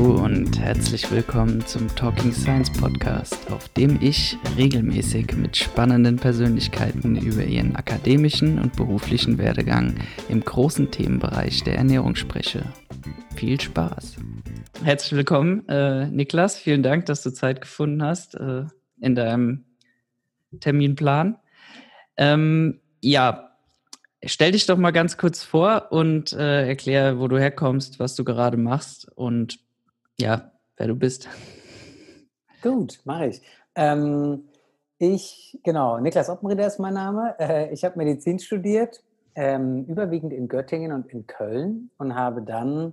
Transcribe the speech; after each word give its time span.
Hallo 0.00 0.24
und 0.24 0.58
herzlich 0.60 1.10
willkommen 1.10 1.66
zum 1.66 1.88
Talking 1.96 2.32
Science 2.32 2.70
Podcast, 2.72 3.50
auf 3.50 3.68
dem 3.70 3.98
ich 4.00 4.38
regelmäßig 4.56 5.36
mit 5.36 5.56
spannenden 5.56 6.16
Persönlichkeiten 6.16 7.16
über 7.16 7.44
ihren 7.44 7.76
akademischen 7.76 8.58
und 8.58 8.76
beruflichen 8.76 9.38
Werdegang 9.38 9.94
im 10.28 10.40
großen 10.40 10.90
Themenbereich 10.90 11.64
der 11.64 11.76
Ernährung 11.76 12.14
spreche. 12.14 12.62
Viel 13.34 13.60
Spaß! 13.60 14.16
Herzlich 14.82 15.12
willkommen, 15.12 15.68
äh, 15.68 16.06
Niklas. 16.06 16.56
Vielen 16.56 16.82
Dank, 16.82 17.06
dass 17.06 17.22
du 17.22 17.30
Zeit 17.30 17.60
gefunden 17.60 18.02
hast 18.02 18.34
äh, 18.34 18.64
in 19.00 19.14
deinem 19.14 19.64
Terminplan. 20.58 21.36
Ähm, 22.20 22.80
ja, 23.00 23.56
stell 24.22 24.52
dich 24.52 24.66
doch 24.66 24.76
mal 24.76 24.90
ganz 24.90 25.16
kurz 25.16 25.42
vor 25.42 25.86
und 25.88 26.34
äh, 26.34 26.68
erklär, 26.68 27.18
wo 27.18 27.28
du 27.28 27.38
herkommst, 27.38 27.98
was 27.98 28.14
du 28.14 28.24
gerade 28.24 28.58
machst 28.58 29.10
und 29.16 29.58
ja, 30.20 30.52
wer 30.76 30.88
du 30.88 30.96
bist. 30.96 31.30
Gut, 32.60 33.00
mache 33.04 33.28
ich. 33.28 33.42
Ähm, 33.74 34.44
ich, 34.98 35.58
genau, 35.64 35.98
Niklas 35.98 36.28
Oppenrieder 36.28 36.66
ist 36.66 36.78
mein 36.78 36.92
Name. 36.92 37.36
Äh, 37.38 37.72
ich 37.72 37.84
habe 37.84 37.96
Medizin 37.96 38.38
studiert, 38.38 39.02
ähm, 39.34 39.86
überwiegend 39.86 40.34
in 40.34 40.46
Göttingen 40.46 40.92
und 40.92 41.06
in 41.06 41.26
Köln 41.26 41.90
und 41.96 42.14
habe 42.14 42.42
dann 42.42 42.92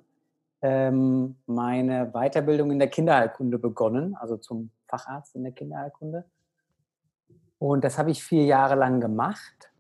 ähm, 0.62 1.36
meine 1.48 2.14
Weiterbildung 2.14 2.72
in 2.72 2.80
der 2.80 2.88
Kinderheilkunde 2.88 3.60
begonnen, 3.60 4.16
also 4.16 4.38
zum 4.38 4.70
Facharzt 4.88 5.36
in 5.36 5.44
der 5.44 5.52
Kinderheilkunde. 5.52 6.24
Und 7.60 7.84
das 7.84 7.98
habe 7.98 8.12
ich 8.12 8.24
vier 8.24 8.46
Jahre 8.46 8.76
lang 8.76 9.02
gemacht. 9.02 9.72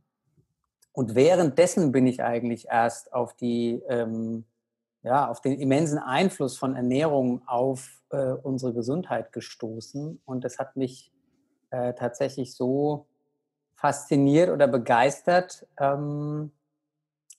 Und 0.91 1.15
währenddessen 1.15 1.91
bin 1.91 2.07
ich 2.07 2.23
eigentlich 2.23 2.67
erst 2.69 3.13
auf 3.13 3.35
die 3.35 3.81
ähm, 3.87 4.45
ja, 5.03 5.27
auf 5.27 5.41
den 5.41 5.59
immensen 5.59 5.99
Einfluss 5.99 6.57
von 6.57 6.75
Ernährung 6.75 7.41
auf 7.47 8.01
äh, 8.09 8.31
unsere 8.31 8.73
Gesundheit 8.73 9.31
gestoßen. 9.31 10.21
Und 10.25 10.43
das 10.43 10.59
hat 10.59 10.75
mich 10.75 11.11
äh, 11.69 11.93
tatsächlich 11.93 12.55
so 12.55 13.07
fasziniert 13.75 14.49
oder 14.49 14.67
begeistert, 14.67 15.65
ähm, 15.79 16.51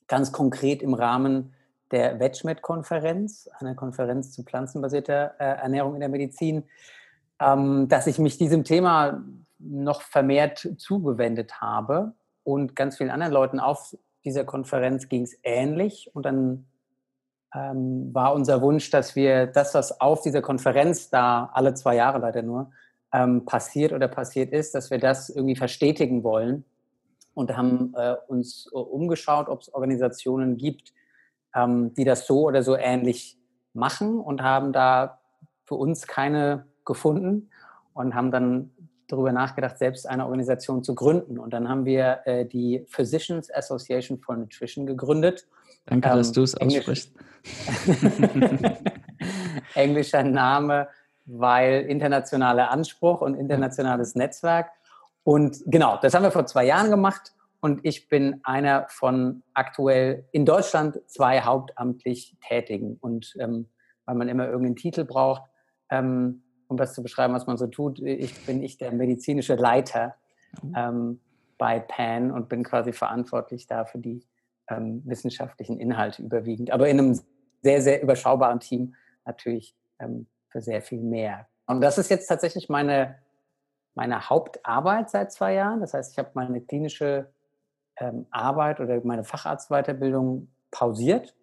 ganz 0.06 0.32
konkret 0.32 0.82
im 0.82 0.94
Rahmen 0.94 1.54
der 1.90 2.20
WetschMed-Konferenz, 2.20 3.48
einer 3.58 3.74
Konferenz 3.74 4.32
zu 4.32 4.44
pflanzenbasierter 4.44 5.34
äh, 5.38 5.44
Ernährung 5.60 5.94
in 5.94 6.00
der 6.00 6.08
Medizin, 6.08 6.64
ähm, 7.40 7.88
dass 7.88 8.06
ich 8.06 8.18
mich 8.18 8.38
diesem 8.38 8.64
Thema 8.64 9.22
noch 9.58 10.02
vermehrt 10.02 10.68
zugewendet 10.78 11.60
habe. 11.60 12.14
Und 12.44 12.76
ganz 12.76 12.96
vielen 12.96 13.10
anderen 13.10 13.32
Leuten 13.32 13.60
auf 13.60 13.96
dieser 14.24 14.44
Konferenz 14.44 15.08
ging 15.08 15.22
es 15.22 15.38
ähnlich. 15.42 16.10
Und 16.14 16.24
dann 16.24 16.66
ähm, 17.54 18.12
war 18.12 18.34
unser 18.34 18.62
Wunsch, 18.62 18.90
dass 18.90 19.16
wir 19.16 19.46
das, 19.46 19.74
was 19.74 20.00
auf 20.00 20.22
dieser 20.22 20.42
Konferenz 20.42 21.10
da 21.10 21.50
alle 21.52 21.74
zwei 21.74 21.96
Jahre 21.96 22.18
leider 22.18 22.42
nur 22.42 22.70
ähm, 23.12 23.44
passiert 23.44 23.92
oder 23.92 24.08
passiert 24.08 24.52
ist, 24.52 24.74
dass 24.74 24.90
wir 24.90 24.98
das 24.98 25.30
irgendwie 25.30 25.56
verstetigen 25.56 26.22
wollen 26.22 26.64
und 27.34 27.56
haben 27.56 27.94
äh, 27.96 28.16
uns 28.26 28.68
äh, 28.72 28.76
umgeschaut, 28.76 29.48
ob 29.48 29.60
es 29.60 29.72
Organisationen 29.72 30.56
gibt, 30.56 30.92
ähm, 31.54 31.94
die 31.94 32.04
das 32.04 32.26
so 32.26 32.42
oder 32.46 32.62
so 32.62 32.76
ähnlich 32.76 33.38
machen 33.72 34.18
und 34.18 34.42
haben 34.42 34.72
da 34.72 35.20
für 35.64 35.76
uns 35.76 36.06
keine 36.06 36.66
gefunden 36.84 37.50
und 37.92 38.14
haben 38.14 38.30
dann 38.30 38.70
darüber 39.08 39.32
nachgedacht, 39.32 39.78
selbst 39.78 40.08
eine 40.08 40.24
Organisation 40.24 40.84
zu 40.84 40.94
gründen. 40.94 41.38
Und 41.38 41.52
dann 41.52 41.68
haben 41.68 41.84
wir 41.84 42.20
äh, 42.24 42.46
die 42.46 42.84
Physicians 42.88 43.52
Association 43.52 44.18
for 44.18 44.36
Nutrition 44.36 44.86
gegründet 44.86 45.46
Danke, 45.88 46.08
ähm, 46.08 46.16
dass 46.16 46.32
du 46.32 46.42
es 46.42 46.54
aussprichst. 46.54 47.12
Englischer 49.74 50.22
Name, 50.22 50.88
weil 51.24 51.82
internationaler 51.82 52.70
Anspruch 52.70 53.20
und 53.22 53.34
internationales 53.34 54.14
Netzwerk. 54.14 54.70
Und 55.24 55.62
genau, 55.66 55.98
das 56.00 56.14
haben 56.14 56.22
wir 56.22 56.30
vor 56.30 56.46
zwei 56.46 56.66
Jahren 56.66 56.90
gemacht. 56.90 57.32
Und 57.60 57.80
ich 57.84 58.08
bin 58.08 58.40
einer 58.44 58.86
von 58.88 59.42
aktuell 59.54 60.26
in 60.30 60.46
Deutschland 60.46 61.00
zwei 61.06 61.40
hauptamtlich 61.40 62.36
Tätigen. 62.46 62.96
Und 63.00 63.34
ähm, 63.40 63.68
weil 64.04 64.14
man 64.14 64.28
immer 64.28 64.46
irgendeinen 64.46 64.76
Titel 64.76 65.04
braucht, 65.04 65.42
ähm, 65.90 66.42
um 66.68 66.76
das 66.76 66.94
zu 66.94 67.02
beschreiben, 67.02 67.34
was 67.34 67.46
man 67.46 67.56
so 67.56 67.66
tut, 67.66 67.98
ich, 68.00 68.46
bin 68.46 68.62
ich 68.62 68.78
der 68.78 68.92
medizinische 68.92 69.54
Leiter 69.54 70.14
mhm. 70.62 70.74
ähm, 70.76 71.20
bei 71.56 71.80
PAN 71.80 72.30
und 72.30 72.48
bin 72.48 72.62
quasi 72.62 72.92
verantwortlich 72.92 73.66
da 73.66 73.84
für 73.84 73.98
die 73.98 74.24
ähm, 74.68 75.02
wissenschaftlichen 75.04 75.80
Inhalte 75.80 76.22
überwiegend, 76.22 76.70
aber 76.70 76.88
in 76.88 76.98
einem 76.98 77.20
sehr, 77.62 77.82
sehr 77.82 78.02
überschaubaren 78.02 78.60
Team 78.60 78.94
natürlich 79.24 79.74
ähm, 79.98 80.26
für 80.48 80.60
sehr 80.60 80.82
viel 80.82 81.00
mehr. 81.00 81.46
Und 81.66 81.80
das 81.80 81.98
ist 81.98 82.10
jetzt 82.10 82.28
tatsächlich 82.28 82.68
meine, 82.68 83.18
meine 83.94 84.28
Hauptarbeit 84.28 85.10
seit 85.10 85.32
zwei 85.32 85.54
Jahren. 85.54 85.80
Das 85.80 85.92
heißt, 85.92 86.12
ich 86.12 86.18
habe 86.18 86.30
meine 86.34 86.60
klinische 86.60 87.30
ähm, 87.96 88.26
Arbeit 88.30 88.80
oder 88.80 89.00
meine 89.04 89.24
Facharztweiterbildung 89.24 90.48
pausiert. 90.70 91.34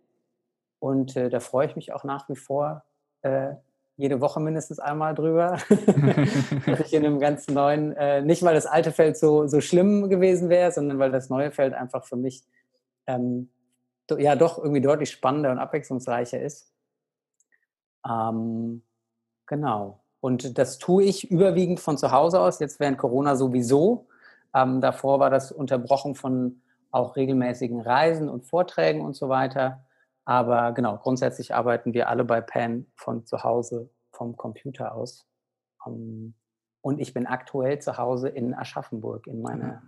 Und 0.79 1.15
äh, 1.15 1.29
da 1.29 1.39
freue 1.39 1.67
ich 1.67 1.75
mich 1.75 1.93
auch 1.93 2.03
nach 2.03 2.27
wie 2.29 2.35
vor 2.35 2.83
äh, 3.21 3.55
jede 3.97 4.21
Woche 4.21 4.39
mindestens 4.39 4.79
einmal 4.79 5.15
drüber. 5.15 5.57
dass 6.65 6.79
ich 6.81 6.93
in 6.93 7.05
einem 7.05 7.19
ganz 7.19 7.47
neuen, 7.47 7.93
äh, 7.93 8.21
nicht 8.21 8.43
weil 8.43 8.55
das 8.55 8.65
alte 8.65 8.91
Feld 8.91 9.17
so, 9.17 9.47
so 9.47 9.61
schlimm 9.61 10.09
gewesen 10.09 10.49
wäre, 10.49 10.71
sondern 10.71 10.99
weil 10.99 11.11
das 11.11 11.29
neue 11.29 11.51
Feld 11.51 11.73
einfach 11.73 12.03
für 12.05 12.17
mich 12.17 12.43
ähm, 13.07 13.49
ja 14.17 14.35
doch 14.35 14.57
irgendwie 14.57 14.81
deutlich 14.81 15.11
spannender 15.11 15.51
und 15.51 15.59
abwechslungsreicher 15.59 16.41
ist. 16.41 16.71
Ähm, 18.07 18.83
genau. 19.47 20.01
Und 20.19 20.57
das 20.57 20.79
tue 20.79 21.03
ich 21.03 21.29
überwiegend 21.29 21.79
von 21.79 21.97
zu 21.97 22.11
Hause 22.11 22.39
aus, 22.39 22.59
jetzt 22.59 22.79
während 22.79 22.97
Corona 22.97 23.35
sowieso. 23.35 24.07
Ähm, 24.53 24.81
davor 24.81 25.19
war 25.19 25.29
das 25.29 25.51
unterbrochen 25.51 26.15
von 26.15 26.61
auch 26.91 27.15
regelmäßigen 27.15 27.81
Reisen 27.81 28.29
und 28.29 28.45
Vorträgen 28.45 29.01
und 29.01 29.15
so 29.15 29.29
weiter. 29.29 29.83
Aber 30.25 30.73
genau, 30.73 30.97
grundsätzlich 30.97 31.53
arbeiten 31.53 31.93
wir 31.93 32.09
alle 32.09 32.25
bei 32.25 32.41
PAN 32.41 32.87
von 32.95 33.25
zu 33.25 33.43
Hause 33.43 33.89
vom 34.11 34.35
Computer 34.35 34.95
aus. 34.95 35.27
Ähm, 35.85 36.33
und 36.81 36.99
ich 36.99 37.13
bin 37.13 37.25
aktuell 37.25 37.79
zu 37.79 37.97
Hause 37.97 38.29
in 38.29 38.53
Aschaffenburg, 38.53 39.27
in 39.27 39.41
meiner 39.41 39.81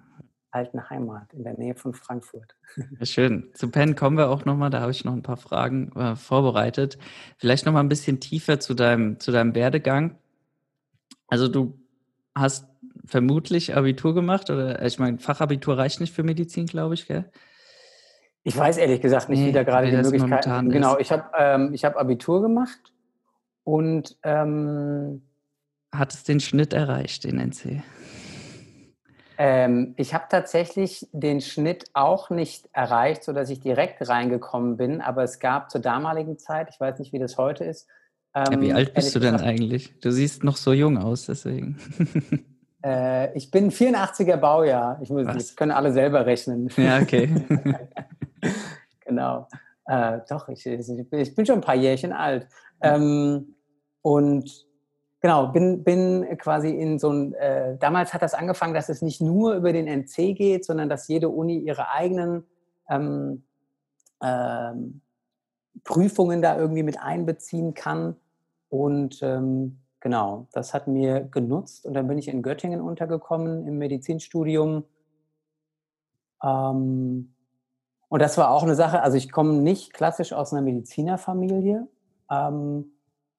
alten 0.52 0.90
Heimat 0.90 1.34
in 1.34 1.44
der 1.44 1.54
Nähe 1.54 1.76
von 1.76 1.94
Frankfurt. 1.94 2.56
Schön. 3.04 3.50
Zu 3.54 3.70
Penn 3.70 3.96
kommen 3.96 4.18
wir 4.18 4.30
auch 4.30 4.46
nochmal, 4.46 4.70
da 4.70 4.82
habe 4.82 4.92
ich 4.92 5.06
noch 5.06 5.14
ein 5.14 5.22
paar 5.22 5.38
Fragen 5.38 5.92
äh, 5.94 6.16
vorbereitet. 6.16 6.98
Vielleicht 7.38 7.66
nochmal 7.66 7.84
ein 7.84 7.90
bisschen 7.90 8.20
tiefer 8.20 8.60
zu 8.60 8.74
deinem, 8.74 9.20
zu 9.20 9.32
deinem 9.32 9.54
Werdegang. 9.56 10.18
Also 11.28 11.48
du 11.48 11.80
hast 12.34 12.68
vermutlich 13.06 13.76
Abitur 13.76 14.14
gemacht 14.14 14.50
oder 14.50 14.82
ich 14.84 15.00
meine, 15.00 15.20
Fachabitur 15.20 15.78
reicht 15.78 16.00
nicht 16.00 16.14
für 16.14 16.24
Medizin, 16.24 16.66
glaube 16.66 16.94
ich, 16.94 17.08
gell? 17.08 17.30
Ich 18.48 18.58
weiß 18.58 18.78
ehrlich 18.78 19.02
gesagt 19.02 19.28
nicht, 19.28 19.42
nee, 19.42 19.48
wie 19.48 19.52
da 19.52 19.64
gerade 19.64 19.92
die 19.92 19.98
Möglichkeiten 19.98 20.70
Genau, 20.70 20.98
ich 20.98 21.12
habe 21.12 21.26
ähm, 21.38 21.74
hab 21.76 21.98
Abitur 21.98 22.42
gemacht 22.42 22.94
und 23.66 24.18
ähm, 24.24 25.22
hat 25.94 26.14
es 26.14 26.24
den 26.24 26.40
Schnitt 26.40 26.72
erreicht, 26.72 27.26
den 27.26 27.40
NC? 27.40 27.84
Ähm, 29.38 29.96
ich 29.98 30.14
habe 30.14 30.28
tatsächlich 30.30 31.10
den 31.12 31.42
Schnitt 31.42 31.90
auch 31.92 32.30
nicht 32.30 32.70
erreicht, 32.72 33.26
sodass 33.26 33.50
ich 33.50 33.60
direkt 33.60 34.08
reingekommen 34.08 34.78
bin, 34.78 35.02
aber 35.02 35.24
es 35.24 35.40
gab 35.40 35.70
zur 35.70 35.82
damaligen 35.82 36.40
Zeit, 36.40 36.70
ich 36.72 36.80
weiß 36.80 37.00
nicht, 37.00 37.12
wie 37.12 37.20
das 37.20 37.38
heute 37.38 37.66
ist. 37.66 37.90
Ähm, 38.34 38.62
wie 38.62 38.72
alt 38.72 38.94
bist 38.94 39.14
du 39.14 39.20
denn 39.20 39.36
eigentlich? 39.36 40.00
Du 40.00 40.10
siehst 40.10 40.46
noch 40.46 40.56
so 40.56 40.72
jung 40.72 40.98
aus, 40.98 41.26
deswegen. 41.26 41.78
Äh, 42.86 43.36
ich 43.36 43.50
bin 43.50 43.72
84er 43.72 44.38
Baujahr. 44.38 45.00
Ich 45.02 45.10
muss, 45.10 45.26
das 45.26 45.56
können 45.56 45.72
alle 45.72 45.92
selber 45.92 46.28
rechnen. 46.28 46.70
Ja, 46.78 47.00
okay. 47.00 47.28
genau. 49.06 49.48
Äh, 49.86 50.20
doch, 50.30 50.50
ich, 50.50 50.66
ich, 50.66 51.36
bin 51.36 51.46
schon 51.46 51.56
ein 51.56 51.62
paar 51.62 51.76
Jährchen 51.76 52.12
alt. 52.12 52.48
Ähm, 52.82 53.56
und 54.02 54.68
Genau, 55.20 55.48
bin, 55.48 55.84
bin 55.84 56.38
quasi 56.38 56.70
in 56.70 57.00
so 57.00 57.10
ein, 57.10 57.34
äh, 57.34 57.76
damals 57.80 58.14
hat 58.14 58.22
das 58.22 58.36
angefangen, 58.36 58.76
dass 58.76 58.88
es 58.88 59.02
nicht 59.02 59.20
nur 59.20 59.56
über 59.56 59.74
den 59.74 59.88
NC 59.88 60.36
geht, 60.36 60.64
sondern 60.64 60.90
dass 60.90 61.08
jede 61.08 61.30
Uni 61.30 61.58
ihre 61.58 61.90
eigenen 61.90 62.46
ähm, 62.88 63.44
ähm, 64.22 65.02
Prüfungen 65.84 66.42
da 66.42 66.58
irgendwie 66.58 66.84
mit 66.84 67.00
einbeziehen 67.00 67.74
kann. 67.74 68.16
Und 68.70 69.20
ähm, 69.24 69.80
genau, 70.00 70.48
das 70.52 70.76
hat 70.76 70.88
mir 70.88 71.22
genutzt. 71.22 71.88
Und 71.88 71.96
dann 71.96 72.08
bin 72.08 72.20
ich 72.20 72.28
in 72.28 72.44
Göttingen 72.44 72.82
untergekommen 72.82 73.68
im 73.68 73.80
Medizinstudium. 73.80 74.84
Ähm, 76.44 77.34
und 78.10 78.22
das 78.22 78.38
war 78.38 78.52
auch 78.52 78.64
eine 78.64 78.76
Sache, 78.76 79.02
also 79.02 79.18
ich 79.18 79.32
komme 79.32 79.54
nicht 79.54 79.94
klassisch 79.94 80.34
aus 80.34 80.54
einer 80.54 80.62
Medizinerfamilie, 80.62 81.88
ähm, 82.32 82.92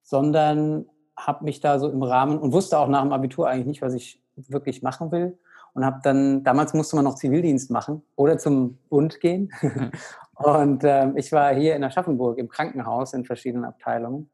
sondern 0.03 0.87
habe 1.17 1.44
mich 1.44 1.61
da 1.61 1.79
so 1.79 1.91
im 1.91 2.03
Rahmen 2.03 2.38
und 2.38 2.53
wusste 2.53 2.79
auch 2.79 2.88
nach 2.88 3.03
dem 3.03 3.12
Abitur 3.12 3.49
eigentlich 3.49 3.67
nicht, 3.67 3.82
was 3.82 3.94
ich 3.94 4.23
wirklich 4.37 4.82
machen 4.82 5.11
will. 5.11 5.38
und 5.75 5.85
habe 5.85 6.00
dann, 6.03 6.44
damals 6.44 6.75
musste 6.75 6.97
man 6.97 7.05
noch 7.05 7.15
Zivildienst 7.15 7.70
machen 7.70 8.03
oder 8.17 8.38
zum 8.38 8.79
Bund 8.88 9.20
gehen. 9.20 9.53
und 10.35 10.85
äh, 10.85 11.12
ich 11.14 11.31
war 11.32 11.55
hier 11.55 11.76
in 11.76 11.85
Aschaffenburg 11.85 12.38
im 12.38 12.49
Krankenhaus 12.49 13.12
in 13.12 13.25
verschiedenen 13.25 13.64
Abteilungen. 13.64 14.31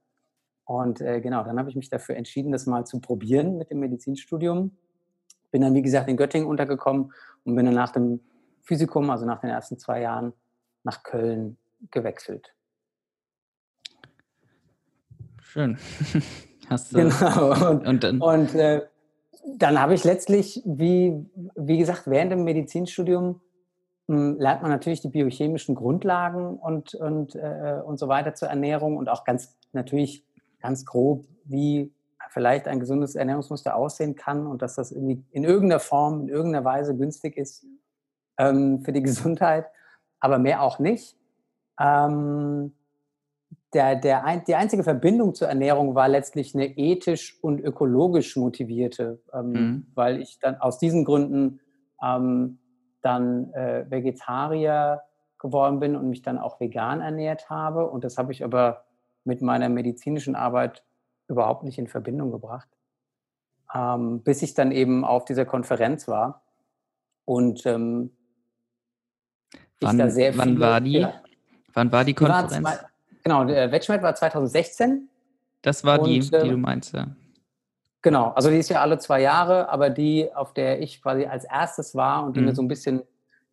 Und 0.64 1.00
äh, 1.00 1.20
genau, 1.20 1.44
dann 1.44 1.58
habe 1.58 1.68
ich 1.68 1.76
mich 1.76 1.90
dafür 1.90 2.16
entschieden, 2.16 2.52
das 2.52 2.66
mal 2.66 2.86
zu 2.86 3.00
probieren 3.00 3.58
mit 3.58 3.70
dem 3.70 3.80
Medizinstudium. 3.80 4.76
Bin 5.50 5.62
dann, 5.62 5.74
wie 5.74 5.82
gesagt, 5.82 6.08
in 6.08 6.16
Göttingen 6.16 6.48
untergekommen 6.48 7.12
und 7.44 7.54
bin 7.54 7.66
dann 7.66 7.74
nach 7.74 7.90
dem 7.90 8.20
Physikum, 8.64 9.10
also 9.10 9.26
nach 9.26 9.40
den 9.40 9.50
ersten 9.50 9.78
zwei 9.78 10.00
Jahren, 10.00 10.32
nach 10.82 11.02
Köln 11.02 11.58
gewechselt. 11.90 12.54
Schön. 15.42 15.78
Hast 16.68 16.92
du, 16.92 16.98
genau. 16.98 17.70
Und, 17.70 17.86
und 17.86 18.04
dann, 18.04 18.20
und, 18.20 18.54
äh, 18.54 18.82
dann 19.56 19.78
habe 19.78 19.94
ich 19.94 20.04
letztlich, 20.04 20.62
wie, 20.64 21.26
wie 21.54 21.78
gesagt, 21.78 22.06
während 22.06 22.32
dem 22.32 22.44
Medizinstudium 22.44 23.40
mh, 24.06 24.16
hm, 24.16 24.38
lernt 24.38 24.62
man 24.62 24.70
natürlich 24.70 25.02
die 25.02 25.10
biochemischen 25.10 25.74
Grundlagen 25.74 26.58
und, 26.58 26.94
und, 26.94 27.34
äh, 27.34 27.80
und 27.84 27.98
so 27.98 28.08
weiter 28.08 28.34
zur 28.34 28.48
Ernährung 28.48 28.96
und 28.96 29.08
auch 29.08 29.24
ganz 29.24 29.56
natürlich 29.72 30.24
ganz 30.60 30.86
grob, 30.86 31.26
wie 31.44 31.92
vielleicht 32.30 32.66
ein 32.66 32.80
gesundes 32.80 33.14
Ernährungsmuster 33.14 33.76
aussehen 33.76 34.16
kann 34.16 34.46
und 34.46 34.62
dass 34.62 34.74
das 34.74 34.90
irgendwie 34.90 35.22
in 35.30 35.44
irgendeiner 35.44 35.80
Form, 35.80 36.22
in 36.22 36.28
irgendeiner 36.28 36.64
Weise 36.64 36.96
günstig 36.96 37.36
ist 37.36 37.66
ähm, 38.38 38.82
für 38.82 38.92
die 38.92 39.02
Gesundheit, 39.02 39.66
aber 40.20 40.38
mehr 40.38 40.62
auch 40.62 40.78
nicht. 40.78 41.16
Ähm, 41.80 42.72
der, 43.74 43.96
der 43.96 44.24
ein, 44.24 44.44
die 44.44 44.54
einzige 44.54 44.84
Verbindung 44.84 45.34
zur 45.34 45.48
Ernährung 45.48 45.94
war 45.94 46.08
letztlich 46.08 46.54
eine 46.54 46.66
ethisch 46.78 47.38
und 47.42 47.60
ökologisch 47.60 48.36
motivierte, 48.36 49.20
ähm, 49.32 49.50
mhm. 49.50 49.86
weil 49.94 50.20
ich 50.20 50.38
dann 50.38 50.56
aus 50.56 50.78
diesen 50.78 51.04
Gründen 51.04 51.60
ähm, 52.02 52.58
dann 53.02 53.52
äh, 53.52 53.84
Vegetarier 53.90 55.02
geworden 55.38 55.80
bin 55.80 55.96
und 55.96 56.08
mich 56.08 56.22
dann 56.22 56.38
auch 56.38 56.60
vegan 56.60 57.00
ernährt 57.00 57.50
habe. 57.50 57.90
Und 57.90 58.04
das 58.04 58.16
habe 58.16 58.32
ich 58.32 58.44
aber 58.44 58.84
mit 59.24 59.42
meiner 59.42 59.68
medizinischen 59.68 60.36
Arbeit 60.36 60.84
überhaupt 61.28 61.64
nicht 61.64 61.78
in 61.78 61.88
Verbindung 61.88 62.30
gebracht, 62.30 62.68
ähm, 63.74 64.22
bis 64.22 64.42
ich 64.42 64.54
dann 64.54 64.72
eben 64.72 65.04
auf 65.04 65.24
dieser 65.24 65.44
Konferenz 65.44 66.08
war. 66.08 66.42
Und 67.24 67.66
ähm, 67.66 68.12
wann, 69.80 69.98
da 69.98 70.10
sehr 70.10 70.36
wann 70.36 70.58
war 70.60 70.80
die? 70.80 70.98
Ja, 70.98 71.14
wann 71.72 71.90
war 71.92 72.04
die 72.04 72.14
Konferenz? 72.14 72.62
War 72.62 72.90
Genau, 73.24 73.44
der 73.44 73.72
Wettschmidt 73.72 74.02
war 74.02 74.14
2016. 74.14 75.08
Das 75.62 75.82
war 75.82 76.00
und, 76.00 76.08
die, 76.08 76.20
die 76.20 76.50
du 76.50 76.56
meinst, 76.58 76.92
ja. 76.92 77.08
Genau, 78.02 78.28
also 78.32 78.50
die 78.50 78.58
ist 78.58 78.68
ja 78.68 78.82
alle 78.82 78.98
zwei 78.98 79.22
Jahre, 79.22 79.70
aber 79.70 79.88
die, 79.88 80.28
auf 80.34 80.52
der 80.52 80.82
ich 80.82 81.00
quasi 81.02 81.24
als 81.24 81.44
erstes 81.44 81.94
war 81.94 82.22
und 82.22 82.36
die 82.36 82.40
mhm. 82.40 82.46
mir 82.46 82.54
so 82.54 82.60
ein 82.60 82.68
bisschen, 82.68 83.02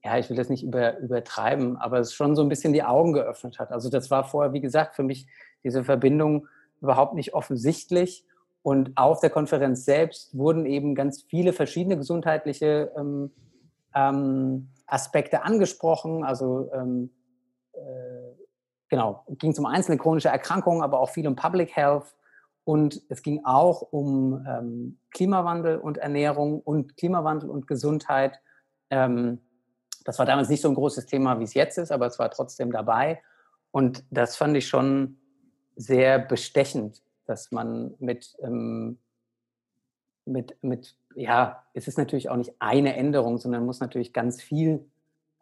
ja, 0.04 0.18
ich 0.18 0.30
will 0.30 0.36
das 0.36 0.50
nicht 0.50 0.62
über, 0.62 0.98
übertreiben, 0.98 1.78
aber 1.78 2.00
es 2.00 2.14
schon 2.14 2.36
so 2.36 2.42
ein 2.42 2.50
bisschen 2.50 2.74
die 2.74 2.84
Augen 2.84 3.14
geöffnet 3.14 3.60
hat. 3.60 3.72
Also 3.72 3.90
das 3.90 4.12
war 4.12 4.26
vorher, 4.26 4.52
wie 4.52 4.60
gesagt, 4.60 4.94
für 4.94 5.04
mich 5.04 5.26
diese 5.64 5.86
Verbindung 5.86 6.48
überhaupt 6.82 7.14
nicht 7.14 7.34
offensichtlich. 7.34 8.26
Und 8.62 8.92
auf 8.98 9.22
der 9.22 9.30
Konferenz 9.30 9.86
selbst 9.86 10.38
wurden 10.38 10.66
eben 10.66 10.96
ganz 10.96 11.22
viele 11.22 11.54
verschiedene 11.54 11.96
gesundheitliche 11.96 12.92
ähm, 12.98 13.32
ähm, 13.96 14.68
Aspekte 14.92 15.44
angesprochen, 15.44 16.24
also 16.24 16.70
ähm, 16.74 17.12
äh, 17.74 17.80
genau, 18.90 19.24
ging 19.30 19.58
um 19.58 19.66
einzelne 19.66 19.98
chronische 19.98 20.30
Erkrankungen, 20.30 20.84
aber 20.84 21.00
auch 21.00 21.10
viel 21.10 21.28
um 21.28 21.36
Public 21.36 21.76
Health. 21.76 22.16
Und 22.64 23.02
es 23.10 23.24
ging 23.24 23.44
auch 23.44 23.82
um 23.82 24.46
ähm, 24.48 25.00
Klimawandel 25.12 25.78
und 25.78 25.98
Ernährung 25.98 26.62
und 26.62 26.96
Klimawandel 26.96 27.50
und 27.50 27.66
Gesundheit. 27.66 28.40
Ähm, 28.92 29.40
das 30.06 30.20
war 30.20 30.26
damals 30.26 30.50
nicht 30.50 30.62
so 30.62 30.70
ein 30.70 30.76
großes 30.76 31.08
Thema, 31.08 31.40
wie 31.40 31.44
es 31.44 31.54
jetzt 31.54 31.78
ist, 31.78 31.92
aber 31.92 32.06
es 32.06 32.20
war 32.20 32.30
trotzdem 32.30 32.72
dabei. 32.72 33.22
Und 33.72 34.04
das 34.12 34.36
fand 34.36 34.56
ich 34.58 34.68
schon 34.68 35.18
sehr 35.76 36.20
bestechend, 36.20 37.02
dass 37.26 37.52
man 37.52 37.96
mit, 38.00 38.36
ähm, 38.44 39.00
mit, 40.26 40.56
mit, 40.62 40.96
ja, 41.16 41.64
es 41.74 41.88
ist 41.88 41.98
natürlich 41.98 42.30
auch 42.30 42.38
nicht 42.38 42.54
eine 42.60 42.96
Änderung, 42.96 43.38
sondern 43.38 43.66
muss 43.66 43.80
natürlich 43.80 44.14
ganz 44.14 44.42
viel 44.42 44.86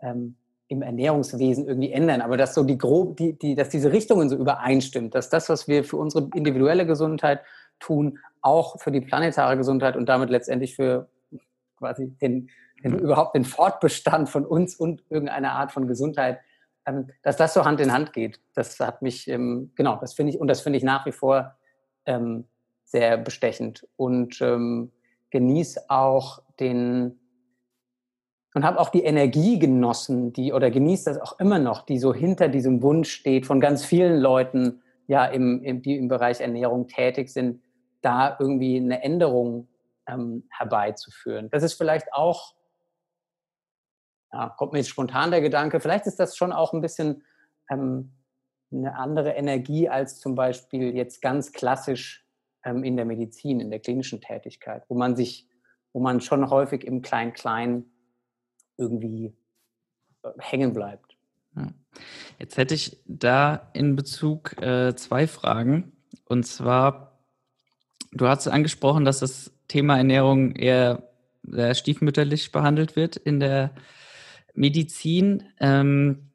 ähm, 0.01 0.35
im 0.67 0.83
Ernährungswesen 0.83 1.67
irgendwie 1.67 1.91
ändern, 1.91 2.21
aber 2.21 2.37
dass 2.37 2.53
so 2.53 2.63
die 2.63 2.77
grob, 2.77 3.17
die, 3.17 3.33
die, 3.33 3.55
dass 3.55 3.69
diese 3.69 3.91
Richtungen 3.91 4.29
so 4.29 4.35
übereinstimmt, 4.35 5.15
dass 5.15 5.29
das, 5.29 5.49
was 5.49 5.67
wir 5.67 5.83
für 5.83 5.97
unsere 5.97 6.29
individuelle 6.35 6.85
Gesundheit 6.85 7.41
tun, 7.79 8.19
auch 8.41 8.79
für 8.79 8.91
die 8.91 9.01
planetare 9.01 9.57
Gesundheit 9.57 9.95
und 9.95 10.07
damit 10.07 10.29
letztendlich 10.29 10.75
für 10.75 11.09
quasi 11.77 12.09
den, 12.21 12.49
den 12.83 12.91
mhm. 12.91 12.99
überhaupt 12.99 13.35
den 13.35 13.45
Fortbestand 13.45 14.29
von 14.29 14.45
uns 14.45 14.75
und 14.75 15.03
irgendeiner 15.09 15.53
Art 15.53 15.71
von 15.71 15.87
Gesundheit, 15.87 16.39
ähm, 16.85 17.07
dass 17.23 17.35
das 17.35 17.53
so 17.53 17.65
Hand 17.65 17.79
in 17.81 17.91
Hand 17.91 18.13
geht. 18.13 18.39
Das 18.53 18.79
hat 18.79 19.01
mich, 19.01 19.27
ähm, 19.27 19.71
genau, 19.75 19.97
das 19.99 20.13
finde 20.13 20.33
ich, 20.33 20.39
und 20.39 20.47
das 20.47 20.61
finde 20.61 20.77
ich 20.77 20.83
nach 20.83 21.05
wie 21.07 21.11
vor 21.11 21.55
ähm, 22.05 22.45
sehr 22.89 23.17
bestechend 23.17 23.87
und 23.95 24.41
ähm, 24.41 24.91
genieße 25.29 25.89
auch 25.89 26.41
den, 26.59 27.19
und 28.55 28.65
habe 28.65 28.79
auch 28.79 28.89
die 28.89 29.03
Energie 29.03 29.59
genossen, 29.59 30.33
die 30.33 30.53
oder 30.53 30.71
genießt 30.71 31.05
das 31.05 31.21
auch 31.21 31.39
immer 31.39 31.59
noch, 31.59 31.83
die 31.85 31.99
so 31.99 32.13
hinter 32.13 32.47
diesem 32.47 32.81
Wunsch 32.81 33.11
steht 33.11 33.45
von 33.45 33.59
ganz 33.59 33.85
vielen 33.85 34.19
Leuten, 34.19 34.81
ja, 35.05 35.25
im, 35.25 35.63
im, 35.63 35.81
die 35.81 35.97
im 35.97 36.07
Bereich 36.07 36.41
Ernährung 36.41 36.87
tätig 36.87 37.29
sind, 37.29 37.61
da 38.01 38.35
irgendwie 38.39 38.77
eine 38.77 39.03
Änderung 39.03 39.67
ähm, 40.07 40.47
herbeizuführen. 40.49 41.49
Das 41.51 41.61
ist 41.61 41.73
vielleicht 41.73 42.11
auch, 42.13 42.55
ja, 44.33 44.49
kommt 44.49 44.73
mir 44.73 44.79
jetzt 44.79 44.89
spontan 44.89 45.29
der 45.29 45.41
Gedanke, 45.41 45.79
vielleicht 45.79 46.07
ist 46.07 46.19
das 46.19 46.35
schon 46.35 46.51
auch 46.51 46.73
ein 46.73 46.81
bisschen 46.81 47.23
ähm, 47.69 48.13
eine 48.71 48.95
andere 48.95 49.31
Energie 49.31 49.89
als 49.89 50.19
zum 50.19 50.33
Beispiel 50.33 50.95
jetzt 50.95 51.21
ganz 51.21 51.51
klassisch 51.51 52.28
ähm, 52.63 52.83
in 52.83 52.95
der 52.95 53.05
Medizin, 53.05 53.59
in 53.59 53.69
der 53.69 53.79
klinischen 53.79 54.21
Tätigkeit, 54.21 54.83
wo 54.87 54.95
man 54.95 55.15
sich, 55.15 55.47
wo 55.93 55.99
man 55.99 56.21
schon 56.21 56.49
häufig 56.49 56.83
im 56.83 57.01
Klein-Klein 57.01 57.85
irgendwie 58.77 59.33
äh, 60.23 60.29
hängen 60.39 60.73
bleibt. 60.73 61.17
Jetzt 62.37 62.57
hätte 62.57 62.75
ich 62.75 62.97
da 63.05 63.69
in 63.73 63.95
Bezug 63.95 64.61
äh, 64.61 64.95
zwei 64.95 65.27
Fragen. 65.27 65.91
Und 66.25 66.45
zwar, 66.45 67.19
du 68.11 68.27
hast 68.27 68.47
angesprochen, 68.47 69.03
dass 69.03 69.19
das 69.19 69.51
Thema 69.67 69.97
Ernährung 69.97 70.55
eher 70.55 71.03
sehr 71.43 71.73
stiefmütterlich 71.73 72.51
behandelt 72.51 72.95
wird 72.95 73.17
in 73.17 73.39
der 73.39 73.71
Medizin. 74.53 75.43
Ähm, 75.59 76.28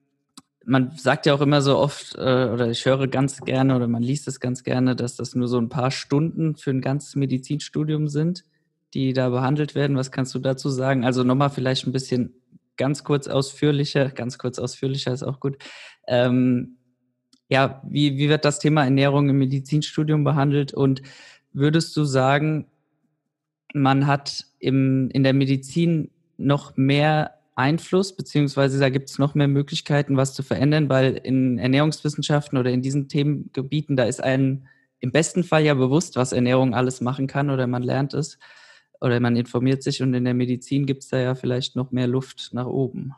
man 0.67 0.93
sagt 0.97 1.27
ja 1.27 1.35
auch 1.35 1.41
immer 1.41 1.63
so 1.63 1.77
oft, 1.77 2.15
äh, 2.17 2.21
oder 2.21 2.71
ich 2.71 2.85
höre 2.87 3.07
ganz 3.07 3.41
gerne 3.41 3.77
oder 3.77 3.89
man 3.89 4.03
liest 4.03 4.29
es 4.29 4.41
ganz 4.41 4.63
gerne, 4.65 4.97
dass 4.97 5.17
das 5.17 5.35
nur 5.35 5.49
so 5.49 5.59
ein 5.59 5.69
paar 5.69 5.91
Stunden 5.91 6.57
für 6.57 6.71
ein 6.71 6.81
ganzes 6.81 7.17
Medizinstudium 7.17 8.09
sind 8.09 8.45
die 8.95 9.13
da 9.13 9.29
behandelt 9.29 9.75
werden. 9.75 9.97
Was 9.97 10.13
kannst 10.13 10.35
du 10.35 10.39
dazu 10.39 10.71
sagen? 10.71 11.05
Also 11.05 11.25
nochmal 11.25 11.51
vielleicht 11.51 11.87
ein 11.87 11.93
bisschen 11.93 12.33
ganz 12.77 13.05
kurz 13.05 13.29
ausführlicher, 13.29 14.11
ganz 14.11 14.39
kurz 14.39 14.59
ausführlicher 14.59 15.13
ist 15.13 15.25
auch 15.25 15.41
gut. 15.41 15.59
Ähm, 16.07 16.77
ja, 17.49 17.83
wie, 17.87 18.17
wie 18.17 18.29
wird 18.29 18.45
das 18.45 18.61
Thema 18.61 18.85
Ernährung 18.85 19.29
im 19.29 19.39
Medizinstudium 19.39 20.25
behandelt 20.25 20.73
und 20.73 21.03
würdest 21.53 21.97
du 21.97 22.05
sagen, 22.05 22.67
man 23.75 24.07
hat 24.07 24.47
im, 24.61 25.11
in 25.11 25.25
der 25.25 25.35
Medizin 25.35 26.11
noch 26.37 26.77
mehr 26.77 27.34
Einfluss, 27.57 28.17
beziehungsweise 28.17 28.81
da 28.81 28.89
gibt 28.89 29.11
es 29.11 29.19
noch 29.19 29.35
mehr 29.35 29.49
Möglichkeiten, 29.49 30.17
was 30.17 30.35
zu 30.35 30.43
verändern, 30.43 30.89
weil 30.89 31.17
in 31.17 31.59
Ernährungswissenschaften 31.59 32.59
oder 32.59 32.71
in 32.71 32.83
diesen 32.83 33.09
Themengebieten, 33.09 33.97
da 33.97 34.05
ist 34.05 34.23
einem 34.23 34.67
im 35.01 35.13
besten 35.13 35.45
Fall 35.45 35.63
ja 35.63 35.75
bewusst, 35.75 36.17
was 36.17 36.33
Ernährung 36.33 36.75
alles 36.75 37.01
machen 37.01 37.27
kann 37.27 37.51
oder 37.51 37.67
man 37.67 37.83
lernt 37.83 38.15
es 38.15 38.39
oder 39.01 39.21
man 39.21 39.37
informiert 39.37 39.83
sich 39.83 40.03
und 40.03 40.15
in 40.15 40.25
der 40.25 40.35
Medizin 40.35 40.87
gibt 40.87 41.03
es 41.03 41.11
da 41.11 41.19
ja 41.19 41.35
vielleicht 41.35 41.77
noch 41.77 41.91
mehr 41.91 42.07
Luft 42.07 42.51
nach 42.53 42.67
oben. 42.67 43.15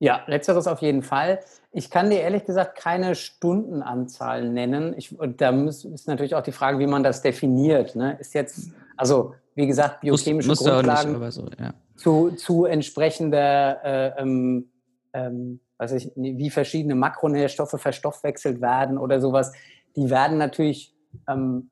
Ja, 0.00 0.24
letzteres 0.26 0.66
auf 0.66 0.82
jeden 0.82 1.04
Fall. 1.04 1.38
Ich 1.70 1.88
kann 1.88 2.10
dir 2.10 2.20
ehrlich 2.20 2.44
gesagt 2.44 2.76
keine 2.76 3.14
Stundenanzahl 3.14 4.50
nennen. 4.50 4.94
Ich, 4.98 5.16
und 5.16 5.40
da 5.40 5.52
muss, 5.52 5.84
ist 5.84 6.08
natürlich 6.08 6.34
auch 6.34 6.42
die 6.42 6.50
Frage, 6.50 6.80
wie 6.80 6.88
man 6.88 7.04
das 7.04 7.22
definiert. 7.22 7.94
Ne? 7.94 8.16
Ist 8.18 8.34
jetzt, 8.34 8.72
also 8.96 9.36
wie 9.54 9.68
gesagt, 9.68 10.00
biochemische 10.00 10.48
muss, 10.48 10.60
muss 10.60 10.68
Grundlagen 10.68 11.20
nicht, 11.20 11.32
so, 11.32 11.48
ja. 11.56 11.72
Zu, 12.02 12.30
zu 12.32 12.64
entsprechender, 12.64 13.84
äh, 13.84 14.20
ähm, 14.20 14.70
ähm, 15.12 15.60
weiß 15.78 15.92
ich, 15.92 16.12
wie 16.16 16.50
verschiedene 16.50 16.94
Makronährstoffe 16.94 17.76
verstoffwechselt 17.78 18.60
werden 18.60 18.98
oder 18.98 19.20
sowas. 19.20 19.52
Die 19.96 20.10
werden 20.10 20.38
natürlich 20.38 20.94
ähm, 21.28 21.70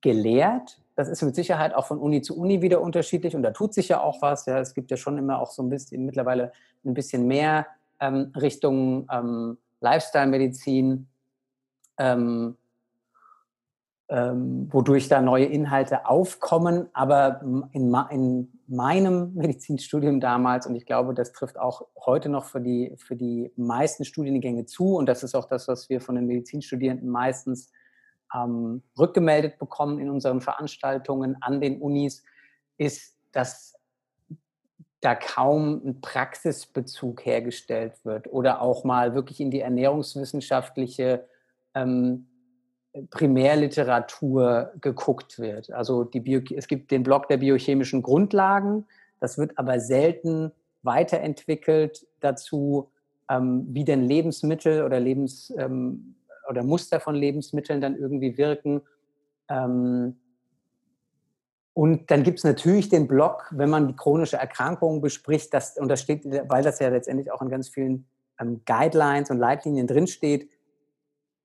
gelehrt. 0.00 0.80
Das 0.96 1.08
ist 1.08 1.22
mit 1.22 1.34
Sicherheit 1.34 1.74
auch 1.74 1.86
von 1.86 1.98
Uni 1.98 2.22
zu 2.22 2.38
Uni 2.38 2.62
wieder 2.62 2.80
unterschiedlich 2.80 3.34
und 3.34 3.42
da 3.42 3.50
tut 3.50 3.74
sich 3.74 3.88
ja 3.88 4.00
auch 4.00 4.22
was. 4.22 4.46
Ja, 4.46 4.58
es 4.58 4.74
gibt 4.74 4.90
ja 4.90 4.96
schon 4.96 5.18
immer 5.18 5.40
auch 5.40 5.50
so 5.50 5.62
ein 5.62 5.68
bisschen 5.68 6.06
mittlerweile 6.06 6.52
ein 6.84 6.94
bisschen 6.94 7.26
mehr 7.26 7.66
ähm, 8.00 8.32
Richtung 8.36 9.08
ähm, 9.10 9.58
Lifestyle-Medizin. 9.80 11.08
Ähm, 11.98 12.56
ähm, 14.08 14.68
wodurch 14.70 15.08
da 15.08 15.20
neue 15.20 15.46
Inhalte 15.46 16.06
aufkommen. 16.06 16.88
Aber 16.92 17.40
in, 17.72 17.94
in, 18.10 18.53
meinem 18.66 19.34
Medizinstudium 19.34 20.20
damals, 20.20 20.66
und 20.66 20.74
ich 20.74 20.86
glaube, 20.86 21.14
das 21.14 21.32
trifft 21.32 21.58
auch 21.58 21.86
heute 22.04 22.28
noch 22.28 22.44
für 22.44 22.60
die, 22.60 22.94
für 22.96 23.16
die 23.16 23.52
meisten 23.56 24.04
Studiengänge 24.04 24.66
zu, 24.66 24.96
und 24.96 25.06
das 25.06 25.22
ist 25.22 25.34
auch 25.34 25.46
das, 25.46 25.68
was 25.68 25.88
wir 25.88 26.00
von 26.00 26.14
den 26.14 26.26
Medizinstudierenden 26.26 27.08
meistens 27.08 27.70
ähm, 28.34 28.82
rückgemeldet 28.98 29.58
bekommen 29.58 29.98
in 29.98 30.10
unseren 30.10 30.40
Veranstaltungen 30.40 31.36
an 31.40 31.60
den 31.60 31.80
Unis, 31.80 32.24
ist, 32.78 33.16
dass 33.32 33.74
da 35.00 35.14
kaum 35.14 35.82
ein 35.84 36.00
Praxisbezug 36.00 37.26
hergestellt 37.26 38.04
wird 38.04 38.26
oder 38.26 38.62
auch 38.62 38.84
mal 38.84 39.14
wirklich 39.14 39.40
in 39.40 39.50
die 39.50 39.60
ernährungswissenschaftliche 39.60 41.28
ähm, 41.74 42.26
Primärliteratur 43.10 44.72
geguckt 44.80 45.38
wird. 45.38 45.72
Also 45.72 46.04
die 46.04 46.20
Bio 46.20 46.40
es 46.54 46.68
gibt 46.68 46.90
den 46.90 47.02
Blog 47.02 47.28
der 47.28 47.38
biochemischen 47.38 48.02
Grundlagen, 48.02 48.86
das 49.20 49.38
wird 49.38 49.58
aber 49.58 49.80
selten 49.80 50.52
weiterentwickelt 50.82 52.06
dazu, 52.20 52.90
ähm, 53.28 53.66
wie 53.70 53.84
denn 53.84 54.02
Lebensmittel 54.02 54.84
oder 54.84 55.00
Lebens 55.00 55.52
ähm, 55.56 56.14
oder 56.48 56.62
Muster 56.62 57.00
von 57.00 57.14
Lebensmitteln 57.14 57.80
dann 57.80 57.96
irgendwie 57.96 58.36
wirken. 58.36 58.82
Ähm, 59.48 60.16
und 61.72 62.10
dann 62.10 62.22
gibt 62.22 62.38
es 62.38 62.44
natürlich 62.44 62.88
den 62.88 63.08
Blog, 63.08 63.48
wenn 63.50 63.70
man 63.70 63.88
die 63.88 63.96
chronische 63.96 64.36
Erkrankung 64.36 65.00
bespricht, 65.00 65.52
das, 65.52 65.76
und 65.76 65.88
das 65.88 66.00
steht, 66.00 66.24
weil 66.48 66.62
das 66.62 66.78
ja 66.78 66.88
letztendlich 66.88 67.32
auch 67.32 67.42
in 67.42 67.48
ganz 67.48 67.68
vielen 67.68 68.06
ähm, 68.38 68.60
Guidelines 68.64 69.30
und 69.30 69.38
Leitlinien 69.38 69.88
drinsteht, 69.88 70.48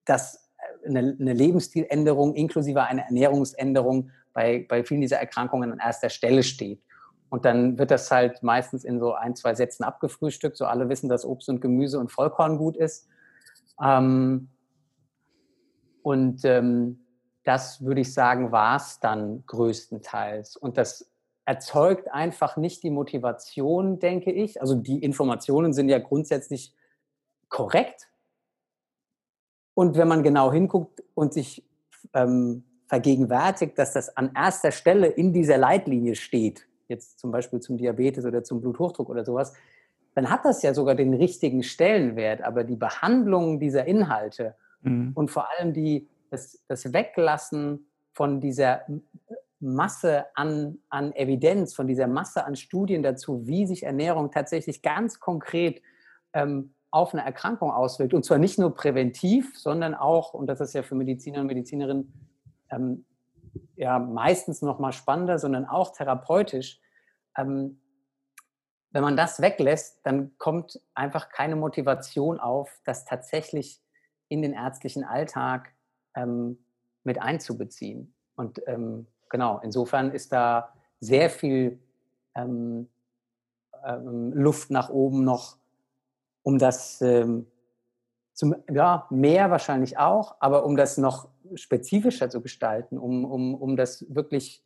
dass 0.06 0.39
eine, 0.86 1.16
eine 1.20 1.34
Lebensstiländerung 1.34 2.36
inklusive 2.36 2.84
einer 2.84 3.04
Ernährungsänderung 3.04 4.12
bei, 4.34 4.66
bei 4.68 4.84
vielen 4.84 5.02
dieser 5.02 5.18
Erkrankungen 5.18 5.72
an 5.72 5.80
erster 5.80 6.10
Stelle 6.10 6.44
steht. 6.44 6.82
Und 7.30 7.46
dann 7.46 7.78
wird 7.78 7.92
das 7.92 8.10
halt 8.10 8.42
meistens 8.42 8.84
in 8.84 9.00
so 9.00 9.14
ein, 9.14 9.36
zwei 9.36 9.54
Sätzen 9.54 9.84
abgefrühstückt, 9.84 10.58
so 10.58 10.66
alle 10.66 10.90
wissen, 10.90 11.10
dass 11.10 11.26
Obst 11.26 11.50
und 11.50 11.62
Gemüse 11.62 12.00
und 12.00 12.12
Vollkorn 12.12 12.58
gut 12.58 12.76
ist. 12.76 13.08
Ähm, 13.84 14.50
und 16.02 16.44
ähm, 16.46 17.06
das 17.44 17.84
würde 17.84 18.02
ich 18.02 18.14
sagen, 18.14 18.52
war 18.52 18.78
es 18.78 19.00
dann 19.00 19.44
größtenteils. 19.46 20.56
Und 20.56 20.78
das 20.78 21.12
erzeugt 21.46 22.12
einfach 22.12 22.58
nicht 22.58 22.84
die 22.84 22.92
Motivation, 22.92 24.00
denke 24.00 24.32
ich. 24.32 24.62
Also 24.62 24.76
die 24.76 25.04
Informationen 25.04 25.74
sind 25.74 25.90
ja 25.90 26.00
grundsätzlich 26.00 26.74
korrekt, 27.50 28.08
und 29.80 29.96
wenn 29.96 30.10
man 30.10 30.24
genau 30.24 30.52
hinguckt 30.52 31.02
und 31.14 31.32
sich 31.32 31.66
ähm, 32.14 32.66
vergegenwärtigt, 32.88 33.80
dass 33.80 33.94
das 33.94 34.18
an 34.18 34.32
erster 34.36 34.74
Stelle 34.74 35.08
in 35.08 35.32
dieser 35.32 35.58
Leitlinie 35.58 36.16
steht, 36.16 36.68
jetzt 36.90 37.18
zum 37.18 37.32
Beispiel 37.32 37.62
zum 37.62 37.78
Diabetes 37.78 38.26
oder 38.26 38.44
zum 38.44 38.60
Bluthochdruck 38.60 39.08
oder 39.08 39.24
sowas, 39.24 39.54
dann 40.16 40.30
hat 40.30 40.44
das 40.44 40.64
ja 40.64 40.74
sogar 40.74 40.96
den 40.96 41.14
richtigen 41.14 41.64
Stellenwert. 41.64 42.42
Aber 42.42 42.66
die 42.66 42.76
Behandlung 42.76 43.62
dieser 43.62 43.86
Inhalte 43.86 44.56
mhm. 44.82 45.14
und 45.16 45.32
vor 45.32 45.48
allem 45.50 45.72
die, 45.72 46.10
das, 46.30 46.62
das 46.68 46.92
Weglassen 46.92 47.88
von 48.12 48.42
dieser 48.42 48.82
Masse 49.62 50.26
an, 50.36 50.80
an 50.90 51.14
Evidenz, 51.14 51.74
von 51.74 51.88
dieser 51.88 52.08
Masse 52.08 52.44
an 52.44 52.58
Studien 52.58 53.02
dazu, 53.02 53.48
wie 53.48 53.66
sich 53.66 53.84
Ernährung 53.84 54.30
tatsächlich 54.30 54.82
ganz 54.82 55.22
konkret 55.22 55.82
ähm, 56.34 56.74
auf 56.92 57.14
eine 57.14 57.24
Erkrankung 57.24 57.72
auswirkt. 57.72 58.14
Und 58.14 58.26
zwar 58.26 58.38
nicht 58.38 58.58
nur 58.58 58.74
präventiv, 58.74 59.58
sondern 59.58 59.94
auch, 59.94 60.34
und 60.34 60.48
das 60.48 60.60
ist 60.60 60.74
ja 60.74 60.84
für 60.84 60.96
Mediziner 60.96 61.42
und 61.42 61.48
Medizinerinnen 61.48 62.14
ähm, 62.72 63.06
ja 63.76 64.00
meistens 64.00 64.62
noch 64.62 64.80
mal 64.80 64.92
spannender, 64.92 65.40
sondern 65.40 65.66
auch 65.66 65.92
therapeutisch. 65.92 66.80
Ähm, 67.38 67.80
wenn 68.92 69.04
man 69.04 69.16
das 69.16 69.42
weglässt, 69.42 70.00
dann 70.04 70.36
kommt 70.38 70.82
einfach 70.96 71.30
keine 71.30 71.56
Motivation 71.56 72.40
auf, 72.40 72.82
das 72.86 73.06
tatsächlich 73.06 73.82
in 74.30 74.42
den 74.42 74.54
ärztlichen 74.54 75.04
Alltag 75.04 75.74
ähm, 76.16 76.58
mit 77.04 77.22
einzubeziehen. 77.22 78.14
Und 78.36 78.62
ähm, 78.68 79.06
genau, 79.30 79.60
insofern 79.64 80.12
ist 80.12 80.32
da 80.32 80.74
sehr 81.00 81.30
viel 81.30 81.80
ähm, 82.36 82.90
ähm, 83.86 84.34
Luft 84.34 84.72
nach 84.72 84.90
oben 84.90 85.24
noch 85.24 85.59
um 86.44 86.58
das 86.58 87.02
ähm, 87.02 87.48
zum, 88.34 88.56
ja, 88.72 89.06
mehr 89.10 89.52
wahrscheinlich 89.52 89.98
auch, 89.98 90.36
aber 90.40 90.66
um 90.66 90.78
das 90.78 90.98
noch 90.98 91.28
spezifischer 91.56 92.30
zu 92.30 92.42
gestalten, 92.42 92.98
um, 92.98 93.26
um, 93.26 93.54
um 93.54 93.76
das 93.76 94.06
wirklich 94.08 94.64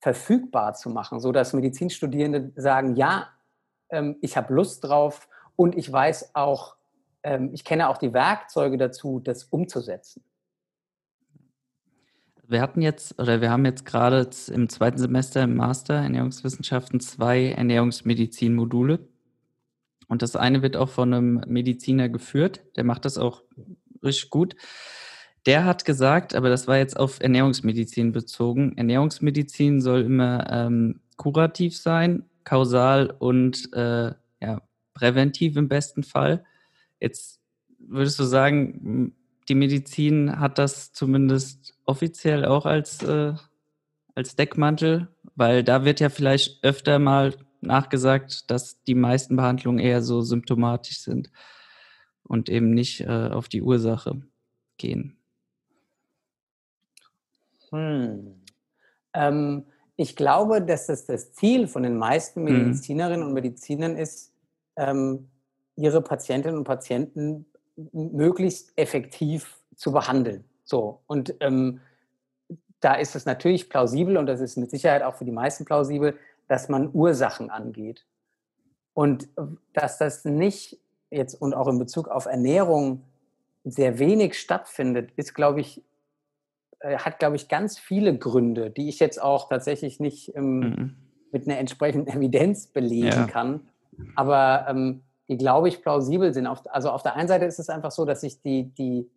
verfügbar 0.00 0.74
zu 0.74 0.90
machen, 0.90 1.20
sodass 1.20 1.54
Medizinstudierende 1.54 2.52
sagen, 2.56 2.96
ja, 2.96 3.28
ähm, 3.88 4.16
ich 4.20 4.36
habe 4.36 4.52
Lust 4.52 4.84
drauf 4.84 5.28
und 5.56 5.74
ich 5.74 5.90
weiß 5.90 6.34
auch, 6.34 6.76
ähm, 7.22 7.50
ich 7.54 7.64
kenne 7.64 7.88
auch 7.88 7.96
die 7.96 8.12
Werkzeuge 8.12 8.76
dazu, 8.76 9.20
das 9.20 9.44
umzusetzen. 9.44 10.22
Wir 12.48 12.60
hatten 12.60 12.82
jetzt, 12.82 13.18
oder 13.18 13.40
wir 13.40 13.50
haben 13.50 13.64
jetzt 13.64 13.86
gerade 13.86 14.28
im 14.52 14.68
zweiten 14.68 14.98
Semester 14.98 15.42
im 15.42 15.56
Master 15.56 15.94
Ernährungswissenschaften 15.94 17.00
zwei 17.00 17.50
Ernährungsmedizin-Module. 17.50 19.08
Und 20.08 20.22
das 20.22 20.36
eine 20.36 20.62
wird 20.62 20.76
auch 20.76 20.88
von 20.88 21.12
einem 21.12 21.42
Mediziner 21.46 22.08
geführt, 22.08 22.62
der 22.76 22.84
macht 22.84 23.04
das 23.04 23.18
auch 23.18 23.42
richtig 24.02 24.30
gut. 24.30 24.56
Der 25.46 25.64
hat 25.64 25.84
gesagt, 25.84 26.34
aber 26.34 26.48
das 26.48 26.66
war 26.66 26.78
jetzt 26.78 26.98
auf 26.98 27.20
Ernährungsmedizin 27.20 28.12
bezogen, 28.12 28.76
Ernährungsmedizin 28.76 29.80
soll 29.80 30.02
immer 30.02 30.46
ähm, 30.50 31.00
kurativ 31.16 31.76
sein, 31.76 32.24
kausal 32.44 33.14
und 33.18 33.72
äh, 33.72 34.12
ja, 34.40 34.62
präventiv 34.94 35.56
im 35.56 35.68
besten 35.68 36.02
Fall. 36.02 36.44
Jetzt 37.00 37.40
würdest 37.78 38.18
du 38.18 38.24
sagen, 38.24 39.14
die 39.48 39.54
Medizin 39.54 40.40
hat 40.40 40.58
das 40.58 40.92
zumindest 40.92 41.74
offiziell 41.84 42.44
auch 42.44 42.66
als, 42.66 43.02
äh, 43.02 43.34
als 44.14 44.34
Deckmantel, 44.34 45.08
weil 45.36 45.62
da 45.62 45.84
wird 45.84 46.00
ja 46.00 46.08
vielleicht 46.08 46.64
öfter 46.64 46.98
mal 46.98 47.34
nachgesagt, 47.60 48.50
dass 48.50 48.82
die 48.84 48.94
meisten 48.94 49.36
Behandlungen 49.36 49.78
eher 49.78 50.02
so 50.02 50.20
symptomatisch 50.20 51.00
sind 51.00 51.30
und 52.22 52.48
eben 52.48 52.70
nicht 52.70 53.00
äh, 53.00 53.30
auf 53.30 53.48
die 53.48 53.62
Ursache 53.62 54.22
gehen. 54.78 55.16
Hm. 57.70 58.42
Ähm, 59.14 59.64
ich 59.96 60.14
glaube, 60.16 60.62
dass 60.62 60.86
das 60.86 61.06
das 61.06 61.32
Ziel 61.32 61.66
von 61.66 61.82
den 61.82 61.96
meisten 61.96 62.46
hm. 62.46 62.58
Medizinerinnen 62.58 63.20
hm. 63.22 63.28
und 63.28 63.34
Medizinern 63.34 63.96
ist, 63.96 64.32
ähm, 64.76 65.28
ihre 65.76 66.02
Patientinnen 66.02 66.58
und 66.58 66.64
Patienten 66.64 67.46
möglichst 67.92 68.72
effektiv 68.76 69.58
zu 69.74 69.92
behandeln. 69.92 70.44
So 70.64 71.00
und 71.06 71.34
ähm, 71.40 71.80
da 72.80 72.94
ist 72.94 73.16
es 73.16 73.24
natürlich 73.24 73.68
plausibel 73.68 74.16
und 74.16 74.26
das 74.26 74.40
ist 74.40 74.56
mit 74.56 74.70
Sicherheit 74.70 75.02
auch 75.02 75.16
für 75.16 75.24
die 75.24 75.32
meisten 75.32 75.64
plausibel, 75.64 76.18
dass 76.48 76.68
man 76.68 76.90
Ursachen 76.92 77.50
angeht. 77.50 78.06
Und 78.94 79.28
dass 79.72 79.98
das 79.98 80.24
nicht 80.24 80.78
jetzt 81.10 81.34
und 81.34 81.54
auch 81.54 81.68
in 81.68 81.78
Bezug 81.78 82.08
auf 82.08 82.26
Ernährung 82.26 83.02
sehr 83.64 83.98
wenig 83.98 84.38
stattfindet, 84.38 85.10
ist, 85.16 85.34
glaube 85.34 85.60
ich, 85.60 85.82
äh, 86.80 86.98
hat, 86.98 87.18
glaube 87.18 87.36
ich, 87.36 87.48
ganz 87.48 87.78
viele 87.78 88.16
Gründe, 88.16 88.70
die 88.70 88.88
ich 88.88 88.98
jetzt 88.98 89.20
auch 89.20 89.48
tatsächlich 89.48 90.00
nicht 90.00 90.34
ähm, 90.36 90.60
mhm. 90.60 90.96
mit 91.32 91.46
einer 91.46 91.58
entsprechenden 91.58 92.08
Evidenz 92.08 92.68
belegen 92.68 93.06
ja. 93.06 93.26
kann. 93.26 93.68
Aber 94.14 94.66
ähm, 94.68 95.02
die, 95.28 95.36
glaube 95.36 95.68
ich, 95.68 95.82
plausibel 95.82 96.32
sind. 96.32 96.46
Auf, 96.46 96.62
also 96.66 96.90
auf 96.90 97.02
der 97.02 97.16
einen 97.16 97.28
Seite 97.28 97.44
ist 97.44 97.58
es 97.58 97.68
einfach 97.68 97.90
so, 97.90 98.04
dass 98.04 98.20
sich 98.20 98.40
die, 98.42 98.74
die, 98.74 99.10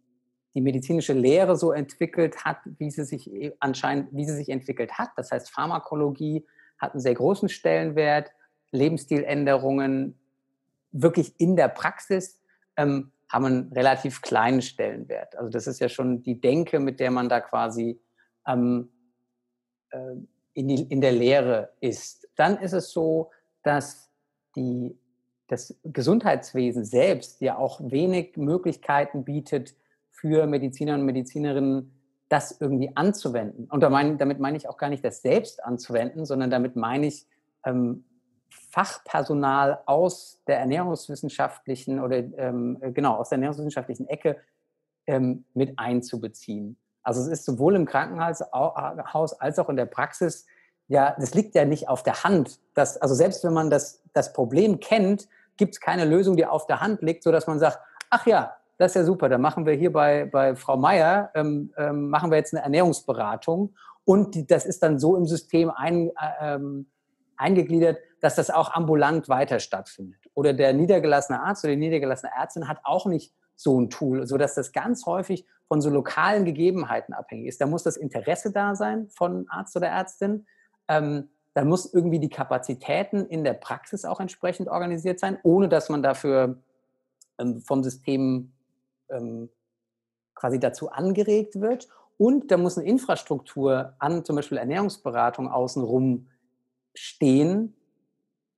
die 0.56 0.62
medizinische 0.62 1.14
Lehre 1.14 1.56
so 1.56 1.72
entwickelt 1.72 2.44
hat, 2.44 2.58
wie 2.78 2.90
sie 2.90 3.04
sich 3.04 3.32
äh, 3.32 3.54
anscheinend, 3.60 4.10
wie 4.12 4.26
sie 4.26 4.34
sich 4.36 4.50
entwickelt 4.50 4.94
hat. 4.94 5.10
Das 5.16 5.32
heißt, 5.32 5.52
Pharmakologie 5.52 6.46
hat 6.80 6.94
einen 6.94 7.02
sehr 7.02 7.14
großen 7.14 7.50
Stellenwert. 7.50 8.32
Lebensstiländerungen 8.72 10.18
wirklich 10.92 11.34
in 11.40 11.56
der 11.56 11.68
Praxis 11.68 12.40
ähm, 12.78 13.12
haben 13.30 13.46
einen 13.46 13.74
relativ 13.74 14.22
kleinen 14.22 14.62
Stellenwert. 14.62 15.38
Also 15.38 15.50
das 15.50 15.68
ist 15.68 15.80
ja 15.80 15.90
schon 15.90 16.24
die 16.24 16.40
Denke, 16.42 16.80
mit 16.80 17.00
der 17.00 17.12
man 17.12 17.30
da 17.30 17.42
quasi 17.42 18.00
ähm, 18.48 18.90
äh, 19.92 20.16
in, 20.54 20.68
die, 20.68 20.82
in 20.84 21.02
der 21.02 21.12
Lehre 21.12 21.74
ist. 21.80 22.28
Dann 22.36 22.58
ist 22.58 22.74
es 22.74 22.92
so, 22.92 23.32
dass 23.64 24.12
die, 24.56 24.98
das 25.48 25.76
Gesundheitswesen 25.84 26.86
selbst 26.86 27.42
ja 27.42 27.58
auch 27.58 27.80
wenig 27.84 28.36
Möglichkeiten 28.38 29.24
bietet 29.24 29.76
für 30.12 30.48
Mediziner 30.48 30.96
und 30.96 31.06
Medizinerinnen, 31.06 31.99
das 32.30 32.56
irgendwie 32.60 32.96
anzuwenden. 32.96 33.66
Und 33.66 33.82
damit 33.82 34.40
meine 34.40 34.56
ich 34.56 34.70
auch 34.70 34.78
gar 34.78 34.90
nicht 34.90 35.04
das 35.04 35.22
selbst 35.22 35.64
anzuwenden, 35.64 36.26
sondern 36.26 36.50
damit 36.52 36.76
meine 36.76 37.08
ich 37.08 37.28
ähm, 37.66 38.06
Fachpersonal 38.72 39.82
aus 39.86 40.42
der 40.48 40.60
ernährungswissenschaftlichen 40.60 42.00
oder 42.00 42.18
ähm, 42.18 42.78
genau 42.94 43.16
aus 43.16 43.30
der 43.30 43.38
ernährungswissenschaftlichen 43.38 44.08
Ecke 44.08 44.38
ähm, 45.08 45.46
mit 45.54 45.78
einzubeziehen. 45.78 46.78
Also 47.02 47.22
es 47.22 47.28
ist 47.28 47.46
sowohl 47.46 47.76
im 47.76 47.86
Krankenhaus 47.86 48.42
als 49.34 49.60
auch 49.60 49.70
in 49.70 49.76
der 49.76 49.86
Praxis, 49.86 50.46
ja, 50.88 51.16
das 51.20 51.34
liegt 51.34 51.56
ja 51.56 51.66
nicht 51.66 51.88
auf 51.88 52.04
der 52.04 52.24
Hand. 52.24 52.60
Dass, 52.76 52.98
also 52.98 53.16
selbst 53.16 53.44
wenn 53.44 53.54
man 53.54 53.70
das, 53.72 54.04
das 54.14 54.34
Problem 54.34 54.80
kennt, 54.80 55.28
gibt 55.58 55.74
es 55.74 55.80
keine 55.80 56.06
Lösung, 56.06 56.38
die 56.38 56.46
auf 56.46 56.68
der 56.68 56.82
Hand 56.82 57.02
liegt, 57.02 57.24
sodass 57.24 57.48
man 57.48 57.60
sagt, 57.60 57.80
ach 58.10 58.26
ja, 58.28 58.56
das 58.80 58.92
ist 58.92 58.96
ja 58.96 59.04
super, 59.04 59.28
dann 59.28 59.42
machen 59.42 59.66
wir 59.66 59.74
hier 59.74 59.92
bei, 59.92 60.26
bei 60.26 60.56
Frau 60.56 60.78
Meier, 60.78 61.32
ähm, 61.36 61.74
ähm, 61.78 62.10
machen 62.10 62.32
wir 62.32 62.38
jetzt 62.38 62.54
eine 62.54 62.64
Ernährungsberatung 62.64 63.76
und 64.06 64.36
die, 64.36 64.48
das 64.48 64.66
ist 64.66 64.82
dann 64.82 64.98
so 65.00 65.18
im 65.18 65.26
System 65.26 65.70
ein, 65.70 66.08
äh, 66.10 66.56
ähm, 66.56 66.90
eingegliedert, 67.36 68.00
dass 68.22 68.36
das 68.36 68.50
auch 68.50 68.74
ambulant 68.74 69.28
weiter 69.28 69.60
stattfindet. 69.60 70.20
Oder 70.34 70.54
der 70.54 70.74
niedergelassene 70.74 71.42
Arzt 71.42 71.66
oder 71.66 71.74
die 71.74 71.80
niedergelassene 71.80 72.32
Ärztin 72.38 72.70
hat 72.70 72.80
auch 72.84 73.06
nicht 73.06 73.34
so 73.56 73.80
ein 73.80 73.90
Tool, 73.90 74.26
sodass 74.26 74.56
das 74.56 74.72
ganz 74.72 75.06
häufig 75.06 75.46
von 75.68 75.82
so 75.82 75.90
lokalen 75.90 76.46
Gegebenheiten 76.46 77.14
abhängig 77.14 77.48
ist. 77.48 77.60
Da 77.60 77.66
muss 77.66 77.84
das 77.84 77.98
Interesse 77.98 78.54
da 78.54 78.76
sein 78.76 79.10
von 79.10 79.46
Arzt 79.50 79.76
oder 79.76 79.88
Ärztin. 79.88 80.48
Ähm, 80.88 81.30
dann 81.54 81.68
muss 81.68 81.94
irgendwie 81.94 82.20
die 82.20 82.30
Kapazitäten 82.30 83.26
in 83.26 83.44
der 83.44 83.54
Praxis 83.54 84.06
auch 84.06 84.22
entsprechend 84.22 84.70
organisiert 84.70 85.20
sein, 85.20 85.38
ohne 85.44 85.68
dass 85.68 85.90
man 85.90 86.02
dafür 86.02 86.62
ähm, 87.38 87.60
vom 87.60 87.84
System 87.84 88.54
ähm, 89.12 89.50
quasi 90.36 90.60
dazu 90.60 90.90
angeregt 90.90 91.60
wird. 91.60 91.88
Und 92.18 92.52
da 92.52 92.58
muss 92.58 92.78
eine 92.78 92.88
Infrastruktur 92.88 93.94
an 94.00 94.26
zum 94.26 94.36
Beispiel 94.36 94.58
Ernährungsberatung 94.58 95.50
außenrum 95.50 96.28
stehen, 96.94 97.76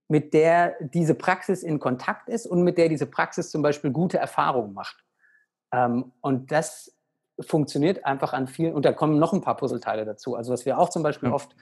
mit 0.07 0.33
der 0.33 0.75
diese 0.81 1.15
Praxis 1.15 1.63
in 1.63 1.79
Kontakt 1.79 2.27
ist 2.27 2.45
und 2.45 2.63
mit 2.63 2.77
der 2.77 2.89
diese 2.89 3.05
Praxis 3.05 3.49
zum 3.49 3.61
Beispiel 3.61 3.91
gute 3.91 4.17
Erfahrungen 4.17 4.73
macht. 4.73 5.05
Ähm, 5.71 6.11
und 6.21 6.51
das 6.51 6.95
funktioniert 7.39 8.05
einfach 8.05 8.33
an 8.33 8.47
vielen, 8.47 8.73
und 8.73 8.83
da 8.83 8.93
kommen 8.93 9.19
noch 9.19 9.33
ein 9.33 9.41
paar 9.41 9.57
Puzzleteile 9.57 10.05
dazu. 10.05 10.35
Also 10.35 10.51
was 10.51 10.65
wir 10.65 10.77
auch 10.79 10.89
zum 10.89 11.03
Beispiel 11.03 11.29
ja. 11.29 11.35
oft 11.35 11.55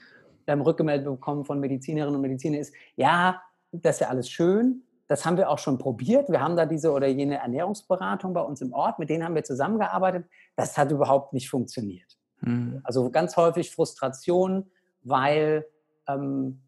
ähm, 0.47 0.61
rückgemeldet 0.61 1.05
bekommen 1.05 1.45
von 1.45 1.59
Medizinerinnen 1.59 2.15
und 2.15 2.21
Medizinern 2.21 2.59
ist, 2.59 2.73
ja, 2.95 3.41
das 3.71 3.97
ist 3.97 4.01
ja 4.01 4.07
alles 4.07 4.29
schön, 4.29 4.83
das 5.09 5.25
haben 5.25 5.37
wir 5.37 5.49
auch 5.49 5.57
schon 5.57 5.79
probiert. 5.79 6.29
Wir 6.29 6.39
haben 6.39 6.55
da 6.55 6.67
diese 6.67 6.91
oder 6.91 7.07
jene 7.07 7.39
Ernährungsberatung 7.39 8.31
bei 8.31 8.41
uns 8.41 8.61
im 8.61 8.73
Ort, 8.73 8.99
mit 8.99 9.09
denen 9.09 9.23
haben 9.25 9.33
wir 9.33 9.43
zusammengearbeitet. 9.43 10.25
Das 10.55 10.77
hat 10.77 10.91
überhaupt 10.91 11.33
nicht 11.33 11.49
funktioniert. 11.49 12.17
Mhm. 12.41 12.79
Also 12.83 13.09
ganz 13.09 13.35
häufig 13.35 13.71
Frustration, 13.71 14.69
weil, 15.01 15.65
ähm, 16.07 16.61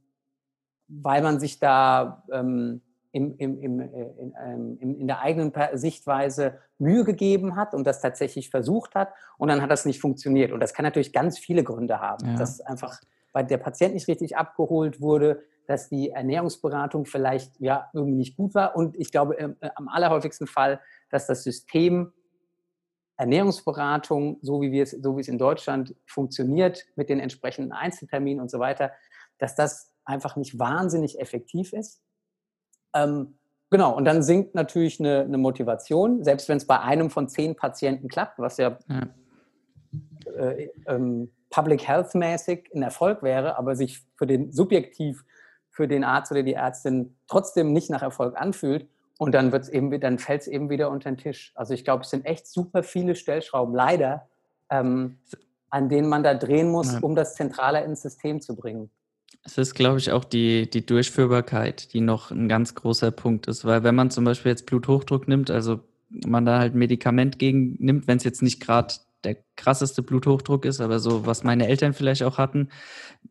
weil 0.87 1.21
man 1.21 1.39
sich 1.39 1.59
da 1.59 2.23
ähm, 2.31 2.81
im, 3.11 3.37
im, 3.37 3.61
im, 3.61 3.79
äh, 3.79 3.85
in, 3.85 4.33
ähm, 4.43 4.77
in, 4.79 4.95
in, 5.01 5.07
der 5.07 5.21
eigenen 5.21 5.53
Sichtweise 5.73 6.57
Mühe 6.79 7.03
gegeben 7.03 7.55
hat 7.55 7.75
und 7.75 7.85
das 7.85 8.01
tatsächlich 8.01 8.49
versucht 8.49 8.95
hat 8.95 9.09
und 9.37 9.49
dann 9.49 9.61
hat 9.61 9.69
das 9.69 9.85
nicht 9.85 10.01
funktioniert. 10.01 10.51
Und 10.51 10.61
das 10.61 10.73
kann 10.73 10.83
natürlich 10.83 11.13
ganz 11.13 11.37
viele 11.37 11.63
Gründe 11.63 11.99
haben, 11.99 12.29
ja. 12.29 12.35
dass 12.37 12.59
einfach 12.59 12.99
weil 13.33 13.45
der 13.45 13.57
Patient 13.57 13.93
nicht 13.93 14.07
richtig 14.07 14.37
abgeholt 14.37 15.01
wurde, 15.01 15.43
dass 15.67 15.89
die 15.89 16.09
Ernährungsberatung 16.09 17.05
vielleicht 17.05 17.59
ja 17.59 17.89
irgendwie 17.93 18.17
nicht 18.17 18.35
gut 18.35 18.53
war 18.55 18.75
und 18.75 18.99
ich 18.99 19.11
glaube 19.11 19.37
äh, 19.37 19.53
am 19.75 19.87
allerhäufigsten 19.87 20.47
Fall, 20.47 20.79
dass 21.09 21.27
das 21.27 21.43
System 21.43 22.13
Ernährungsberatung, 23.21 24.39
so 24.41 24.61
wie, 24.61 24.71
wir 24.71 24.81
es, 24.81 24.91
so 24.91 25.15
wie 25.15 25.21
es 25.21 25.27
in 25.27 25.37
Deutschland 25.37 25.95
funktioniert, 26.07 26.87
mit 26.95 27.07
den 27.07 27.19
entsprechenden 27.19 27.71
Einzelterminen 27.71 28.41
und 28.41 28.49
so 28.49 28.57
weiter, 28.57 28.91
dass 29.37 29.55
das 29.55 29.93
einfach 30.05 30.35
nicht 30.35 30.57
wahnsinnig 30.57 31.19
effektiv 31.19 31.71
ist. 31.71 32.01
Ähm, 32.95 33.35
genau, 33.69 33.95
und 33.95 34.05
dann 34.05 34.23
sinkt 34.23 34.55
natürlich 34.55 34.99
eine, 34.99 35.21
eine 35.21 35.37
Motivation, 35.37 36.23
selbst 36.23 36.49
wenn 36.49 36.57
es 36.57 36.65
bei 36.65 36.79
einem 36.79 37.11
von 37.11 37.29
zehn 37.29 37.55
Patienten 37.55 38.07
klappt, 38.07 38.39
was 38.39 38.57
ja, 38.57 38.79
ja. 38.89 39.07
Äh, 40.35 40.69
ähm, 40.87 41.31
Public 41.51 41.87
Health 41.87 42.15
mäßig 42.15 42.71
ein 42.73 42.81
Erfolg 42.81 43.21
wäre, 43.21 43.57
aber 43.57 43.75
sich 43.75 44.01
für 44.15 44.25
den 44.25 44.51
subjektiv 44.51 45.23
für 45.71 45.87
den 45.87 46.03
Arzt 46.03 46.31
oder 46.31 46.43
die 46.43 46.53
Ärztin 46.53 47.15
trotzdem 47.27 47.73
nicht 47.73 47.89
nach 47.89 48.01
Erfolg 48.01 48.39
anfühlt. 48.39 48.87
Und 49.17 49.33
dann 49.33 49.51
wird's 49.51 49.69
eben, 49.69 49.99
dann 49.99 50.19
fällt 50.19 50.41
es 50.41 50.47
eben 50.47 50.69
wieder 50.69 50.89
unter 50.89 51.09
den 51.09 51.17
Tisch. 51.17 51.51
Also 51.55 51.73
ich 51.73 51.83
glaube, 51.83 52.03
es 52.03 52.09
sind 52.09 52.25
echt 52.25 52.47
super 52.47 52.83
viele 52.83 53.15
Stellschrauben, 53.15 53.75
leider, 53.75 54.27
ähm, 54.69 55.17
an 55.69 55.89
denen 55.89 56.09
man 56.09 56.23
da 56.23 56.33
drehen 56.33 56.69
muss, 56.69 56.95
um 56.99 57.15
das 57.15 57.35
zentraler 57.35 57.85
ins 57.85 58.01
System 58.01 58.41
zu 58.41 58.55
bringen. 58.55 58.89
Es 59.43 59.57
ist, 59.57 59.73
glaube 59.73 59.99
ich, 59.99 60.11
auch 60.11 60.23
die, 60.23 60.69
die 60.69 60.85
Durchführbarkeit, 60.85 61.93
die 61.93 62.01
noch 62.01 62.31
ein 62.31 62.49
ganz 62.49 62.75
großer 62.75 63.11
Punkt 63.11 63.47
ist. 63.47 63.65
Weil 63.65 63.83
wenn 63.83 63.95
man 63.95 64.11
zum 64.11 64.25
Beispiel 64.25 64.51
jetzt 64.51 64.65
Bluthochdruck 64.65 65.27
nimmt, 65.27 65.49
also 65.49 65.79
man 66.09 66.45
da 66.45 66.59
halt 66.59 66.75
ein 66.75 66.79
Medikament 66.79 67.39
gegen 67.39 67.75
nimmt, 67.79 68.07
wenn 68.07 68.17
es 68.17 68.23
jetzt 68.23 68.41
nicht 68.41 68.59
gerade 68.59 68.95
der 69.23 69.37
krasseste 69.55 70.01
Bluthochdruck 70.01 70.65
ist, 70.65 70.81
aber 70.81 70.99
so, 70.99 71.25
was 71.25 71.43
meine 71.43 71.67
Eltern 71.67 71.93
vielleicht 71.93 72.23
auch 72.23 72.37
hatten, 72.37 72.69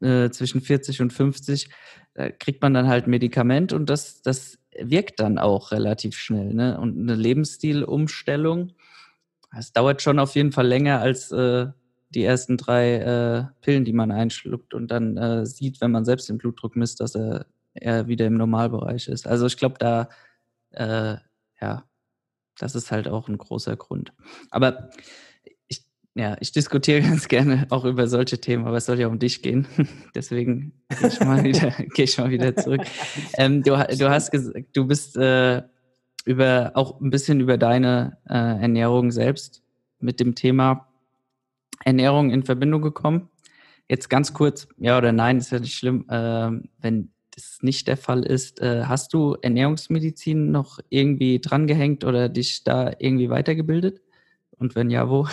äh, 0.01 0.31
zwischen 0.31 0.61
40 0.61 1.01
und 1.01 1.13
50, 1.13 1.69
da 2.21 2.31
kriegt 2.31 2.61
man 2.61 2.75
dann 2.75 2.87
halt 2.87 3.07
Medikament 3.07 3.73
und 3.73 3.89
das, 3.89 4.21
das 4.21 4.59
wirkt 4.79 5.21
dann 5.21 5.39
auch 5.39 5.73
relativ 5.73 6.17
schnell. 6.17 6.53
Ne? 6.53 6.79
Und 6.79 6.99
eine 6.99 7.15
Lebensstilumstellung, 7.15 8.73
das 9.55 9.73
dauert 9.73 10.03
schon 10.03 10.19
auf 10.19 10.35
jeden 10.35 10.53
Fall 10.53 10.67
länger 10.67 11.01
als 11.01 11.33
äh, 11.33 11.69
die 12.11 12.23
ersten 12.23 12.59
drei 12.59 12.97
äh, 12.97 13.45
Pillen, 13.63 13.87
die 13.87 13.95
man 13.95 14.11
einschluckt 14.11 14.75
und 14.75 14.91
dann 14.91 15.17
äh, 15.17 15.47
sieht, 15.47 15.81
wenn 15.81 15.93
man 15.93 16.05
selbst 16.05 16.29
den 16.29 16.37
Blutdruck 16.37 16.77
misst, 16.77 17.01
dass 17.01 17.15
er, 17.15 17.47
er 17.73 18.07
wieder 18.07 18.27
im 18.27 18.37
Normalbereich 18.37 19.09
ist. 19.09 19.27
Also 19.27 19.47
ich 19.47 19.57
glaube, 19.57 19.77
da, 19.79 20.11
äh, 20.73 21.17
ja, 21.61 21.85
das 22.59 22.75
ist 22.75 22.91
halt 22.91 23.09
auch 23.09 23.29
ein 23.29 23.39
großer 23.39 23.77
Grund. 23.77 24.13
Aber 24.51 24.91
ja, 26.21 26.37
ich 26.41 26.53
diskutiere 26.53 27.01
ganz 27.09 27.29
gerne 27.29 27.67
auch 27.71 27.85
über 27.85 28.07
solche 28.07 28.41
Themen, 28.41 28.67
aber 28.67 28.77
es 28.77 28.87
soll 28.87 29.01
ja 29.01 29.09
um 29.09 29.19
dich 29.19 29.43
gehen. 29.43 29.67
Deswegen 30.15 30.73
gehe 30.89 31.09
ich 31.09 31.21
mal 31.21 31.43
wieder, 31.43 31.71
gehe 31.95 32.05
ich 32.05 32.19
mal 32.19 32.31
wieder 32.31 32.55
zurück. 32.55 32.83
Ähm, 33.39 33.63
du, 33.63 33.71
du 33.71 34.11
hast 34.11 34.31
gesagt, 34.31 34.67
du 34.75 34.87
bist 34.87 35.17
äh, 35.17 35.63
über 36.27 36.73
auch 36.75 37.01
ein 37.01 37.11
bisschen 37.11 37.41
über 37.41 37.57
deine 37.57 38.19
äh, 38.29 38.35
Ernährung 38.35 39.11
selbst 39.11 39.63
mit 39.99 40.21
dem 40.21 40.35
Thema 40.35 40.87
Ernährung 41.85 42.31
in 42.31 42.43
Verbindung 42.43 42.83
gekommen. 42.83 43.31
Jetzt 43.89 44.11
ganz 44.11 44.35
kurz, 44.35 44.69
ja 44.77 44.99
oder 44.99 45.13
nein, 45.13 45.39
ist 45.39 45.51
ja 45.51 45.59
nicht 45.59 45.75
schlimm. 45.75 46.05
Äh, 46.09 46.51
wenn 46.81 47.11
das 47.31 47.59
nicht 47.63 47.89
der 47.89 47.97
Fall 47.97 48.23
ist, 48.23 48.61
äh, 48.61 48.85
hast 48.85 49.15
du 49.15 49.37
Ernährungsmedizin 49.41 50.51
noch 50.51 50.79
irgendwie 50.91 51.41
drangehängt 51.41 52.05
oder 52.05 52.29
dich 52.29 52.63
da 52.63 52.93
irgendwie 52.99 53.31
weitergebildet? 53.31 54.03
Und 54.59 54.75
wenn 54.75 54.91
ja, 54.91 55.09
wo? 55.09 55.27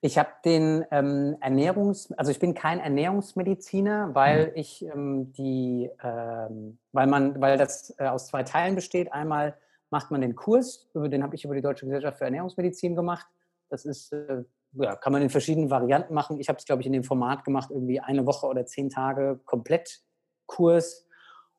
Ich 0.00 0.16
habe 0.16 0.30
den 0.44 0.84
ähm, 0.92 1.36
Ernährungs, 1.40 2.12
also 2.12 2.30
ich 2.30 2.38
bin 2.38 2.54
kein 2.54 2.78
Ernährungsmediziner, 2.78 4.14
weil 4.14 4.48
mhm. 4.48 4.52
ich 4.54 4.84
ähm, 4.84 5.32
die, 5.32 5.90
ähm, 6.02 6.78
weil 6.92 7.08
man, 7.08 7.40
weil 7.40 7.58
das 7.58 7.94
äh, 7.98 8.06
aus 8.06 8.28
zwei 8.28 8.44
Teilen 8.44 8.76
besteht. 8.76 9.12
Einmal 9.12 9.56
macht 9.90 10.10
man 10.10 10.20
den 10.20 10.36
Kurs, 10.36 10.88
den 10.94 11.22
habe 11.22 11.34
ich 11.34 11.44
über 11.44 11.54
die 11.54 11.62
Deutsche 11.62 11.86
Gesellschaft 11.86 12.18
für 12.18 12.24
Ernährungsmedizin 12.24 12.94
gemacht. 12.94 13.26
Das 13.70 13.84
ist, 13.84 14.12
äh, 14.12 14.44
ja, 14.72 14.94
kann 14.94 15.12
man 15.12 15.22
in 15.22 15.30
verschiedenen 15.30 15.70
Varianten 15.70 16.14
machen. 16.14 16.38
Ich 16.38 16.48
habe 16.48 16.58
es, 16.58 16.64
glaube 16.64 16.82
ich, 16.82 16.86
in 16.86 16.92
dem 16.92 17.04
Format 17.04 17.44
gemacht, 17.44 17.70
irgendwie 17.70 17.98
eine 17.98 18.24
Woche 18.24 18.46
oder 18.46 18.66
zehn 18.66 18.90
Tage 18.90 19.40
komplett 19.44 20.00
Kurs. 20.46 21.06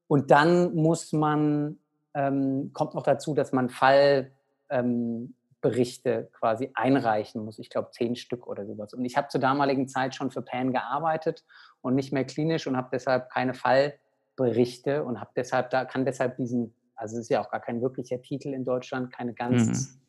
Und 0.07 0.31
dann 0.31 0.73
muss 0.75 1.11
man, 1.11 1.79
ähm, 2.13 2.71
kommt 2.73 2.95
noch 2.95 3.03
dazu, 3.03 3.33
dass 3.33 3.51
man 3.51 3.69
Fall, 3.69 4.31
ähm, 4.69 5.35
Berichte 5.61 6.29
quasi 6.31 6.71
einreichen 6.73 7.43
muss. 7.43 7.59
Ich 7.59 7.69
glaube, 7.69 7.89
zehn 7.91 8.15
Stück 8.15 8.47
oder 8.47 8.65
sowas. 8.65 8.93
Und 8.93 9.03
ich 9.05 9.17
habe 9.17 9.27
zur 9.27 9.41
damaligen 9.41 9.87
Zeit 9.87 10.15
schon 10.15 10.31
für 10.31 10.41
PAN 10.41 10.71
gearbeitet 10.71 11.43
und 11.81 11.95
nicht 11.95 12.13
mehr 12.13 12.25
klinisch 12.25 12.65
und 12.67 12.77
habe 12.77 12.89
deshalb 12.91 13.29
keine 13.29 13.53
Fallberichte 13.53 15.03
und 15.03 15.19
habe 15.19 15.31
deshalb 15.35 15.69
da 15.69 15.85
kann 15.85 16.05
deshalb 16.05 16.37
diesen, 16.37 16.73
also 16.95 17.17
es 17.17 17.23
ist 17.23 17.29
ja 17.29 17.41
auch 17.41 17.51
gar 17.51 17.59
kein 17.59 17.81
wirklicher 17.81 18.21
Titel 18.21 18.53
in 18.53 18.63
Deutschland, 18.63 19.11
keine 19.11 19.33
ganz, 19.33 19.99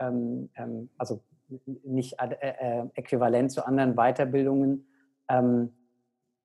ähm, 0.00 0.50
ähm, 0.56 0.90
also 0.98 1.22
nicht 1.84 2.16
äh, 2.20 2.34
äh, 2.40 2.86
äquivalent 2.94 3.52
zu 3.52 3.64
anderen 3.66 3.94
Weiterbildungen. 3.94 4.86
Ähm, 5.28 5.72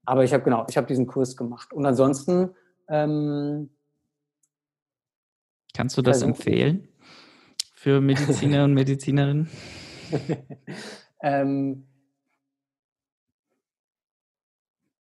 aber 0.05 0.23
ich 0.23 0.33
habe 0.33 0.43
genau, 0.43 0.65
ich 0.69 0.77
habe 0.77 0.87
diesen 0.87 1.07
Kurs 1.07 1.35
gemacht. 1.35 1.73
Und 1.73 1.85
ansonsten 1.85 2.51
ähm, 2.87 3.69
Kannst 5.73 5.97
du 5.97 6.03
das 6.03 6.21
empfehlen? 6.21 6.87
Für 7.84 8.00
Mediziner 8.00 8.63
und 8.63 8.74
Medizinerinnen? 8.74 9.50
ähm, 11.22 11.86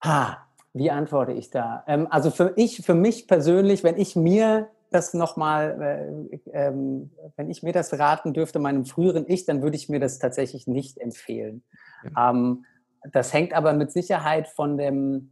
ha, 0.03 0.49
wie 0.73 0.91
antworte 0.91 1.31
ich 1.31 1.51
da? 1.51 1.85
Ähm, 1.87 2.09
also 2.11 2.33
für 2.33 2.53
ich, 2.57 2.85
für 2.85 2.95
mich 2.95 3.29
persönlich, 3.29 3.85
wenn 3.85 3.97
ich 3.97 4.17
mir 4.17 4.71
das 4.91 5.15
nochmal, 5.15 6.29
äh, 6.33 6.41
ähm, 6.51 7.13
wenn 7.37 7.49
ich 7.49 7.63
mir 7.63 7.73
das 7.73 7.97
raten 7.97 8.35
dürfte, 8.35 8.59
meinem 8.59 8.87
früheren 8.87 9.25
Ich, 9.29 9.45
dann 9.45 9.63
würde 9.63 9.77
ich 9.77 9.89
mir 9.89 10.01
das 10.01 10.19
tatsächlich 10.19 10.67
nicht 10.67 10.99
empfehlen. 10.99 11.63
Ja. 12.03 12.31
Ähm, 12.31 12.65
das 13.13 13.33
hängt 13.33 13.53
aber 13.53 13.73
mit 13.73 13.93
Sicherheit 13.93 14.49
von 14.49 14.77
dem 14.77 15.31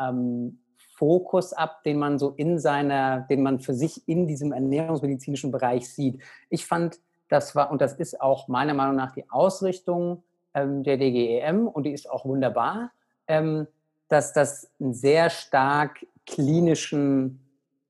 ähm, 0.00 0.58
Fokus 0.96 1.52
ab, 1.52 1.82
den 1.82 1.98
man 1.98 2.18
so 2.18 2.30
in 2.30 2.58
seiner, 2.58 3.22
den 3.22 3.42
man 3.42 3.58
für 3.58 3.74
sich 3.74 4.06
in 4.08 4.26
diesem 4.26 4.52
ernährungsmedizinischen 4.52 5.50
Bereich 5.50 5.92
sieht. 5.92 6.20
Ich 6.50 6.66
fand, 6.66 7.00
das 7.28 7.56
war, 7.56 7.70
und 7.70 7.80
das 7.80 7.94
ist 7.94 8.20
auch 8.20 8.48
meiner 8.48 8.74
Meinung 8.74 8.96
nach 8.96 9.12
die 9.12 9.28
Ausrichtung 9.28 10.22
ähm, 10.54 10.84
der 10.84 10.96
DGEM 10.96 11.66
und 11.66 11.84
die 11.84 11.92
ist 11.92 12.08
auch 12.08 12.24
wunderbar, 12.24 12.92
ähm, 13.26 13.66
dass 14.08 14.32
das 14.32 14.70
einen 14.80 14.94
sehr 14.94 15.30
stark 15.30 16.06
klinischen 16.26 17.40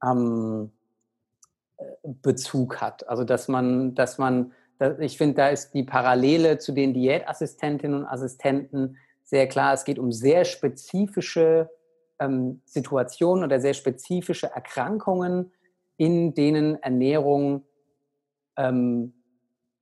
ähm, 0.02 0.70
äh, 1.76 1.84
Bezug 2.22 2.80
hat. 2.80 3.06
Also 3.06 3.24
dass 3.24 3.48
man, 3.48 3.94
dass 3.94 4.16
man, 4.16 4.52
ich 4.98 5.18
finde, 5.18 5.34
da 5.34 5.48
ist 5.48 5.74
die 5.74 5.84
Parallele 5.84 6.58
zu 6.58 6.72
den 6.72 6.94
Diätassistentinnen 6.94 8.00
und 8.00 8.06
Assistenten 8.06 8.96
sehr 9.24 9.46
klar. 9.46 9.74
Es 9.74 9.84
geht 9.84 9.98
um 9.98 10.10
sehr 10.10 10.44
spezifische 10.44 11.70
ähm, 12.18 12.60
Situationen 12.64 13.44
oder 13.44 13.60
sehr 13.60 13.74
spezifische 13.74 14.48
Erkrankungen, 14.48 15.52
in 15.96 16.34
denen 16.34 16.82
Ernährung 16.82 17.64
ähm, 18.56 19.12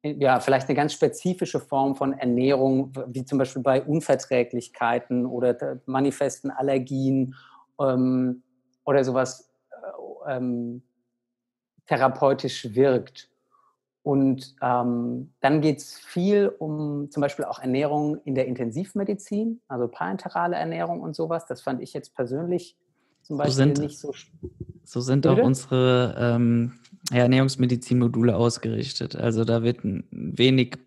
ja, 0.02 0.40
vielleicht 0.40 0.68
eine 0.68 0.76
ganz 0.76 0.92
spezifische 0.92 1.60
Form 1.60 1.94
von 1.94 2.12
Ernährung, 2.12 2.92
wie 3.06 3.24
zum 3.24 3.38
Beispiel 3.38 3.62
bei 3.62 3.82
Unverträglichkeiten 3.82 5.26
oder 5.26 5.80
manifesten 5.86 6.50
Allergien 6.50 7.36
ähm, 7.80 8.42
oder 8.84 9.04
sowas 9.04 9.48
äh, 9.70 10.36
ähm, 10.36 10.82
therapeutisch 11.86 12.74
wirkt. 12.74 13.30
Und 14.02 14.56
ähm, 14.60 15.32
dann 15.40 15.60
geht 15.60 15.78
es 15.78 15.98
viel 15.98 16.52
um 16.58 17.10
zum 17.10 17.20
Beispiel 17.20 17.44
auch 17.44 17.60
Ernährung 17.60 18.20
in 18.24 18.34
der 18.34 18.46
Intensivmedizin, 18.46 19.60
also 19.68 19.86
parenterale 19.86 20.56
Ernährung 20.56 21.00
und 21.00 21.14
sowas. 21.14 21.46
Das 21.46 21.62
fand 21.62 21.80
ich 21.80 21.92
jetzt 21.92 22.14
persönlich 22.14 22.76
zum 23.22 23.38
Beispiel 23.38 23.52
so 23.52 23.56
sind, 23.56 23.78
nicht 23.78 23.98
so. 23.98 24.12
So 24.84 25.00
sind 25.00 25.22
Bitte? 25.22 25.40
auch 25.40 25.46
unsere 25.46 26.16
ähm, 26.18 26.72
Ernährungsmedizin-Module 27.12 28.36
ausgerichtet. 28.36 29.14
Also 29.14 29.44
da 29.44 29.62
wird 29.62 29.78
wenig 29.82 30.78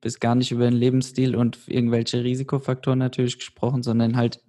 bis 0.00 0.18
gar 0.18 0.34
nicht 0.34 0.50
über 0.50 0.64
den 0.64 0.74
Lebensstil 0.74 1.36
und 1.36 1.68
irgendwelche 1.68 2.24
Risikofaktoren 2.24 2.98
natürlich 2.98 3.38
gesprochen, 3.38 3.84
sondern 3.84 4.16
halt 4.16 4.42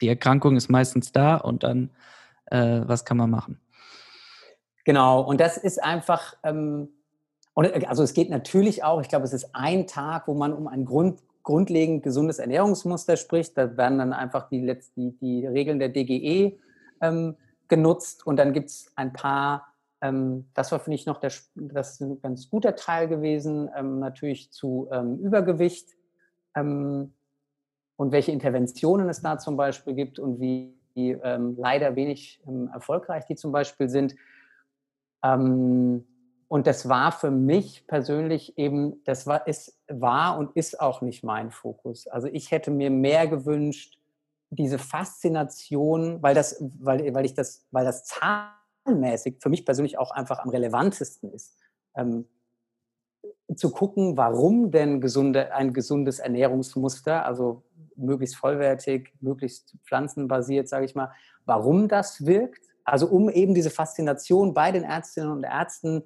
die 0.00 0.08
Erkrankung 0.08 0.56
ist 0.56 0.70
meistens 0.70 1.12
da 1.12 1.36
und 1.36 1.62
dann 1.62 1.90
äh, 2.46 2.80
was 2.86 3.04
kann 3.04 3.16
man 3.16 3.30
machen. 3.30 3.60
Genau, 4.84 5.20
und 5.20 5.40
das 5.40 5.56
ist 5.56 5.82
einfach, 5.82 6.34
ähm, 6.42 6.88
und, 7.54 7.64
äh, 7.64 7.86
also 7.86 8.02
es 8.02 8.14
geht 8.14 8.30
natürlich 8.30 8.84
auch, 8.84 9.00
ich 9.00 9.08
glaube, 9.08 9.24
es 9.24 9.32
ist 9.32 9.50
ein 9.54 9.86
Tag, 9.86 10.28
wo 10.28 10.34
man 10.34 10.52
um 10.52 10.66
ein 10.66 10.84
Grund, 10.84 11.20
grundlegend 11.42 12.02
gesundes 12.02 12.38
Ernährungsmuster 12.38 13.16
spricht. 13.16 13.56
Da 13.56 13.76
werden 13.76 13.98
dann 13.98 14.12
einfach 14.12 14.48
die, 14.48 14.76
die, 14.96 15.12
die 15.18 15.46
Regeln 15.46 15.78
der 15.78 15.88
DGE 15.88 16.58
ähm, 17.00 17.36
genutzt 17.68 18.26
und 18.26 18.36
dann 18.36 18.52
gibt 18.52 18.70
es 18.70 18.92
ein 18.96 19.12
paar, 19.12 19.72
ähm, 20.00 20.48
das 20.54 20.70
war, 20.72 20.80
finde 20.80 20.96
ich, 20.96 21.06
noch 21.06 21.18
der, 21.18 21.32
das 21.54 21.92
ist 21.92 22.00
ein 22.00 22.20
ganz 22.20 22.50
guter 22.50 22.76
Teil 22.76 23.08
gewesen, 23.08 23.70
ähm, 23.76 24.00
natürlich 24.00 24.52
zu 24.52 24.88
ähm, 24.92 25.18
Übergewicht 25.18 25.88
ähm, 26.54 27.14
und 27.96 28.12
welche 28.12 28.32
Interventionen 28.32 29.08
es 29.08 29.22
da 29.22 29.38
zum 29.38 29.56
Beispiel 29.56 29.94
gibt 29.94 30.18
und 30.18 30.40
wie, 30.40 30.74
wie 30.94 31.12
ähm, 31.12 31.56
leider 31.58 31.96
wenig 31.96 32.42
erfolgreich 32.72 33.24
die 33.26 33.36
zum 33.36 33.52
Beispiel 33.52 33.88
sind. 33.88 34.14
Ähm, 35.22 36.04
und 36.50 36.66
das 36.66 36.88
war 36.88 37.12
für 37.12 37.30
mich 37.30 37.86
persönlich 37.86 38.58
eben, 38.58 39.04
das 39.04 39.24
war, 39.28 39.46
ist, 39.46 39.78
war 39.86 40.36
und 40.36 40.56
ist 40.56 40.80
auch 40.80 41.00
nicht 41.00 41.22
mein 41.22 41.52
Fokus. 41.52 42.08
Also 42.08 42.26
ich 42.26 42.50
hätte 42.50 42.72
mir 42.72 42.90
mehr 42.90 43.28
gewünscht, 43.28 44.00
diese 44.50 44.80
Faszination, 44.80 46.20
weil 46.24 46.34
das, 46.34 46.60
weil, 46.80 47.14
weil 47.14 47.24
ich 47.24 47.34
das, 47.34 47.68
weil 47.70 47.84
das 47.84 48.02
zahlenmäßig 48.02 49.36
für 49.38 49.48
mich 49.48 49.64
persönlich 49.64 49.96
auch 49.96 50.10
einfach 50.10 50.40
am 50.40 50.48
relevantesten 50.50 51.32
ist. 51.32 51.56
Ähm, 51.94 52.26
zu 53.54 53.70
gucken, 53.70 54.16
warum 54.16 54.72
denn 54.72 55.00
gesunde, 55.00 55.54
ein 55.54 55.72
gesundes 55.72 56.18
Ernährungsmuster, 56.18 57.24
also 57.24 57.62
möglichst 57.94 58.34
vollwertig, 58.34 59.12
möglichst 59.20 59.76
pflanzenbasiert, 59.84 60.68
sage 60.68 60.84
ich 60.84 60.96
mal, 60.96 61.12
warum 61.44 61.86
das 61.86 62.26
wirkt. 62.26 62.66
Also 62.82 63.06
um 63.06 63.30
eben 63.30 63.54
diese 63.54 63.70
Faszination 63.70 64.52
bei 64.52 64.72
den 64.72 64.82
Ärztinnen 64.82 65.30
und 65.30 65.44
Ärzten 65.44 66.02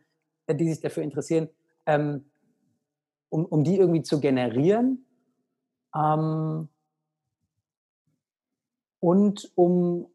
die 0.49 0.69
sich 0.69 0.81
dafür 0.81 1.03
interessieren, 1.03 1.49
ähm, 1.87 2.25
um, 3.29 3.45
um 3.45 3.65
die 3.65 3.77
irgendwie 3.77 4.03
zu 4.03 4.21
generieren. 4.21 5.05
Ähm, 5.95 6.69
und 9.01 9.53
um 9.55 10.07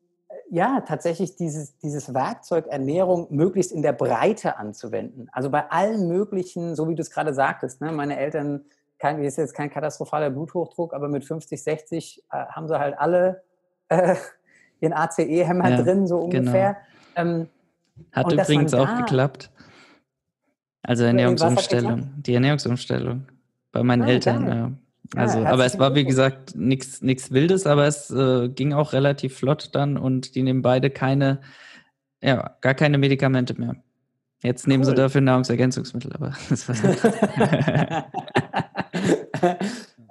ja 0.50 0.82
tatsächlich 0.82 1.36
dieses, 1.36 1.78
dieses 1.78 2.14
Werkzeug 2.14 2.68
Ernährung 2.68 3.28
möglichst 3.30 3.72
in 3.72 3.82
der 3.82 3.94
Breite 3.94 4.58
anzuwenden. 4.58 5.30
Also 5.32 5.50
bei 5.50 5.70
allen 5.70 6.08
möglichen, 6.08 6.76
so 6.76 6.90
wie 6.90 6.96
du 6.96 7.02
es 7.02 7.12
gerade 7.12 7.34
sagtest, 7.34 7.82
ne, 7.82 7.92
meine 7.92 8.18
Eltern, 8.18 8.66
kein, 8.98 9.24
ist 9.24 9.38
jetzt 9.38 9.54
kein 9.54 9.70
katastrophaler 9.70 10.30
Bluthochdruck, 10.30 10.94
aber 10.94 11.08
mit 11.08 11.24
50, 11.24 11.64
60 11.64 12.24
äh, 12.32 12.46
haben 12.48 12.68
sie 12.68 12.80
halt 12.80 12.98
alle 12.98 13.44
äh, 13.90 14.16
ihren 14.82 14.94
ACE-Hämmer 14.94 15.70
ja, 15.70 15.82
drin, 15.82 16.08
so 16.08 16.28
genau. 16.28 16.40
ungefähr. 16.40 16.78
Genau. 17.16 17.30
Ähm, 17.30 17.50
Hat 18.12 18.32
übrigens 18.32 18.74
auch 18.74 18.98
geklappt. 18.98 19.52
Also 20.84 21.04
Ernährungsumstellung, 21.04 22.14
die 22.18 22.34
Ernährungsumstellung 22.34 23.26
bei 23.72 23.84
meinen 23.84 24.04
ah, 24.04 24.08
Eltern. 24.08 24.48
Ja. 24.48 24.72
Also, 25.16 25.40
ja, 25.40 25.50
aber 25.50 25.66
es 25.66 25.80
war 25.80 25.96
wie 25.96 26.06
gesagt 26.06 26.56
nichts 26.56 27.32
Wildes, 27.32 27.66
aber 27.66 27.88
es 27.88 28.12
äh, 28.12 28.50
ging 28.50 28.74
auch 28.74 28.94
relativ 28.94 29.38
flott 29.38 29.70
dann 29.74 29.98
und 29.98 30.36
die 30.36 30.44
nehmen 30.44 30.62
beide 30.62 30.90
keine, 30.92 31.42
ja, 32.22 32.56
gar 32.62 32.76
keine 32.76 32.98
Medikamente 32.98 33.60
mehr. 33.60 33.76
Jetzt 34.42 34.68
nehmen 34.68 34.84
cool. 34.84 34.92
sie 34.92 34.96
dafür 34.96 35.22
Nahrungsergänzungsmittel, 35.22 36.14
aber 36.14 36.34
das 36.50 36.70
war 36.70 36.76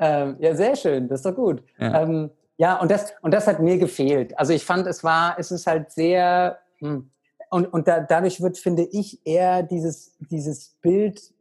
ähm, 0.01 0.37
Ja, 0.41 0.55
sehr 0.55 0.77
schön, 0.77 1.09
das 1.09 1.21
ist 1.21 1.27
doch 1.27 1.35
gut. 1.35 1.63
Ja. 1.79 2.03
Ähm, 2.03 2.31
ja, 2.57 2.81
und 2.81 2.91
das, 2.91 3.13
und 3.23 3.33
das 3.33 3.47
hat 3.47 3.61
mir 3.61 3.79
gefehlt. 3.79 4.37
Also 4.37 4.53
ich 4.53 4.65
fand, 4.65 4.87
es 4.89 5.05
war, 5.05 5.39
es 5.39 5.53
ist 5.53 5.67
halt 5.67 5.93
sehr, 5.93 6.59
hm, 6.79 7.09
und, 7.51 7.67
und 7.67 7.89
da, 7.89 8.01
dadurch 8.01 8.41
wird, 8.41 8.59
finde 8.59 8.83
ich, 8.83 9.21
eher 9.27 9.63
dieses, 9.63 10.17
dieses 10.31 10.77
Bild 10.81 11.33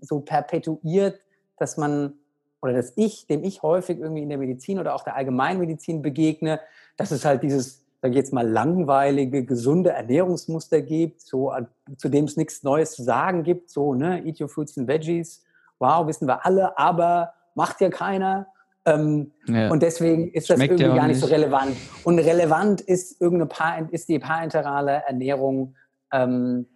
so 0.00 0.20
perpetuiert, 0.20 1.20
dass 1.58 1.76
man, 1.76 2.14
oder 2.62 2.72
dass 2.72 2.92
ich, 2.96 3.26
dem 3.26 3.44
ich 3.44 3.62
häufig 3.62 3.98
irgendwie 3.98 4.22
in 4.22 4.28
der 4.28 4.38
Medizin 4.38 4.78
oder 4.78 4.94
auch 4.94 5.04
der 5.04 5.16
Allgemeinmedizin 5.16 6.02
begegne, 6.02 6.60
dass 6.96 7.10
es 7.10 7.24
halt 7.24 7.42
dieses, 7.42 7.84
sage 8.00 8.12
ich 8.12 8.16
jetzt 8.16 8.32
mal, 8.32 8.48
langweilige, 8.48 9.44
gesunde 9.44 9.90
Ernährungsmuster 9.90 10.80
gibt, 10.80 11.20
so, 11.20 11.52
zu 11.96 12.08
dem 12.08 12.24
es 12.24 12.36
nichts 12.36 12.62
Neues 12.62 12.92
zu 12.92 13.02
sagen 13.02 13.42
gibt, 13.42 13.70
so, 13.70 13.94
ne, 13.94 14.24
eat 14.24 14.40
your 14.40 14.48
fruits 14.48 14.78
and 14.78 14.88
veggies, 14.88 15.42
wow, 15.78 16.06
wissen 16.06 16.26
wir 16.26 16.44
alle, 16.44 16.78
aber 16.78 17.34
macht 17.54 17.80
ja 17.80 17.90
keiner. 17.90 18.46
Ähm, 18.86 19.32
ja. 19.46 19.70
Und 19.70 19.82
deswegen 19.82 20.30
ist 20.32 20.48
das 20.48 20.56
Schmeckt 20.56 20.80
irgendwie 20.80 20.96
gar 20.96 21.06
nicht 21.06 21.20
so 21.20 21.26
relevant. 21.26 21.76
Und 22.04 22.18
relevant 22.18 22.80
ist 22.80 23.20
irgendeine 23.20 23.48
Paar, 23.48 23.92
ist 23.92 24.08
die 24.08 24.18
parenterale 24.18 25.02
Ernährung 25.06 25.76
ähm, 26.12 26.66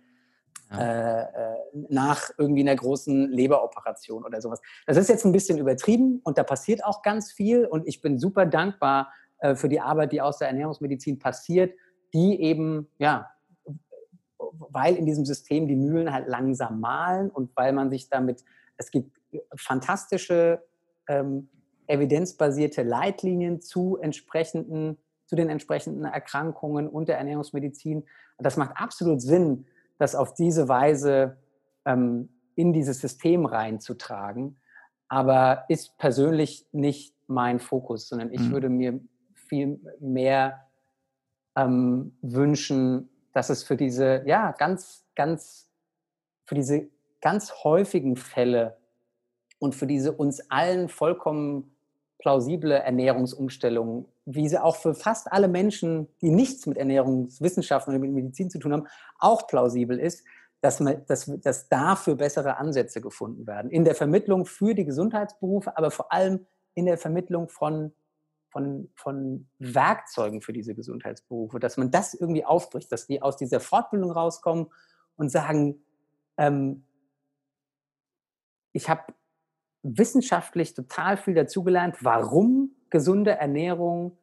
ja. 0.70 1.22
äh, 1.22 1.26
nach 1.88 2.30
irgendwie 2.36 2.62
einer 2.62 2.76
großen 2.76 3.30
Leberoperation 3.30 4.24
oder 4.24 4.40
sowas. 4.40 4.60
Das 4.86 4.96
ist 4.96 5.08
jetzt 5.08 5.24
ein 5.24 5.32
bisschen 5.32 5.58
übertrieben 5.58 6.20
und 6.24 6.36
da 6.36 6.42
passiert 6.42 6.84
auch 6.84 7.02
ganz 7.02 7.32
viel. 7.32 7.66
Und 7.66 7.86
ich 7.86 8.00
bin 8.00 8.18
super 8.18 8.44
dankbar 8.46 9.12
äh, 9.38 9.54
für 9.54 9.68
die 9.68 9.80
Arbeit, 9.80 10.12
die 10.12 10.20
aus 10.20 10.38
der 10.38 10.48
Ernährungsmedizin 10.48 11.18
passiert, 11.18 11.74
die 12.12 12.40
eben, 12.40 12.88
ja, 12.98 13.30
weil 14.36 14.94
in 14.96 15.06
diesem 15.06 15.24
System 15.24 15.68
die 15.68 15.76
Mühlen 15.76 16.12
halt 16.12 16.28
langsam 16.28 16.80
malen 16.80 17.30
und 17.30 17.50
weil 17.56 17.72
man 17.72 17.90
sich 17.90 18.08
damit, 18.08 18.44
es 18.76 18.90
gibt 18.90 19.20
fantastische 19.56 20.62
ähm, 21.08 21.48
evidenzbasierte 21.86 22.82
Leitlinien 22.82 23.60
zu 23.60 23.96
entsprechenden, 23.96 24.98
zu 25.26 25.36
den 25.36 25.48
entsprechenden 25.48 26.04
Erkrankungen 26.04 26.88
und 26.88 27.08
der 27.08 27.18
Ernährungsmedizin. 27.18 28.04
das 28.38 28.56
macht 28.56 28.76
absolut 28.76 29.20
Sinn, 29.20 29.66
das 29.98 30.14
auf 30.14 30.34
diese 30.34 30.68
Weise 30.68 31.38
ähm, 31.84 32.28
in 32.56 32.72
dieses 32.72 33.00
System 33.00 33.46
reinzutragen. 33.46 34.56
Aber 35.08 35.64
ist 35.68 35.96
persönlich 35.98 36.66
nicht 36.72 37.14
mein 37.26 37.60
Fokus, 37.60 38.08
sondern 38.08 38.32
ich 38.32 38.40
mhm. 38.40 38.52
würde 38.52 38.68
mir 38.68 39.00
viel 39.34 39.80
mehr 40.00 40.66
ähm, 41.56 42.16
wünschen, 42.22 43.08
dass 43.32 43.50
es 43.50 43.62
für 43.62 43.76
diese, 43.76 44.22
ja, 44.26 44.52
ganz, 44.52 45.04
ganz, 45.14 45.70
für 46.46 46.54
diese 46.54 46.88
ganz 47.20 47.52
häufigen 47.64 48.16
Fälle 48.16 48.76
und 49.58 49.74
für 49.74 49.86
diese 49.86 50.12
uns 50.12 50.50
allen 50.50 50.88
vollkommen 50.88 51.73
plausible 52.24 52.72
Ernährungsumstellung, 52.72 54.08
wie 54.24 54.48
sie 54.48 54.58
auch 54.58 54.76
für 54.76 54.94
fast 54.94 55.30
alle 55.30 55.46
Menschen, 55.46 56.08
die 56.22 56.30
nichts 56.30 56.66
mit 56.66 56.78
Ernährungswissenschaften 56.78 57.92
oder 57.92 58.00
mit 58.00 58.12
Medizin 58.12 58.48
zu 58.48 58.58
tun 58.58 58.72
haben, 58.72 58.86
auch 59.18 59.46
plausibel 59.46 59.98
ist, 60.00 60.24
dass, 60.62 60.80
man, 60.80 61.04
dass, 61.06 61.30
dass 61.42 61.68
dafür 61.68 62.14
bessere 62.14 62.56
Ansätze 62.56 63.02
gefunden 63.02 63.46
werden. 63.46 63.70
In 63.70 63.84
der 63.84 63.94
Vermittlung 63.94 64.46
für 64.46 64.74
die 64.74 64.86
Gesundheitsberufe, 64.86 65.76
aber 65.76 65.90
vor 65.90 66.10
allem 66.14 66.46
in 66.72 66.86
der 66.86 66.96
Vermittlung 66.96 67.50
von, 67.50 67.92
von, 68.48 68.90
von 68.94 69.46
Werkzeugen 69.58 70.40
für 70.40 70.54
diese 70.54 70.74
Gesundheitsberufe, 70.74 71.60
dass 71.60 71.76
man 71.76 71.90
das 71.90 72.14
irgendwie 72.14 72.46
aufbricht, 72.46 72.90
dass 72.90 73.06
die 73.06 73.20
aus 73.20 73.36
dieser 73.36 73.60
Fortbildung 73.60 74.10
rauskommen 74.10 74.68
und 75.16 75.28
sagen, 75.28 75.84
ähm, 76.38 76.86
ich 78.72 78.88
habe 78.88 79.12
wissenschaftlich 79.84 80.74
total 80.74 81.16
viel 81.16 81.34
dazugelernt, 81.34 81.96
warum 82.00 82.70
gesunde 82.90 83.32
Ernährung 83.32 84.16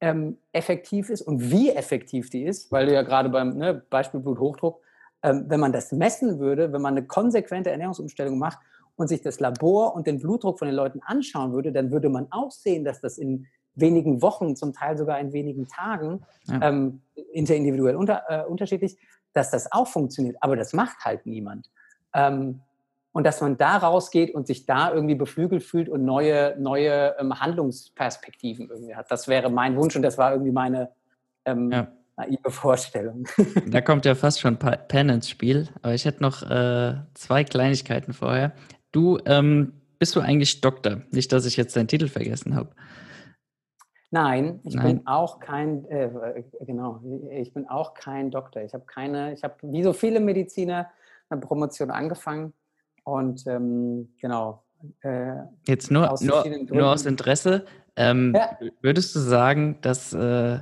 ähm, 0.00 0.36
effektiv 0.52 1.10
ist 1.10 1.22
und 1.22 1.50
wie 1.50 1.70
effektiv 1.70 2.30
die 2.30 2.44
ist, 2.44 2.70
weil 2.70 2.86
du 2.86 2.92
ja 2.92 3.02
gerade 3.02 3.28
beim 3.28 3.56
ne, 3.56 3.82
Beispiel 3.88 4.20
Bluthochdruck, 4.20 4.80
ähm, 5.22 5.44
wenn 5.48 5.60
man 5.60 5.72
das 5.72 5.92
messen 5.92 6.38
würde, 6.38 6.72
wenn 6.72 6.82
man 6.82 6.96
eine 6.96 7.06
konsequente 7.06 7.70
Ernährungsumstellung 7.70 8.38
macht 8.38 8.58
und 8.96 9.08
sich 9.08 9.22
das 9.22 9.40
Labor 9.40 9.94
und 9.94 10.06
den 10.06 10.18
Blutdruck 10.18 10.58
von 10.58 10.66
den 10.66 10.74
Leuten 10.74 11.00
anschauen 11.02 11.52
würde, 11.52 11.72
dann 11.72 11.90
würde 11.90 12.08
man 12.08 12.26
auch 12.30 12.50
sehen, 12.50 12.84
dass 12.84 13.00
das 13.00 13.16
in 13.16 13.46
wenigen 13.74 14.20
Wochen, 14.20 14.56
zum 14.56 14.72
Teil 14.72 14.98
sogar 14.98 15.18
in 15.20 15.32
wenigen 15.32 15.66
Tagen, 15.68 16.22
ja. 16.44 16.60
ähm, 16.62 17.00
interindividuell 17.32 17.96
unter, 17.96 18.24
äh, 18.28 18.44
unterschiedlich, 18.44 18.98
dass 19.32 19.50
das 19.50 19.70
auch 19.72 19.86
funktioniert. 19.86 20.36
Aber 20.40 20.56
das 20.56 20.72
macht 20.72 21.04
halt 21.04 21.24
niemand. 21.24 21.70
Ähm, 22.12 22.60
und 23.12 23.24
dass 23.24 23.40
man 23.40 23.56
da 23.56 23.76
rausgeht 23.76 24.34
und 24.34 24.46
sich 24.46 24.66
da 24.66 24.92
irgendwie 24.92 25.14
beflügelt 25.14 25.62
fühlt 25.62 25.88
und 25.88 26.04
neue, 26.04 26.56
neue 26.58 27.14
ähm, 27.18 27.38
Handlungsperspektiven 27.38 28.68
irgendwie 28.70 28.94
hat. 28.94 29.10
Das 29.10 29.28
wäre 29.28 29.50
mein 29.50 29.76
Wunsch 29.76 29.94
und 29.94 30.02
das 30.02 30.18
war 30.18 30.32
irgendwie 30.32 30.52
meine 30.52 30.90
ähm, 31.44 31.70
ja. 31.70 31.88
naive 32.16 32.50
Vorstellung. 32.50 33.28
Da 33.66 33.80
kommt 33.80 34.06
ja 34.06 34.14
fast 34.14 34.40
schon 34.40 34.56
Pen 34.56 35.10
ins 35.10 35.28
Spiel, 35.28 35.68
aber 35.82 35.94
ich 35.94 36.04
hätte 36.04 36.22
noch 36.22 36.42
äh, 36.42 36.94
zwei 37.14 37.44
Kleinigkeiten 37.44 38.14
vorher. 38.14 38.52
Du, 38.92 39.18
ähm, 39.26 39.74
bist 39.98 40.16
du 40.16 40.20
eigentlich 40.20 40.60
Doktor? 40.60 41.02
Nicht, 41.10 41.32
dass 41.32 41.46
ich 41.46 41.56
jetzt 41.56 41.76
deinen 41.76 41.88
Titel 41.88 42.08
vergessen 42.08 42.56
habe. 42.56 42.70
Nein, 44.10 44.60
ich 44.64 44.74
Nein. 44.74 44.98
bin 44.98 45.06
auch 45.06 45.40
kein, 45.40 45.86
äh, 45.86 46.10
genau, 46.60 47.00
ich 47.30 47.54
bin 47.54 47.66
auch 47.68 47.94
kein 47.94 48.30
Doktor. 48.30 48.62
Ich 48.62 48.74
habe 48.74 48.84
keine, 48.84 49.32
ich 49.32 49.42
habe 49.42 49.54
wie 49.62 49.82
so 49.82 49.94
viele 49.94 50.20
Mediziner 50.20 50.90
eine 51.30 51.40
Promotion 51.40 51.90
angefangen 51.90 52.52
und 53.04 53.46
ähm, 53.46 54.08
genau. 54.20 54.64
Äh, 55.00 55.34
Jetzt 55.66 55.90
nur, 55.90 56.12
nur, 56.20 56.44
nur 56.70 56.88
aus 56.90 57.06
Interesse, 57.06 57.64
ähm, 57.96 58.34
ja. 58.34 58.58
würdest 58.80 59.14
du 59.14 59.20
sagen, 59.20 59.78
dass, 59.82 60.12
äh, 60.12 60.60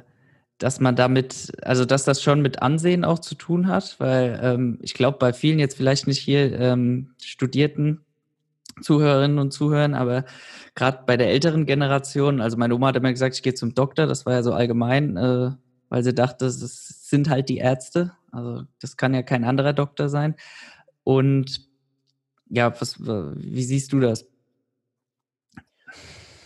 dass 0.58 0.80
man 0.80 0.96
damit, 0.96 1.52
also 1.62 1.84
dass 1.84 2.04
das 2.04 2.22
schon 2.22 2.42
mit 2.42 2.60
Ansehen 2.60 3.04
auch 3.04 3.18
zu 3.18 3.34
tun 3.34 3.68
hat? 3.68 3.98
Weil 3.98 4.38
ähm, 4.42 4.78
ich 4.82 4.94
glaube, 4.94 5.18
bei 5.18 5.32
vielen 5.32 5.58
jetzt 5.58 5.76
vielleicht 5.76 6.06
nicht 6.06 6.18
hier 6.18 6.58
ähm, 6.58 7.14
Studierten, 7.22 8.04
Zuhörerinnen 8.82 9.38
und 9.38 9.52
Zuhörern, 9.52 9.94
aber 9.94 10.24
gerade 10.74 11.00
bei 11.06 11.16
der 11.16 11.28
älteren 11.28 11.66
Generation, 11.66 12.40
also 12.40 12.56
meine 12.56 12.74
Oma 12.74 12.88
hat 12.88 12.96
immer 12.96 13.10
gesagt, 13.10 13.34
ich 13.34 13.42
gehe 13.42 13.54
zum 13.54 13.74
Doktor, 13.74 14.06
das 14.06 14.26
war 14.26 14.34
ja 14.34 14.42
so 14.42 14.52
allgemein, 14.52 15.16
äh, 15.16 15.50
weil 15.88 16.02
sie 16.02 16.14
dachte, 16.14 16.46
das 16.46 17.08
sind 17.08 17.28
halt 17.28 17.48
die 17.48 17.58
Ärzte, 17.58 18.12
also 18.32 18.62
das 18.80 18.96
kann 18.96 19.12
ja 19.12 19.22
kein 19.22 19.44
anderer 19.44 19.72
Doktor 19.72 20.08
sein. 20.08 20.34
Und 21.04 21.69
ja, 22.50 22.72
was, 22.80 23.00
wie 23.00 23.62
siehst 23.62 23.92
du 23.92 24.00
das? 24.00 24.26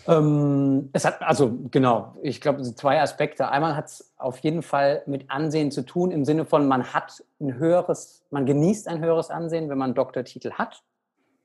Ähm, 0.06 0.90
es 0.92 1.04
hat, 1.06 1.22
also 1.22 1.58
genau, 1.70 2.14
ich 2.22 2.40
glaube, 2.40 2.62
zwei 2.62 3.00
Aspekte. 3.00 3.48
Einmal 3.48 3.74
hat 3.74 3.86
es 3.86 4.12
auf 4.18 4.38
jeden 4.40 4.62
Fall 4.62 5.02
mit 5.06 5.30
Ansehen 5.30 5.70
zu 5.70 5.82
tun, 5.82 6.10
im 6.10 6.26
Sinne 6.26 6.44
von, 6.44 6.68
man 6.68 6.92
hat 6.92 7.24
ein 7.40 7.54
höheres, 7.54 8.24
man 8.30 8.44
genießt 8.44 8.86
ein 8.86 9.00
höheres 9.00 9.30
Ansehen, 9.30 9.70
wenn 9.70 9.78
man 9.78 9.88
einen 9.88 9.94
Doktortitel 9.94 10.52
hat. 10.52 10.82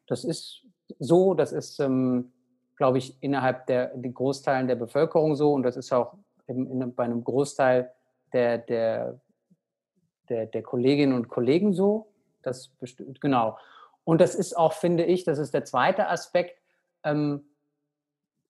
Das 0.08 0.26
ist 0.26 0.65
so, 1.00 1.34
das 1.34 1.54
ist, 1.54 1.80
ähm, 1.80 2.34
glaube 2.76 2.98
ich, 2.98 3.15
innerhalb 3.22 3.65
der, 3.67 3.95
der 3.95 4.12
Großteilen 4.12 4.67
der 4.67 4.76
Bevölkerung 4.76 5.36
so 5.36 5.54
und 5.54 5.63
das 5.63 5.78
ist 5.78 5.93
auch 5.93 6.15
in, 6.48 6.69
in, 6.69 6.95
bei 6.95 7.06
einem 7.06 7.24
Großteil 7.24 7.91
der, 8.34 8.58
der, 8.58 9.22
der, 10.28 10.48
der 10.48 10.63
Kolleginnen 10.63 11.13
und 11.13 11.30
Kollegen 11.30 11.74
so. 11.74 12.12
Das 12.41 12.72
genau. 13.22 13.58
Und 14.04 14.22
das 14.22 14.36
ist 14.36 14.58
auch, 14.58 14.74
finde 14.74 15.06
ich, 15.06 15.24
das 15.24 15.38
ist 15.40 15.54
der 15.54 15.66
zweite 15.66 16.08
Aspekt, 16.08 16.60
ähm, 17.04 17.44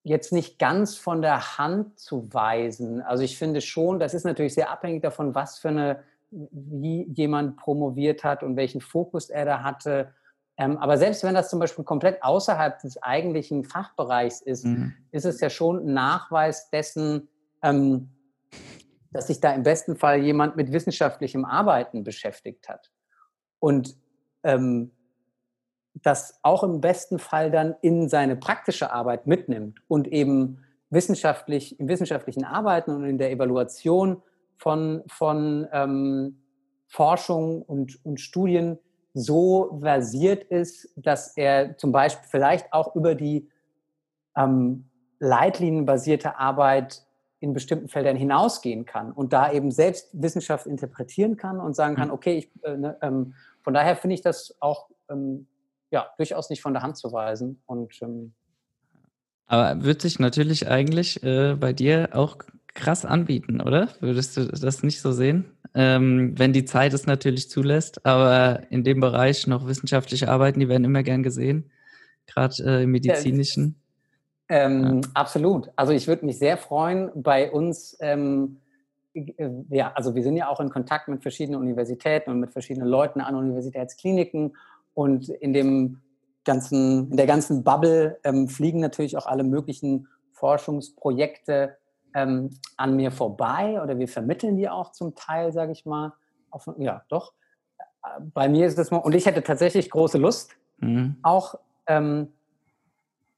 jetzt 0.02 0.32
nicht 0.32 0.58
ganz 0.58 0.96
von 0.96 1.20
der 1.20 1.58
Hand 1.58 1.98
zu 1.98 2.32
weisen. 2.32 3.02
Also 3.02 3.22
ich 3.22 3.36
finde 3.36 3.60
schon, 3.60 3.98
das 3.98 4.14
ist 4.14 4.24
natürlich 4.24 4.54
sehr 4.54 4.70
abhängig 4.70 5.02
davon, 5.02 5.34
was 5.34 5.58
für 5.58 5.68
eine, 5.68 6.02
wie 6.30 7.06
jemand 7.12 7.56
promoviert 7.56 8.24
hat 8.24 8.42
und 8.42 8.56
welchen 8.56 8.80
Fokus 8.80 9.28
er 9.28 9.44
da 9.44 9.62
hatte. 9.62 10.14
Ähm, 10.56 10.78
aber 10.78 10.96
selbst 10.96 11.22
wenn 11.22 11.34
das 11.34 11.50
zum 11.50 11.58
Beispiel 11.58 11.84
komplett 11.84 12.22
außerhalb 12.22 12.78
des 12.80 13.02
eigentlichen 13.02 13.64
Fachbereichs 13.64 14.40
ist, 14.40 14.64
mhm. 14.64 14.94
ist 15.10 15.26
es 15.26 15.40
ja 15.40 15.50
schon 15.50 15.86
ein 15.86 15.92
Nachweis 15.92 16.70
dessen, 16.70 17.28
ähm, 17.62 18.10
dass 19.12 19.26
sich 19.26 19.40
da 19.40 19.52
im 19.52 19.64
besten 19.64 19.96
Fall 19.96 20.22
jemand 20.22 20.56
mit 20.56 20.72
wissenschaftlichem 20.72 21.44
Arbeiten 21.44 22.04
beschäftigt 22.04 22.68
hat. 22.68 22.90
Und 23.58 23.96
ähm, 24.44 24.92
das 25.94 26.38
auch 26.42 26.62
im 26.62 26.80
besten 26.80 27.18
Fall 27.18 27.50
dann 27.50 27.74
in 27.82 28.08
seine 28.08 28.36
praktische 28.36 28.92
Arbeit 28.92 29.26
mitnimmt 29.26 29.80
und 29.88 30.08
eben 30.08 30.58
wissenschaftlich, 30.90 31.78
im 31.78 31.88
wissenschaftlichen 31.88 32.44
Arbeiten 32.44 32.90
und 32.92 33.04
in 33.04 33.18
der 33.18 33.30
Evaluation 33.30 34.22
von, 34.56 35.02
von 35.06 35.68
ähm, 35.72 36.42
Forschung 36.88 37.62
und, 37.62 38.04
und 38.04 38.20
Studien 38.20 38.78
so 39.14 39.78
versiert 39.80 40.44
ist, 40.44 40.92
dass 40.96 41.36
er 41.36 41.76
zum 41.76 41.92
Beispiel 41.92 42.28
vielleicht 42.28 42.72
auch 42.72 42.94
über 42.94 43.14
die 43.14 43.48
ähm, 44.36 44.88
leitlinienbasierte 45.18 46.38
Arbeit 46.38 47.02
in 47.40 47.52
bestimmten 47.52 47.88
Feldern 47.88 48.16
hinausgehen 48.16 48.84
kann 48.84 49.12
und 49.12 49.32
da 49.32 49.50
eben 49.50 49.70
selbst 49.70 50.10
Wissenschaft 50.12 50.66
interpretieren 50.66 51.36
kann 51.36 51.58
und 51.58 51.74
sagen 51.74 51.96
kann, 51.96 52.08
mhm. 52.08 52.14
okay, 52.14 52.38
ich, 52.38 52.50
äh, 52.62 52.76
ne, 52.76 52.96
ähm, 53.00 53.34
von 53.62 53.74
daher 53.74 53.96
finde 53.96 54.14
ich 54.14 54.20
das 54.20 54.56
auch 54.60 54.88
ähm, 55.08 55.46
ja, 55.90 56.08
durchaus 56.16 56.50
nicht 56.50 56.62
von 56.62 56.72
der 56.72 56.82
Hand 56.82 56.96
zu 56.96 57.12
weisen. 57.12 57.62
Und, 57.66 58.00
ähm, 58.02 58.32
Aber 59.46 59.82
wird 59.84 60.02
sich 60.02 60.18
natürlich 60.18 60.68
eigentlich 60.68 61.22
äh, 61.22 61.56
bei 61.58 61.72
dir 61.72 62.10
auch 62.12 62.38
krass 62.74 63.04
anbieten, 63.04 63.60
oder? 63.60 63.88
Würdest 64.00 64.36
du 64.36 64.46
das 64.46 64.82
nicht 64.82 65.00
so 65.00 65.12
sehen? 65.12 65.44
Ähm, 65.74 66.38
wenn 66.38 66.52
die 66.52 66.64
Zeit 66.64 66.92
es 66.94 67.06
natürlich 67.06 67.48
zulässt, 67.48 68.04
aber 68.04 68.62
in 68.70 68.84
dem 68.84 69.00
Bereich 69.00 69.46
noch 69.46 69.66
wissenschaftliche 69.66 70.28
Arbeiten, 70.28 70.60
die 70.60 70.68
werden 70.68 70.84
immer 70.84 71.02
gern 71.02 71.22
gesehen, 71.22 71.70
gerade 72.26 72.54
äh, 72.64 72.82
im 72.84 72.90
medizinischen. 72.90 73.80
Ähm, 74.48 75.00
ja. 75.02 75.10
Absolut. 75.14 75.70
Also 75.76 75.92
ich 75.92 76.08
würde 76.08 76.26
mich 76.26 76.38
sehr 76.38 76.56
freuen, 76.56 77.10
bei 77.14 77.50
uns, 77.50 77.96
ähm, 78.00 78.58
äh, 79.14 79.48
ja, 79.68 79.92
also 79.94 80.14
wir 80.14 80.24
sind 80.24 80.36
ja 80.36 80.48
auch 80.48 80.60
in 80.60 80.70
Kontakt 80.70 81.06
mit 81.06 81.22
verschiedenen 81.22 81.60
Universitäten 81.60 82.30
und 82.30 82.40
mit 82.40 82.52
verschiedenen 82.52 82.88
Leuten 82.88 83.20
an 83.20 83.36
Universitätskliniken 83.36 84.56
und 85.00 85.30
in 85.30 85.54
dem 85.54 86.02
ganzen, 86.44 87.10
in 87.10 87.16
der 87.16 87.26
ganzen 87.26 87.64
Bubble 87.64 88.18
ähm, 88.22 88.48
fliegen 88.48 88.80
natürlich 88.80 89.16
auch 89.16 89.24
alle 89.24 89.44
möglichen 89.44 90.08
Forschungsprojekte 90.32 91.78
ähm, 92.12 92.50
an 92.76 92.96
mir 92.96 93.10
vorbei 93.10 93.80
oder 93.82 93.98
wir 93.98 94.08
vermitteln 94.08 94.58
die 94.58 94.68
auch 94.68 94.92
zum 94.92 95.14
Teil, 95.14 95.54
sage 95.54 95.72
ich 95.72 95.86
mal. 95.86 96.12
Auf, 96.50 96.68
ja, 96.76 97.02
doch. 97.08 97.32
Äh, 97.78 98.20
bei 98.34 98.50
mir 98.50 98.66
ist 98.66 98.76
das 98.76 98.90
mal, 98.90 98.98
und 98.98 99.14
ich 99.14 99.24
hätte 99.24 99.42
tatsächlich 99.42 99.88
große 99.88 100.18
Lust, 100.18 100.50
mhm. 100.80 101.16
auch, 101.22 101.54
ähm, 101.86 102.34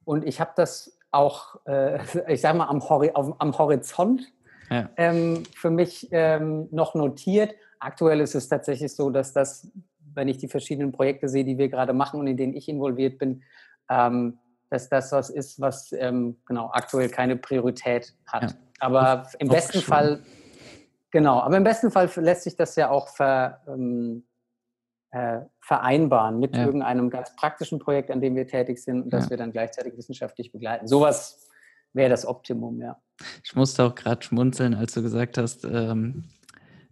und 0.05 0.27
ich 0.27 0.41
habe 0.41 0.51
das 0.57 0.99
auch, 1.13 1.65
äh, 1.67 2.01
ich 2.27 2.41
sage 2.41 2.59
mal, 2.59 2.67
am, 2.67 2.81
Hori 2.89 3.13
auf, 3.13 3.41
am 3.41 3.57
Horizont 3.57 4.33
ja. 4.69 4.91
ähm, 4.97 5.45
für 5.55 5.71
mich 5.71 6.09
ähm, 6.11 6.67
noch 6.73 6.97
notiert. 6.97 7.55
Aktuell 7.79 8.21
ist 8.21 8.35
es 8.35 8.49
tatsächlich 8.49 8.93
so, 8.93 9.11
dass 9.11 9.33
das 9.33 9.71
wenn 10.15 10.29
ich 10.29 10.39
die 10.39 10.49
verschiedenen 10.49 10.93
Projekte 10.93 11.29
sehe, 11.29 11.45
die 11.45 11.59
wir 11.59 11.69
gerade 11.69 11.93
machen 11.93 12.21
und 12.21 12.27
in 12.27 12.37
denen 12.37 12.55
ich 12.55 12.69
involviert 12.69 13.19
bin, 13.19 13.43
ähm, 13.89 14.39
dass 14.71 14.89
das 14.89 15.13
was 15.13 15.31
ist, 15.31 15.61
was 15.61 15.93
ähm, 15.93 16.37
genau 16.47 16.71
aktuell 16.73 17.09
keine 17.09 17.37
Priorität 17.37 18.15
hat. 18.27 18.53
Ja. 18.53 18.57
Aber 18.81 19.29
im 19.39 19.49
besten 19.49 19.81
schon. 19.81 19.83
Fall, 19.83 20.23
genau, 21.11 21.41
aber 21.41 21.57
im 21.57 21.65
besten 21.65 21.91
Fall 21.91 22.11
lässt 22.17 22.45
sich 22.45 22.57
das 22.57 22.75
ja 22.77 22.91
auch 22.91 23.09
ver, 23.09 23.61
ähm, 23.69 24.25
äh, 25.11 25.41
vereinbaren 25.61 26.39
mit 26.39 26.57
ja. 26.57 26.65
irgendeinem 26.65 27.11
ganz 27.11 27.37
praktischen 27.37 27.79
Projekt, 27.79 28.11
an 28.11 28.21
dem 28.21 28.35
wir 28.35 28.47
tätig 28.47 28.83
sind 28.83 29.03
und 29.03 29.11
das 29.13 29.29
wir 29.29 29.37
dann 29.37 29.53
gleichzeitig 29.53 29.97
wissenschaftlich 29.97 30.53
begleiten. 30.53 30.89
Sowas 30.89 31.51
wäre 31.93 32.09
das 32.09 32.27
Optimum, 32.27 32.81
ja. 32.81 32.97
Ich 33.45 33.55
musste 33.55 33.85
auch 33.85 33.95
gerade 33.95 34.23
schmunzeln, 34.23 34.75
als 34.75 34.95
du 34.95 35.03
gesagt 35.03 35.37
hast, 35.37 35.65
ähm, 35.65 36.25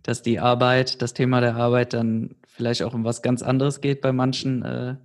dass 0.02 0.22
die 0.22 0.38
Arbeit, 0.38 1.02
das 1.02 1.14
Thema 1.14 1.40
der 1.40 1.56
Arbeit 1.56 1.94
dann 1.94 2.36
vielleicht 2.60 2.82
auch 2.82 2.92
um 2.92 3.04
was 3.04 3.22
ganz 3.22 3.42
anderes 3.42 3.80
geht 3.80 4.02
bei 4.02 4.12
manchen 4.12 4.62
äh, 4.62 4.96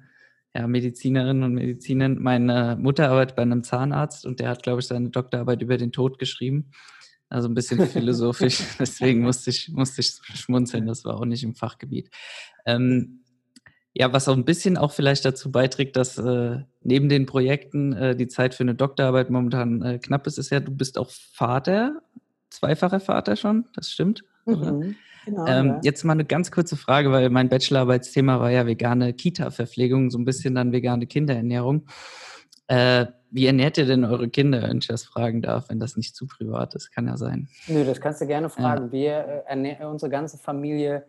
ja, 0.53 0.67
Medizinerinnen 0.67 1.43
und 1.43 1.53
Medizinern. 1.53 2.21
Meine 2.21 2.77
Mutter 2.77 3.09
arbeitet 3.09 3.37
bei 3.37 3.43
einem 3.43 3.63
Zahnarzt 3.63 4.25
und 4.25 4.41
der 4.41 4.49
hat, 4.49 4.61
glaube 4.61 4.81
ich, 4.81 4.87
seine 4.87 5.09
Doktorarbeit 5.09 5.61
über 5.61 5.77
den 5.77 5.93
Tod 5.93 6.19
geschrieben. 6.19 6.71
Also 7.29 7.47
ein 7.47 7.53
bisschen 7.53 7.79
philosophisch. 7.87 8.59
Deswegen 8.79 9.21
musste 9.21 9.51
ich, 9.51 9.69
musste 9.69 10.01
ich 10.01 10.19
schmunzeln. 10.33 10.85
Das 10.85 11.05
war 11.05 11.15
auch 11.15 11.23
nicht 11.23 11.43
im 11.45 11.55
Fachgebiet. 11.55 12.09
Ähm, 12.65 13.21
ja, 13.93 14.11
was 14.11 14.27
auch 14.27 14.35
ein 14.35 14.43
bisschen 14.43 14.75
auch 14.75 14.91
vielleicht 14.91 15.23
dazu 15.23 15.49
beiträgt, 15.49 15.95
dass 15.95 16.17
äh, 16.17 16.59
neben 16.81 17.07
den 17.07 17.25
Projekten 17.25 17.93
äh, 17.93 18.17
die 18.17 18.27
Zeit 18.27 18.53
für 18.53 18.63
eine 18.63 18.75
Doktorarbeit 18.75 19.29
momentan 19.29 19.81
äh, 19.81 19.99
knapp 19.99 20.27
ist, 20.27 20.37
ist 20.37 20.49
ja, 20.49 20.59
du 20.59 20.73
bist 20.73 20.97
auch 20.97 21.09
Vater, 21.09 22.01
zweifacher 22.49 22.99
Vater 22.99 23.37
schon, 23.37 23.69
das 23.75 23.89
stimmt? 23.89 24.25
Mhm. 24.45 24.97
Genau, 25.25 25.45
ähm, 25.47 25.67
ja. 25.67 25.79
Jetzt 25.83 26.03
mal 26.03 26.13
eine 26.13 26.25
ganz 26.25 26.51
kurze 26.51 26.77
Frage, 26.77 27.11
weil 27.11 27.29
mein 27.29 27.49
Bachelorarbeitsthema 27.49 28.39
war 28.39 28.51
ja 28.51 28.65
vegane 28.65 29.13
Kita-Verpflegung, 29.13 30.11
so 30.11 30.19
ein 30.19 30.25
bisschen 30.25 30.55
dann 30.55 30.71
vegane 30.71 31.07
Kinderernährung. 31.07 31.87
Äh, 32.67 33.07
wie 33.31 33.47
ernährt 33.47 33.77
ihr 33.77 33.85
denn 33.85 34.05
eure 34.05 34.29
Kinder, 34.29 34.61
wenn 34.63 34.77
ich 34.77 34.87
das 34.87 35.03
fragen 35.03 35.41
darf, 35.41 35.69
wenn 35.69 35.79
das 35.79 35.97
nicht 35.97 36.15
zu 36.15 36.25
privat 36.25 36.73
ist? 36.75 36.91
Kann 36.91 37.07
ja 37.07 37.17
sein. 37.17 37.49
Nö, 37.67 37.83
das 37.83 37.99
kannst 37.99 38.21
du 38.21 38.27
gerne 38.27 38.49
fragen. 38.49 38.85
Ja. 38.85 38.91
Wir, 38.91 39.43
äh, 39.47 39.85
unsere 39.85 40.09
ganze 40.09 40.37
Familie 40.37 41.05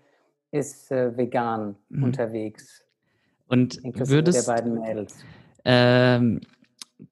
ist 0.50 0.90
äh, 0.90 1.16
vegan 1.16 1.76
mhm. 1.88 2.04
unterwegs. 2.04 2.82
Und 3.48 3.78
würdest, 3.84 4.48
der 4.48 4.54
beiden 4.54 4.80
Mädels. 4.80 5.14
Ähm, 5.64 6.40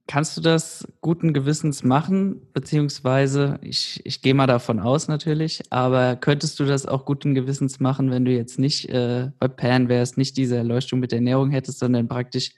kannst 0.06 0.36
du 0.36 0.40
das 0.40 0.86
guten 1.00 1.32
Gewissens 1.32 1.82
machen? 1.82 2.46
Beziehungsweise, 2.52 3.58
ich, 3.62 4.04
ich 4.04 4.22
gehe 4.22 4.34
mal 4.34 4.46
davon 4.46 4.80
aus 4.80 5.08
natürlich, 5.08 5.62
aber 5.70 6.16
könntest 6.16 6.58
du 6.58 6.64
das 6.64 6.86
auch 6.86 7.04
guten 7.04 7.34
Gewissens 7.34 7.80
machen, 7.80 8.10
wenn 8.10 8.24
du 8.24 8.30
jetzt 8.30 8.58
nicht 8.58 8.88
äh, 8.88 9.30
bei 9.38 9.48
Pan 9.48 9.88
wärst, 9.88 10.16
nicht 10.16 10.36
diese 10.36 10.56
Erleuchtung 10.56 11.00
mit 11.00 11.12
Ernährung 11.12 11.50
hättest, 11.50 11.78
sondern 11.78 12.08
praktisch 12.08 12.52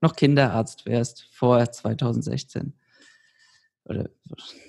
noch 0.00 0.16
Kinderarzt 0.16 0.86
wärst 0.86 1.28
vor 1.32 1.64
2016? 1.64 2.72
Oder 3.84 4.08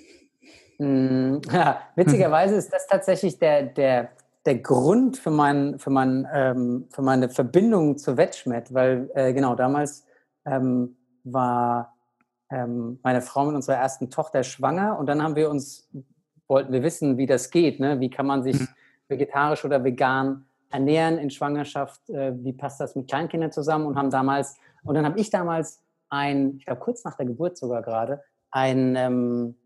hm, 0.78 1.40
ja, 1.52 1.80
witzigerweise 1.96 2.56
ist 2.56 2.72
das 2.72 2.86
tatsächlich 2.86 3.38
der, 3.38 3.64
der, 3.64 4.10
der 4.44 4.58
Grund 4.58 5.16
für, 5.16 5.30
mein, 5.30 5.78
für, 5.78 5.90
mein, 5.90 6.26
ähm, 6.32 6.86
für 6.90 7.02
meine 7.02 7.28
Verbindung 7.30 7.98
zu 7.98 8.16
Wetschmet, 8.16 8.72
weil 8.72 9.10
äh, 9.14 9.32
genau 9.32 9.56
damals 9.56 10.04
ähm, 10.44 10.96
war 11.24 11.95
ähm, 12.50 12.98
meine 13.02 13.22
Frau 13.22 13.44
mit 13.44 13.54
unserer 13.54 13.76
ersten 13.76 14.10
Tochter 14.10 14.42
schwanger 14.44 14.98
und 14.98 15.06
dann 15.06 15.22
haben 15.22 15.36
wir 15.36 15.50
uns, 15.50 15.88
wollten 16.46 16.72
wir 16.72 16.82
wissen, 16.82 17.18
wie 17.18 17.26
das 17.26 17.50
geht, 17.50 17.80
ne? 17.80 18.00
wie 18.00 18.10
kann 18.10 18.26
man 18.26 18.42
sich 18.42 18.60
mhm. 18.60 18.68
vegetarisch 19.08 19.64
oder 19.64 19.82
vegan 19.82 20.46
ernähren 20.70 21.18
in 21.18 21.30
Schwangerschaft, 21.30 22.08
äh, 22.10 22.32
wie 22.42 22.52
passt 22.52 22.80
das 22.80 22.94
mit 22.96 23.08
Kleinkindern 23.08 23.52
zusammen 23.52 23.86
und 23.86 23.96
haben 23.96 24.10
damals, 24.10 24.56
und 24.84 24.94
dann 24.94 25.04
habe 25.04 25.18
ich 25.18 25.30
damals 25.30 25.82
ein, 26.08 26.56
ich 26.58 26.66
glaube 26.66 26.80
kurz 26.80 27.04
nach 27.04 27.16
der 27.16 27.26
Geburt 27.26 27.56
sogar 27.56 27.82
gerade, 27.82 28.22
ein, 28.50 28.94
ähm, 28.96 29.56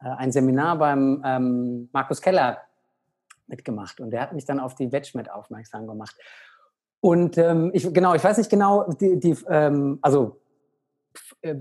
äh, 0.00 0.08
ein 0.08 0.32
Seminar 0.32 0.78
beim 0.78 1.22
ähm, 1.24 1.88
Markus 1.92 2.20
Keller 2.20 2.58
mitgemacht 3.46 4.00
und 4.00 4.10
der 4.10 4.22
hat 4.22 4.32
mich 4.32 4.44
dann 4.44 4.60
auf 4.60 4.74
die 4.74 4.90
Vegmet 4.90 5.30
aufmerksam 5.30 5.86
gemacht. 5.86 6.16
Und 7.00 7.36
ähm, 7.36 7.70
ich, 7.74 7.92
genau, 7.92 8.14
ich 8.14 8.22
weiß 8.22 8.38
nicht 8.38 8.50
genau, 8.50 8.88
die, 8.92 9.18
die 9.18 9.36
ähm, 9.48 9.98
also 10.02 10.41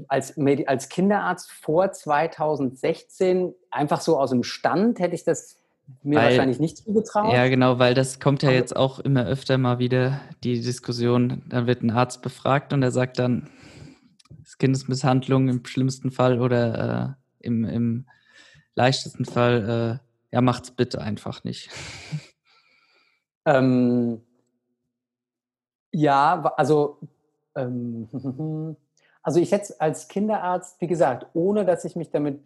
als, 0.07 0.37
als 0.65 0.89
Kinderarzt 0.89 1.51
vor 1.51 1.91
2016, 1.91 3.53
einfach 3.69 4.01
so 4.01 4.19
aus 4.19 4.29
dem 4.29 4.43
Stand, 4.43 4.99
hätte 4.99 5.15
ich 5.15 5.23
das 5.23 5.59
mir 6.03 6.19
weil, 6.19 6.29
wahrscheinlich 6.29 6.59
nicht 6.59 6.77
zugetraut. 6.77 7.33
Ja, 7.33 7.47
genau, 7.47 7.79
weil 7.79 7.93
das 7.93 8.19
kommt 8.19 8.43
ja 8.43 8.51
jetzt 8.51 8.75
auch 8.75 8.99
immer 8.99 9.25
öfter 9.25 9.57
mal 9.57 9.79
wieder, 9.79 10.21
die 10.43 10.61
Diskussion, 10.61 11.43
da 11.49 11.67
wird 11.67 11.81
ein 11.81 11.91
Arzt 11.91 12.21
befragt 12.21 12.73
und 12.73 12.83
er 12.83 12.91
sagt 12.91 13.19
dann, 13.19 13.49
es 14.43 14.57
Kindesmisshandlung 14.57 15.49
im 15.49 15.65
schlimmsten 15.65 16.11
Fall 16.11 16.39
oder 16.41 17.17
äh, 17.41 17.47
im, 17.47 17.65
im 17.65 18.05
leichtesten 18.75 19.25
Fall, 19.25 19.99
äh, 19.99 20.35
ja, 20.35 20.41
macht's 20.41 20.71
bitte 20.71 21.01
einfach 21.01 21.43
nicht. 21.43 21.69
Ähm, 23.43 24.21
ja, 25.91 26.43
also 26.57 26.99
ähm, 27.55 28.07
Also 29.23 29.39
ich 29.39 29.51
hätte 29.51 29.75
als 29.79 30.07
Kinderarzt, 30.07 30.81
wie 30.81 30.87
gesagt, 30.87 31.27
ohne 31.33 31.65
dass 31.65 31.85
ich 31.85 31.95
mich 31.95 32.09
damit, 32.09 32.39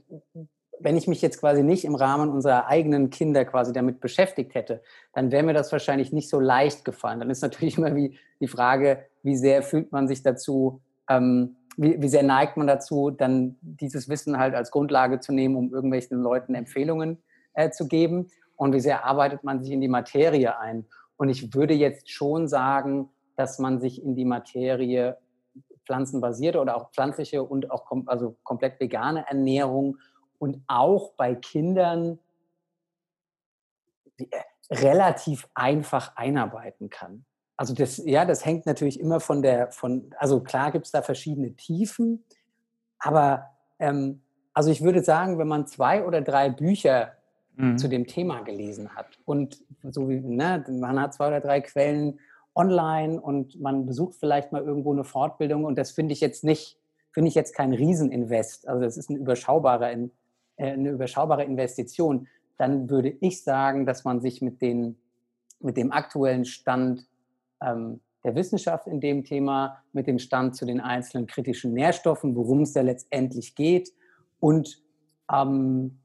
wenn 0.80 0.98
ich 0.98 1.08
mich 1.08 1.22
jetzt 1.22 1.40
quasi 1.40 1.64
nicht 1.64 1.86
im 1.86 1.96
Rahmen 1.96 2.30
unserer 2.30 2.68
eigenen 2.68 3.10
Kinder 3.10 3.46
quasi 3.46 3.72
damit 3.72 4.02
beschäftigt 4.02 4.56
hätte, 4.56 4.82
dann 5.14 5.32
wäre 5.32 5.44
mir 5.44 5.54
das 5.54 5.72
wahrscheinlich 5.72 6.12
nicht 6.12 6.30
so 6.30 6.40
leicht 6.40 6.84
gefallen. 6.84 7.20
Dann 7.20 7.30
ist 7.30 7.42
natürlich 7.42 7.78
immer 7.78 7.96
wie 7.96 8.18
die 8.40 8.48
Frage, 8.48 9.06
wie 9.24 9.36
sehr 9.36 9.64
fühlt 9.64 9.92
man 9.92 10.08
sich 10.08 10.22
dazu, 10.22 10.82
ähm, 11.10 11.56
wie, 11.78 12.02
wie 12.02 12.08
sehr 12.08 12.24
neigt 12.24 12.58
man 12.58 12.68
dazu, 12.68 13.10
dann 13.10 13.58
dieses 13.62 14.10
Wissen 14.10 14.38
halt 14.38 14.56
als 14.56 14.72
Grundlage 14.72 15.20
zu 15.20 15.34
nehmen, 15.34 15.56
um 15.56 15.74
irgendwelchen 15.74 16.22
Leuten 16.22 16.56
Empfehlungen 16.56 17.18
äh, 17.54 17.70
zu 17.70 17.88
geben 17.88 18.28
und 18.56 18.74
wie 18.74 18.80
sehr 18.80 19.06
arbeitet 19.06 19.44
man 19.44 19.64
sich 19.64 19.72
in 19.72 19.82
die 19.82 19.88
Materie 19.88 20.58
ein. 20.58 20.86
Und 21.18 21.30
ich 21.30 21.54
würde 21.54 21.74
jetzt 21.74 22.10
schon 22.10 22.48
sagen, 22.48 23.10
dass 23.36 23.60
man 23.60 23.80
sich 23.80 24.04
in 24.04 24.16
die 24.16 24.26
Materie 24.26 25.18
pflanzenbasierte 25.86 26.60
oder 26.60 26.76
auch 26.76 26.92
pflanzliche 26.92 27.44
und 27.44 27.72
auch 27.72 27.86
kom 27.86 28.08
also 28.08 28.36
komplett 28.44 28.80
vegane 28.80 29.28
Ernährung 29.28 29.98
und 30.40 30.62
auch 30.68 31.14
bei 31.14 31.36
Kindern 31.36 32.20
äh, 34.18 34.26
relativ 34.72 35.48
einfach 35.54 36.16
einarbeiten 36.16 36.90
kann. 36.90 37.26
Also 37.58 37.74
das, 37.74 37.98
ja, 37.98 38.26
das 38.26 38.46
hängt 38.46 38.66
natürlich 38.66 39.00
immer 39.00 39.20
von 39.20 39.42
der, 39.42 39.72
von, 39.72 40.14
also 40.18 40.42
klar 40.42 40.72
gibt 40.72 40.86
es 40.86 40.92
da 40.92 41.02
verschiedene 41.02 41.54
Tiefen, 41.54 42.26
aber 43.00 43.52
ähm, 43.80 44.22
also 44.54 44.72
ich 44.72 44.82
würde 44.82 45.04
sagen, 45.04 45.38
wenn 45.38 45.48
man 45.48 45.68
zwei 45.68 46.06
oder 46.06 46.22
drei 46.22 46.50
Bücher 46.50 47.14
mhm. 47.56 47.78
zu 47.78 47.88
dem 47.88 48.08
Thema 48.08 48.42
gelesen 48.42 48.96
hat 48.96 49.20
und 49.26 49.64
so 49.84 50.10
wie, 50.10 50.20
ne, 50.20 50.66
man 50.68 51.00
hat 51.00 51.14
zwei 51.14 51.28
oder 51.28 51.42
drei 51.42 51.62
Quellen 51.62 52.20
online 52.56 53.20
und 53.20 53.60
man 53.60 53.86
besucht 53.86 54.16
vielleicht 54.16 54.52
mal 54.52 54.64
irgendwo 54.64 54.94
eine 54.94 55.04
Fortbildung 55.04 55.66
und 55.66 55.78
das 55.78 55.92
finde 55.92 56.14
ich 56.14 56.22
jetzt 56.22 56.44
nicht, 56.44 56.80
finde 57.12 57.28
ich 57.28 57.36
jetzt 57.36 57.54
kein 57.54 57.74
Rieseninvest. 57.74 58.68
Also 58.68 58.82
das 58.82 58.98
ist 58.98 59.10
eine 59.10 59.20
überschaubare, 59.20 60.10
äh, 60.58 60.72
eine 60.72 60.90
überschaubare 60.90 61.44
Investition. 61.44 62.28
Dann 62.58 62.90
würde 62.90 63.16
ich 63.20 63.44
sagen, 63.44 63.86
dass 63.86 64.06
man 64.06 64.22
sich 64.22 64.42
mit, 64.42 64.62
den, 64.62 64.98
mit 65.60 65.76
dem 65.76 65.92
aktuellen 65.92 66.46
Stand 66.46 67.06
ähm, 67.62 68.00
der 68.24 68.36
Wissenschaft 68.36 68.88
in 68.88 69.02
dem 69.02 69.24
Thema, 69.24 69.84
mit 69.92 70.08
dem 70.08 70.18
Stand 70.18 70.56
zu 70.56 70.66
den 70.66 70.80
einzelnen 70.80 71.28
kritischen 71.28 71.74
Nährstoffen, 71.74 72.36
worum 72.36 72.62
es 72.62 72.74
da 72.74 72.82
letztendlich 72.82 73.56
geht 73.56 73.92
und 74.40 74.82
ähm, 75.32 76.00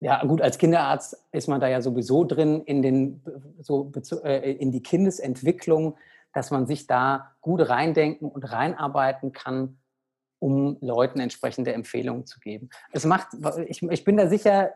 ja, 0.00 0.22
gut, 0.24 0.42
als 0.42 0.58
Kinderarzt 0.58 1.16
ist 1.32 1.48
man 1.48 1.60
da 1.60 1.68
ja 1.68 1.80
sowieso 1.80 2.24
drin 2.24 2.62
in, 2.62 2.82
den, 2.82 3.22
so, 3.60 3.92
äh, 4.24 4.52
in 4.52 4.70
die 4.70 4.82
Kindesentwicklung, 4.82 5.96
dass 6.34 6.50
man 6.50 6.66
sich 6.66 6.86
da 6.86 7.32
gut 7.40 7.66
reindenken 7.66 8.28
und 8.28 8.42
reinarbeiten 8.44 9.32
kann, 9.32 9.78
um 10.38 10.76
Leuten 10.80 11.18
entsprechende 11.18 11.72
Empfehlungen 11.72 12.26
zu 12.26 12.40
geben. 12.40 12.68
Es 12.92 13.06
macht, 13.06 13.28
ich, 13.66 13.82
ich 13.82 14.04
bin 14.04 14.18
da 14.18 14.28
sicher, 14.28 14.72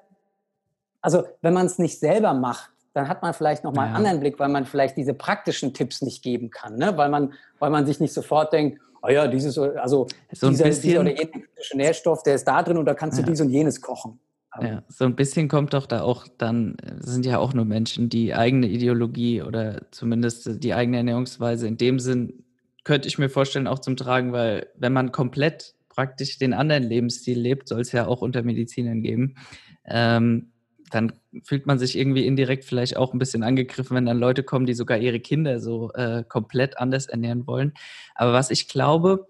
also 1.02 1.24
wenn 1.42 1.52
man 1.52 1.66
es 1.66 1.78
nicht 1.78 2.00
selber 2.00 2.32
macht, 2.32 2.70
dann 2.94 3.08
hat 3.08 3.20
man 3.22 3.34
vielleicht 3.34 3.62
nochmal 3.62 3.86
ja. 3.86 3.88
einen 3.88 3.96
anderen 3.96 4.20
Blick, 4.20 4.38
weil 4.38 4.48
man 4.48 4.64
vielleicht 4.64 4.96
diese 4.96 5.12
praktischen 5.12 5.74
Tipps 5.74 6.00
nicht 6.00 6.22
geben 6.22 6.50
kann, 6.50 6.76
ne? 6.76 6.96
weil, 6.96 7.10
man, 7.10 7.34
weil 7.58 7.70
man 7.70 7.84
sich 7.84 8.00
nicht 8.00 8.14
sofort 8.14 8.54
denkt, 8.54 8.80
oh 9.02 9.08
ja, 9.08 9.28
dieses, 9.28 9.58
also 9.58 10.06
so 10.32 10.48
dieser, 10.48 10.70
dieser 10.70 11.00
oder 11.00 11.10
jener 11.10 11.44
Nährstoff, 11.74 12.22
der 12.22 12.36
ist 12.36 12.48
da 12.48 12.62
drin 12.62 12.78
und 12.78 12.86
da 12.86 12.94
kannst 12.94 13.18
du 13.18 13.22
ja. 13.22 13.28
dies 13.28 13.40
und 13.40 13.50
jenes 13.50 13.80
kochen. 13.80 14.18
Ja, 14.58 14.82
so 14.88 15.04
ein 15.04 15.14
bisschen 15.14 15.46
kommt 15.48 15.74
doch 15.74 15.86
da 15.86 16.02
auch 16.02 16.26
dann, 16.36 16.76
sind 16.98 17.24
ja 17.24 17.38
auch 17.38 17.54
nur 17.54 17.64
Menschen, 17.64 18.08
die 18.08 18.34
eigene 18.34 18.66
Ideologie 18.68 19.42
oder 19.42 19.82
zumindest 19.92 20.62
die 20.64 20.74
eigene 20.74 20.96
Ernährungsweise 20.98 21.68
in 21.68 21.76
dem 21.76 22.00
Sinn, 22.00 22.42
könnte 22.82 23.06
ich 23.06 23.18
mir 23.18 23.28
vorstellen, 23.28 23.68
auch 23.68 23.78
zum 23.78 23.96
Tragen, 23.96 24.32
weil 24.32 24.66
wenn 24.76 24.92
man 24.92 25.12
komplett 25.12 25.74
praktisch 25.88 26.38
den 26.38 26.52
anderen 26.52 26.82
Lebensstil 26.82 27.38
lebt, 27.38 27.68
soll 27.68 27.82
es 27.82 27.92
ja 27.92 28.06
auch 28.06 28.22
unter 28.22 28.42
Medizinern 28.42 29.02
geben, 29.02 29.36
ähm, 29.84 30.50
dann 30.90 31.12
fühlt 31.44 31.66
man 31.66 31.78
sich 31.78 31.96
irgendwie 31.96 32.26
indirekt 32.26 32.64
vielleicht 32.64 32.96
auch 32.96 33.12
ein 33.12 33.20
bisschen 33.20 33.44
angegriffen, 33.44 33.96
wenn 33.96 34.06
dann 34.06 34.18
Leute 34.18 34.42
kommen, 34.42 34.66
die 34.66 34.74
sogar 34.74 34.98
ihre 34.98 35.20
Kinder 35.20 35.60
so 35.60 35.92
äh, 35.92 36.24
komplett 36.28 36.78
anders 36.78 37.06
ernähren 37.06 37.46
wollen. 37.46 37.72
Aber 38.16 38.32
was 38.32 38.50
ich 38.50 38.66
glaube, 38.66 39.28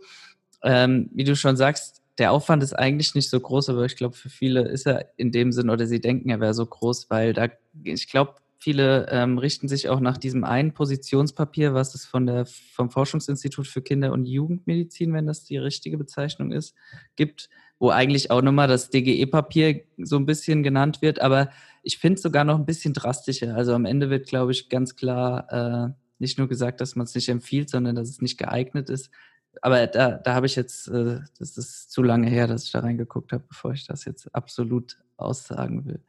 ähm, 0.62 1.10
wie 1.14 1.24
du 1.24 1.36
schon 1.36 1.56
sagst, 1.56 1.99
der 2.20 2.32
Aufwand 2.32 2.62
ist 2.62 2.74
eigentlich 2.74 3.14
nicht 3.14 3.30
so 3.30 3.40
groß, 3.40 3.70
aber 3.70 3.86
ich 3.86 3.96
glaube, 3.96 4.14
für 4.14 4.28
viele 4.28 4.68
ist 4.68 4.86
er 4.86 5.10
in 5.16 5.32
dem 5.32 5.52
Sinn 5.52 5.70
oder 5.70 5.86
sie 5.86 6.00
denken, 6.00 6.28
er 6.28 6.38
wäre 6.38 6.52
so 6.52 6.66
groß, 6.66 7.08
weil 7.08 7.32
da, 7.32 7.48
ich 7.82 8.08
glaube, 8.10 8.34
viele 8.58 9.08
ähm, 9.10 9.38
richten 9.38 9.68
sich 9.68 9.88
auch 9.88 10.00
nach 10.00 10.18
diesem 10.18 10.44
einen 10.44 10.72
Positionspapier, 10.72 11.72
was 11.72 11.94
es 11.94 12.04
von 12.04 12.26
der, 12.26 12.44
vom 12.44 12.90
Forschungsinstitut 12.90 13.66
für 13.66 13.80
Kinder- 13.80 14.12
und 14.12 14.26
Jugendmedizin, 14.26 15.14
wenn 15.14 15.26
das 15.26 15.44
die 15.44 15.56
richtige 15.56 15.96
Bezeichnung 15.96 16.52
ist, 16.52 16.74
gibt, 17.16 17.48
wo 17.78 17.88
eigentlich 17.88 18.30
auch 18.30 18.42
nochmal 18.42 18.68
das 18.68 18.90
DGE-Papier 18.90 19.80
so 19.96 20.16
ein 20.16 20.26
bisschen 20.26 20.62
genannt 20.62 21.00
wird, 21.00 21.22
aber 21.22 21.48
ich 21.82 21.96
finde 21.96 22.16
es 22.16 22.22
sogar 22.22 22.44
noch 22.44 22.58
ein 22.58 22.66
bisschen 22.66 22.92
drastischer. 22.92 23.56
Also 23.56 23.72
am 23.72 23.86
Ende 23.86 24.10
wird, 24.10 24.28
glaube 24.28 24.52
ich, 24.52 24.68
ganz 24.68 24.94
klar 24.94 25.46
äh, 25.88 25.92
nicht 26.18 26.36
nur 26.36 26.48
gesagt, 26.48 26.82
dass 26.82 26.96
man 26.96 27.04
es 27.04 27.14
nicht 27.14 27.30
empfiehlt, 27.30 27.70
sondern 27.70 27.96
dass 27.96 28.10
es 28.10 28.20
nicht 28.20 28.36
geeignet 28.36 28.90
ist 28.90 29.10
aber 29.62 29.86
da, 29.86 30.12
da 30.12 30.34
habe 30.34 30.46
ich 30.46 30.56
jetzt, 30.56 30.88
äh, 30.88 31.18
das 31.38 31.56
ist 31.56 31.90
zu 31.90 32.02
lange 32.02 32.28
her, 32.28 32.46
dass 32.46 32.64
ich 32.64 32.72
da 32.72 32.80
reingeguckt 32.80 33.32
habe, 33.32 33.44
bevor 33.48 33.72
ich 33.72 33.86
das 33.86 34.04
jetzt 34.04 34.34
absolut 34.34 34.98
aussagen 35.16 35.84
will. 35.86 36.00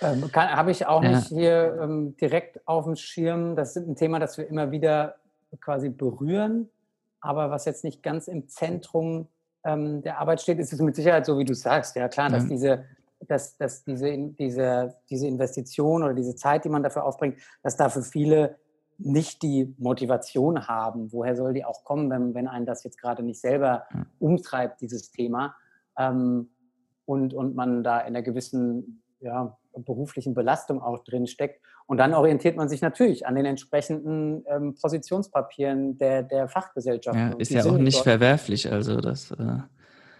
Ähm, 0.00 0.30
habe 0.34 0.70
ich 0.70 0.86
auch 0.86 1.02
ja. 1.02 1.16
nicht 1.16 1.28
hier 1.28 1.78
ähm, 1.80 2.16
direkt 2.16 2.66
auf 2.66 2.84
dem 2.84 2.96
Schirm. 2.96 3.56
Das 3.56 3.76
ist 3.76 3.86
ein 3.86 3.96
Thema, 3.96 4.18
das 4.18 4.38
wir 4.38 4.46
immer 4.48 4.70
wieder 4.70 5.16
quasi 5.60 5.88
berühren, 5.88 6.68
aber 7.20 7.50
was 7.50 7.64
jetzt 7.64 7.84
nicht 7.84 8.02
ganz 8.02 8.26
im 8.28 8.48
Zentrum 8.48 9.28
ähm, 9.64 10.02
der 10.02 10.18
Arbeit 10.18 10.40
steht, 10.40 10.58
ist 10.58 10.72
es 10.72 10.80
mit 10.80 10.96
Sicherheit 10.96 11.26
so, 11.26 11.38
wie 11.38 11.44
du 11.44 11.54
sagst. 11.54 11.96
Ja, 11.96 12.08
klar, 12.08 12.30
ja. 12.30 12.36
dass 12.36 12.46
diese 12.46 12.84
dass, 13.28 13.56
dass 13.56 13.84
diese, 13.84 14.16
diese, 14.38 14.94
diese 15.08 15.26
Investition 15.26 16.02
oder 16.02 16.14
diese 16.14 16.34
Zeit, 16.36 16.64
die 16.64 16.68
man 16.68 16.82
dafür 16.82 17.04
aufbringt, 17.04 17.38
dass 17.62 17.76
da 17.76 17.88
für 17.88 18.02
viele 18.02 18.56
nicht 18.98 19.42
die 19.42 19.74
Motivation 19.78 20.68
haben. 20.68 21.12
Woher 21.12 21.36
soll 21.36 21.52
die 21.52 21.64
auch 21.64 21.84
kommen, 21.84 22.10
wenn, 22.10 22.34
wenn 22.34 22.48
einen 22.48 22.66
das 22.66 22.84
jetzt 22.84 23.00
gerade 23.00 23.22
nicht 23.22 23.40
selber 23.40 23.86
umtreibt, 24.18 24.80
dieses 24.80 25.10
Thema? 25.10 25.54
Ähm, 25.98 26.50
und, 27.06 27.34
und 27.34 27.54
man 27.54 27.82
da 27.84 28.00
in 28.00 28.08
einer 28.08 28.22
gewissen 28.22 29.02
ja, 29.20 29.56
beruflichen 29.76 30.34
Belastung 30.34 30.82
auch 30.82 31.02
drin 31.04 31.26
steckt. 31.26 31.60
Und 31.86 31.98
dann 31.98 32.14
orientiert 32.14 32.56
man 32.56 32.68
sich 32.68 32.80
natürlich 32.80 33.26
an 33.26 33.34
den 33.34 33.44
entsprechenden 33.44 34.44
ähm, 34.48 34.74
Positionspapieren 34.80 35.98
der, 35.98 36.22
der 36.22 36.48
Fachgesellschaft. 36.48 37.18
Ja, 37.18 37.32
ist 37.36 37.50
ja 37.50 37.64
auch 37.64 37.76
nicht 37.76 38.02
verwerflich, 38.02 38.70
also 38.70 39.00
das. 39.00 39.30
Äh, 39.32 39.58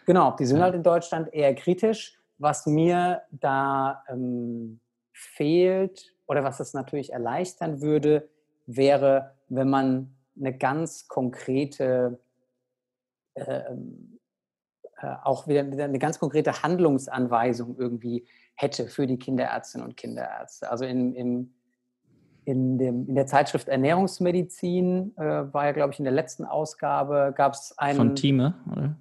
genau, 0.05 0.37
die 0.37 0.47
sind 0.47 0.59
ja. 0.59 0.65
halt 0.65 0.75
in 0.75 0.83
Deutschland 0.83 1.33
eher 1.33 1.55
kritisch. 1.55 2.19
Was 2.37 2.67
mir 2.67 3.23
da 3.31 4.03
ähm, 4.09 4.81
fehlt 5.13 6.13
oder 6.27 6.43
was 6.43 6.61
es 6.61 6.75
natürlich 6.75 7.13
erleichtern 7.13 7.81
würde, 7.81 8.29
wäre, 8.67 9.35
wenn 9.49 9.69
man 9.69 10.15
eine 10.39 10.57
ganz 10.57 11.09
konkrete, 11.09 12.19
äh, 13.35 13.43
äh, 13.43 15.15
auch 15.23 15.47
wieder 15.47 15.61
eine 15.61 15.99
ganz 15.99 16.19
konkrete 16.19 16.63
Handlungsanweisung 16.63 17.77
irgendwie 17.79 18.27
hätte 18.55 18.87
für 18.87 19.07
die 19.07 19.19
Kinderärztinnen 19.19 19.87
und 19.87 19.97
Kinderärzte. 19.97 20.71
Also 20.71 20.85
in, 20.85 21.15
in, 21.15 21.55
in, 22.45 22.79
dem, 22.79 23.09
in 23.09 23.15
der 23.15 23.27
Zeitschrift 23.27 23.69
Ernährungsmedizin 23.69 25.17
äh, 25.17 25.53
war 25.53 25.67
ja, 25.67 25.73
glaube 25.73 25.93
ich, 25.93 25.99
in 25.99 26.05
der 26.05 26.15
letzten 26.15 26.45
Ausgabe 26.45 27.33
gab 27.37 27.55
es 27.55 27.77
einen. 27.79 27.97
Von 27.97 28.15
Thieme, 28.15 28.55
oder? 28.71 28.97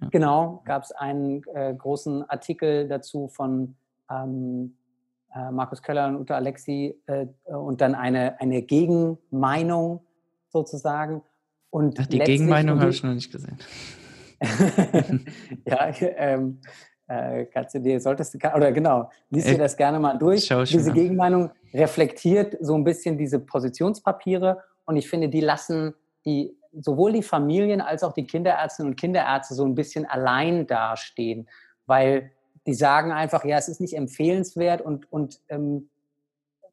Ja. 0.00 0.08
Genau, 0.10 0.62
gab 0.64 0.82
es 0.82 0.92
einen 0.92 1.42
äh, 1.54 1.74
großen 1.74 2.28
Artikel 2.28 2.88
dazu 2.88 3.28
von 3.28 3.74
ähm, 4.10 4.76
äh, 5.34 5.50
Markus 5.50 5.82
Köller 5.82 6.08
und 6.08 6.16
Uta 6.16 6.34
Alexi 6.36 6.96
äh, 7.06 7.26
und 7.44 7.80
dann 7.80 7.94
eine, 7.94 8.40
eine 8.40 8.62
Gegenmeinung 8.62 10.00
sozusagen. 10.48 11.22
Und 11.70 11.98
Ach, 12.00 12.06
die 12.06 12.18
Gegenmeinung 12.18 12.80
habe 12.80 12.90
ich 12.90 13.02
noch 13.02 13.14
nicht 13.14 13.30
gesehen. 13.30 13.58
ja, 15.64 15.90
ähm, 16.00 16.60
äh, 17.08 17.46
kannst 17.46 17.74
du 17.74 17.80
dir, 17.80 18.00
solltest 18.00 18.34
du, 18.34 18.38
oder 18.54 18.72
genau, 18.72 19.10
liest 19.30 19.48
dir 19.48 19.58
das 19.58 19.76
gerne 19.76 19.98
mal 19.98 20.16
durch. 20.18 20.48
Diese 20.48 20.92
Gegenmeinung 20.92 21.50
reflektiert 21.74 22.56
so 22.60 22.74
ein 22.74 22.84
bisschen 22.84 23.18
diese 23.18 23.40
Positionspapiere 23.40 24.62
und 24.84 24.96
ich 24.96 25.08
finde, 25.08 25.28
die 25.28 25.40
lassen 25.40 25.94
die 26.24 26.56
sowohl 26.72 27.12
die 27.12 27.22
Familien 27.22 27.80
als 27.80 28.02
auch 28.04 28.12
die 28.12 28.26
Kinderärztinnen 28.26 28.92
und 28.92 28.96
Kinderärzte 28.96 29.54
so 29.54 29.64
ein 29.64 29.74
bisschen 29.74 30.06
allein 30.06 30.66
dastehen, 30.66 31.48
weil 31.86 32.30
die 32.68 32.74
sagen 32.74 33.12
einfach, 33.12 33.46
ja, 33.46 33.56
es 33.56 33.66
ist 33.66 33.80
nicht 33.80 33.94
empfehlenswert 33.94 34.82
und, 34.82 35.10
und 35.10 35.40
ähm, 35.48 35.88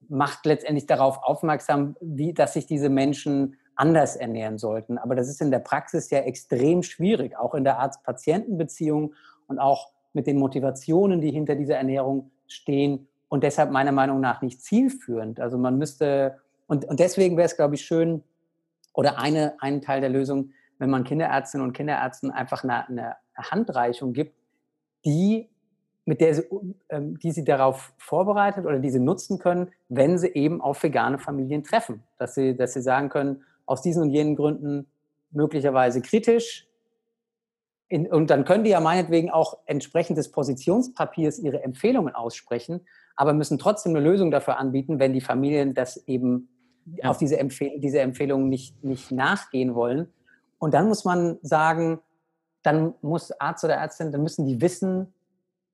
macht 0.10 0.46
letztendlich 0.46 0.88
darauf 0.88 1.24
aufmerksam, 1.24 1.96
wie, 2.02 2.34
dass 2.34 2.52
sich 2.52 2.66
diese 2.66 2.90
Menschen 2.90 3.56
anders 3.76 4.18
ernähren 4.18 4.58
sollten. 4.58 4.98
Aber 4.98 5.16
das 5.16 5.30
ist 5.30 5.40
in 5.40 5.52
der 5.52 5.60
Praxis 5.60 6.10
ja 6.10 6.20
extrem 6.20 6.84
schwierig, 6.84 7.38
auch 7.38 7.54
in 7.54 7.64
der 7.64 7.80
Arzt-Patienten-Beziehung 7.80 9.14
und 9.48 9.58
auch 9.58 9.94
mit 10.12 10.28
den 10.28 10.38
Motivationen, 10.38 11.22
die 11.22 11.32
hinter 11.32 11.56
dieser 11.56 11.78
Ernährung 11.78 12.30
stehen 12.46 13.08
und 13.30 13.46
deshalb 13.46 13.72
meiner 13.72 13.94
Meinung 13.94 14.20
nach 14.20 14.42
nicht 14.42 14.62
zielführend. 14.62 15.40
Also 15.40 15.58
man 15.58 15.78
müsste, 15.78 16.42
und, 16.68 16.84
und 16.84 17.00
deswegen 17.00 17.38
wäre 17.38 17.46
es, 17.46 17.56
glaube 17.56 17.76
ich, 17.76 17.86
schön, 17.86 18.22
oder 18.94 19.18
eine, 19.18 19.54
ein 19.62 19.82
Teil 19.82 20.02
der 20.02 20.10
Lösung, 20.10 20.52
wenn 20.78 20.90
man 20.90 21.06
Kinderärztinnen 21.06 21.66
und 21.66 21.72
Kinderärzten 21.72 22.32
einfach 22.32 22.66
eine, 22.66 22.86
eine 22.90 23.16
Handreichung 23.38 24.12
gibt, 24.12 24.36
die 25.06 25.50
mit 26.06 26.22
der 26.22 26.36
sie, 26.36 26.44
ähm, 26.90 27.18
die 27.20 27.32
sie 27.32 27.44
darauf 27.44 27.94
vorbereitet 27.98 28.66
oder 28.66 28.80
die 28.80 28.92
sie 28.92 29.00
nutzen 29.00 29.40
können, 29.40 29.72
wenn 29.90 30.18
sie 30.18 30.30
eben 30.30 30.62
auf 30.62 30.82
vegane 30.82 31.18
Familien 31.18 31.64
treffen. 31.64 32.04
Dass 32.18 32.36
sie, 32.36 32.56
dass 32.56 32.74
sie 32.74 32.82
sagen 32.82 33.10
können, 33.10 33.44
aus 33.66 33.82
diesen 33.82 34.04
und 34.04 34.12
jenen 34.12 34.36
Gründen 34.36 34.88
möglicherweise 35.32 36.02
kritisch. 36.02 36.68
In, 37.88 38.12
und 38.12 38.30
dann 38.30 38.46
können 38.46 38.64
die 38.64 38.70
ja 38.70 38.80
meinetwegen 38.80 39.32
auch 39.32 39.58
entsprechend 39.66 40.18
des 40.18 40.32
Positionspapiers 40.32 41.40
ihre 41.40 41.64
Empfehlungen 41.64 42.14
aussprechen, 42.14 42.82
aber 43.16 43.34
müssen 43.34 43.58
trotzdem 43.58 43.96
eine 43.96 44.08
Lösung 44.08 44.32
dafür 44.32 44.58
anbieten, 44.58 45.00
wenn 45.00 45.14
die 45.14 45.22
Familien 45.22 45.74
das 45.74 45.98
eben 46.08 46.50
ja. 46.86 47.10
auf 47.10 47.18
diese, 47.18 47.38
Empfehl 47.38 47.80
diese 47.80 48.00
Empfehlungen 48.00 48.50
nicht, 48.50 48.84
nicht 48.84 49.12
nachgehen 49.12 49.74
wollen. 49.74 50.08
Und 50.60 50.74
dann 50.74 50.88
muss 50.88 51.06
man 51.06 51.40
sagen, 51.42 52.00
dann 52.64 52.94
muss 53.02 53.32
Arzt 53.40 53.64
oder 53.64 53.76
Ärztin, 53.76 54.12
dann 54.12 54.24
müssen 54.24 54.46
die 54.46 54.62
wissen, 54.62 55.14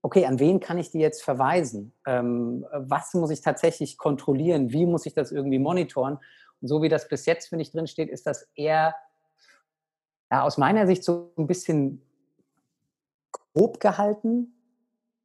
okay, 0.01 0.25
an 0.25 0.39
wen 0.39 0.59
kann 0.59 0.77
ich 0.77 0.91
die 0.91 0.99
jetzt 0.99 1.23
verweisen? 1.23 1.93
Ähm, 2.05 2.65
was 2.73 3.13
muss 3.13 3.29
ich 3.29 3.41
tatsächlich 3.41 3.97
kontrollieren? 3.97 4.71
Wie 4.71 4.85
muss 4.85 5.05
ich 5.05 5.13
das 5.13 5.31
irgendwie 5.31 5.59
monitoren? 5.59 6.17
Und 6.61 6.67
so 6.67 6.81
wie 6.81 6.89
das 6.89 7.07
bis 7.07 7.25
jetzt, 7.25 7.49
finde 7.49 7.63
ich, 7.63 7.71
drin 7.71 7.87
steht, 7.87 8.09
ist 8.09 8.25
das 8.25 8.47
eher 8.55 8.95
ja, 10.31 10.43
aus 10.43 10.57
meiner 10.57 10.87
Sicht 10.87 11.03
so 11.03 11.31
ein 11.37 11.47
bisschen 11.47 12.01
grob 13.53 13.79
gehalten. 13.79 14.53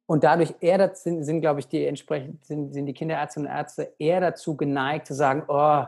Und 0.05 0.23
dadurch 0.23 0.55
eher 0.61 0.95
sind, 0.95 1.23
sind 1.23 1.41
glaube 1.41 1.59
ich, 1.59 1.67
die 1.67 1.85
entsprechend 1.85 2.45
sind, 2.45 2.73
sind 2.73 2.85
die 2.85 2.93
Kinderärztinnen 2.93 3.49
und 3.49 3.55
Ärzte 3.55 3.93
eher 3.99 4.21
dazu 4.21 4.55
geneigt 4.55 5.07
zu 5.07 5.13
sagen, 5.13 5.43
oh, 5.47 5.83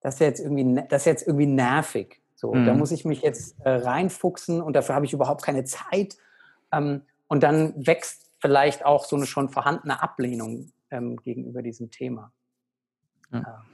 das 0.00 0.14
ist 0.14 0.20
jetzt 0.20 0.40
irgendwie, 0.40 0.82
das 0.88 1.02
ist 1.02 1.06
jetzt 1.06 1.26
irgendwie 1.26 1.46
nervig. 1.46 2.20
So, 2.34 2.54
mhm. 2.54 2.66
da 2.66 2.74
muss 2.74 2.90
ich 2.90 3.04
mich 3.04 3.22
jetzt 3.22 3.56
äh, 3.64 3.70
reinfuchsen 3.70 4.62
und 4.62 4.74
dafür 4.74 4.94
habe 4.94 5.04
ich 5.04 5.12
überhaupt 5.12 5.42
keine 5.42 5.64
Zeit. 5.64 6.16
Ähm, 6.72 7.02
und 7.32 7.42
dann 7.42 7.72
wächst 7.86 8.30
vielleicht 8.40 8.84
auch 8.84 9.06
so 9.06 9.16
eine 9.16 9.24
schon 9.24 9.48
vorhandene 9.48 10.02
Ablehnung 10.02 10.70
ähm, 10.90 11.16
gegenüber 11.16 11.62
diesem 11.62 11.90
Thema. 11.90 12.30
Ja. 13.32 13.64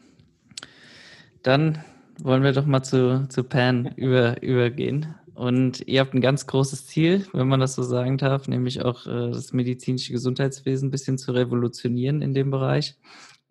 Dann 1.42 1.82
wollen 2.20 2.44
wir 2.44 2.52
doch 2.52 2.66
mal 2.66 2.84
zu, 2.84 3.26
zu 3.28 3.42
Pan 3.42 3.86
über, 3.96 4.40
übergehen. 4.44 5.12
Und 5.34 5.80
ihr 5.88 5.98
habt 5.98 6.14
ein 6.14 6.20
ganz 6.20 6.46
großes 6.46 6.86
Ziel, 6.86 7.26
wenn 7.32 7.48
man 7.48 7.58
das 7.58 7.74
so 7.74 7.82
sagen 7.82 8.16
darf, 8.16 8.46
nämlich 8.46 8.84
auch 8.84 9.08
äh, 9.08 9.32
das 9.32 9.52
medizinische 9.52 10.12
Gesundheitswesen 10.12 10.86
ein 10.86 10.92
bisschen 10.92 11.18
zu 11.18 11.32
revolutionieren 11.32 12.22
in 12.22 12.34
dem 12.34 12.52
Bereich. 12.52 12.96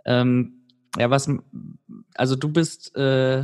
Ähm, 0.05 0.61
ja, 0.97 1.09
was, 1.09 1.29
also 2.15 2.37
du 2.37 2.47
bist 2.47 2.95
äh, 2.95 3.43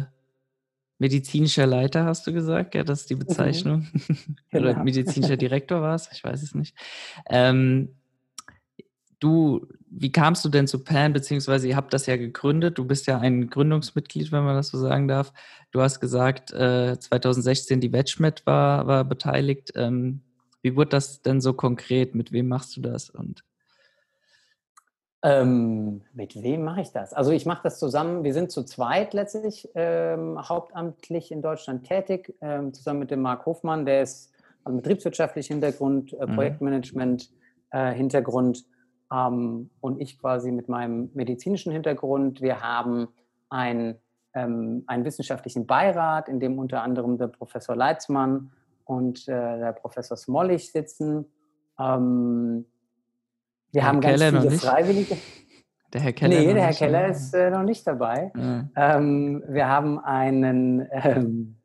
medizinischer 1.03 1.67
Leiter, 1.67 2.05
hast 2.05 2.25
du 2.25 2.31
gesagt? 2.31 2.75
Ja, 2.75 2.85
das 2.85 3.01
ist 3.01 3.09
die 3.09 3.15
mhm. 3.15 3.19
Bezeichnung. 3.19 3.87
Genau. 4.49 4.69
Oder 4.69 4.83
medizinischer 4.83 5.35
Direktor 5.45 5.81
war 5.81 5.95
es? 5.95 6.09
Ich 6.13 6.23
weiß 6.23 6.41
es 6.41 6.55
nicht. 6.55 6.75
Ähm, 7.29 7.89
du, 9.19 9.67
wie 9.89 10.11
kamst 10.11 10.45
du 10.45 10.49
denn 10.49 10.67
zu 10.67 10.83
PAN, 10.83 11.11
beziehungsweise 11.11 11.67
ihr 11.67 11.75
habt 11.75 11.93
das 11.93 12.05
ja 12.05 12.15
gegründet, 12.15 12.77
du 12.77 12.85
bist 12.85 13.07
ja 13.07 13.19
ein 13.19 13.49
Gründungsmitglied, 13.49 14.31
wenn 14.31 14.45
man 14.45 14.55
das 14.55 14.69
so 14.69 14.77
sagen 14.77 15.07
darf. 15.09 15.33
Du 15.71 15.81
hast 15.81 15.99
gesagt, 15.99 16.53
äh, 16.53 16.97
2016 16.97 17.81
die 17.81 17.91
WetchMed 17.91 18.45
war, 18.45 18.87
war 18.87 19.03
beteiligt. 19.03 19.73
Ähm, 19.75 20.21
wie 20.61 20.77
wurde 20.77 20.91
das 20.91 21.21
denn 21.21 21.41
so 21.41 21.51
konkret? 21.53 22.15
Mit 22.15 22.31
wem 22.31 22.47
machst 22.47 22.77
du 22.77 22.81
das? 22.81 23.09
Und 23.09 23.43
ähm, 25.23 26.01
mit 26.13 26.41
wem 26.43 26.63
mache 26.63 26.81
ich 26.81 26.91
das? 26.91 27.13
Also 27.13 27.31
ich 27.31 27.45
mache 27.45 27.63
das 27.63 27.79
zusammen, 27.79 28.25
wir 28.25 28.33
sind 28.33 28.51
zu 28.51 28.63
zweit 28.63 29.13
letztlich 29.13 29.69
ähm, 29.73 30.37
hauptamtlich 30.37 31.31
in 31.31 31.41
Deutschland 31.41 31.87
tätig, 31.87 32.35
ähm, 32.41 32.73
zusammen 32.73 32.99
mit 32.99 33.11
dem 33.11 33.21
Marc 33.21 33.45
Hofmann, 33.45 33.85
der 33.85 34.03
ist 34.03 34.33
also 34.65 34.77
betriebswirtschaftlicher 34.77 35.53
Hintergrund, 35.53 36.13
äh, 36.13 36.25
mhm. 36.25 36.35
Projektmanagement 36.35 37.31
äh, 37.71 37.93
Hintergrund 37.93 38.65
ähm, 39.13 39.69
und 39.79 40.01
ich 40.01 40.19
quasi 40.19 40.51
mit 40.51 40.67
meinem 40.67 41.09
medizinischen 41.13 41.71
Hintergrund. 41.71 42.41
Wir 42.41 42.61
haben 42.61 43.07
ein, 43.49 43.95
ähm, 44.33 44.83
einen 44.87 45.05
wissenschaftlichen 45.05 45.65
Beirat, 45.65 46.27
in 46.27 46.41
dem 46.41 46.59
unter 46.59 46.83
anderem 46.83 47.17
der 47.17 47.27
Professor 47.27 47.77
Leitzmann 47.77 48.51
und 48.83 49.27
äh, 49.29 49.31
der 49.31 49.71
Professor 49.71 50.17
Smollig 50.17 50.71
sitzen. 50.71 51.25
Ähm, 51.79 52.65
wir 53.73 53.85
haben 53.85 53.99
Keller 53.99 54.31
ganz 54.31 54.45
viele 54.45 54.57
Freiwillige. 54.57 55.17
Der 55.93 56.01
Herr 56.01 56.13
Keller? 56.13 56.39
Nee, 56.39 56.53
der 56.53 56.63
Herr 56.63 56.73
Keller 56.73 57.07
ist 57.07 57.33
äh, 57.33 57.49
noch 57.49 57.63
nicht 57.63 57.85
dabei. 57.85 58.31
Ja. 58.35 58.97
Ähm, 58.97 59.43
wir 59.47 59.67
haben 59.67 59.99
einen, 59.99 60.87
ähm, 60.91 61.57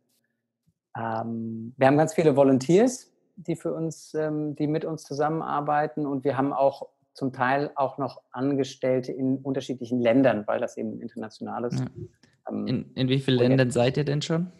ähm, 0.96 1.74
wir 1.76 1.86
haben 1.86 1.96
ganz 1.96 2.14
viele 2.14 2.36
Volunteers, 2.36 3.12
die 3.36 3.56
für 3.56 3.72
uns, 3.72 4.14
ähm, 4.14 4.56
die 4.56 4.66
mit 4.66 4.84
uns 4.84 5.04
zusammenarbeiten 5.04 6.06
und 6.06 6.24
wir 6.24 6.36
haben 6.36 6.52
auch 6.52 6.88
zum 7.14 7.32
Teil 7.32 7.70
auch 7.74 7.98
noch 7.98 8.22
Angestellte 8.30 9.12
in 9.12 9.38
unterschiedlichen 9.38 10.00
Ländern, 10.00 10.44
weil 10.46 10.60
das 10.60 10.76
eben 10.76 10.92
ein 10.92 11.00
internationales. 11.00 11.78
Ja. 11.78 11.86
Ähm, 12.48 12.66
in, 12.66 12.92
in 12.94 13.08
wie 13.08 13.20
vielen 13.20 13.38
Ländern 13.38 13.70
seid 13.70 13.96
ihr 13.96 14.04
denn 14.04 14.22
schon? 14.22 14.52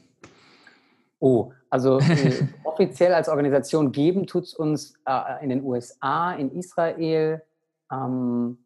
Oh, 1.20 1.52
also 1.70 1.98
äh, 1.98 2.46
offiziell 2.64 3.12
als 3.12 3.28
Organisation 3.28 3.92
geben 3.92 4.26
tut 4.26 4.44
es 4.44 4.54
uns 4.54 4.94
äh, 5.06 5.42
in 5.42 5.50
den 5.50 5.64
USA, 5.64 6.32
in 6.32 6.52
Israel, 6.52 7.42
ähm, 7.90 8.58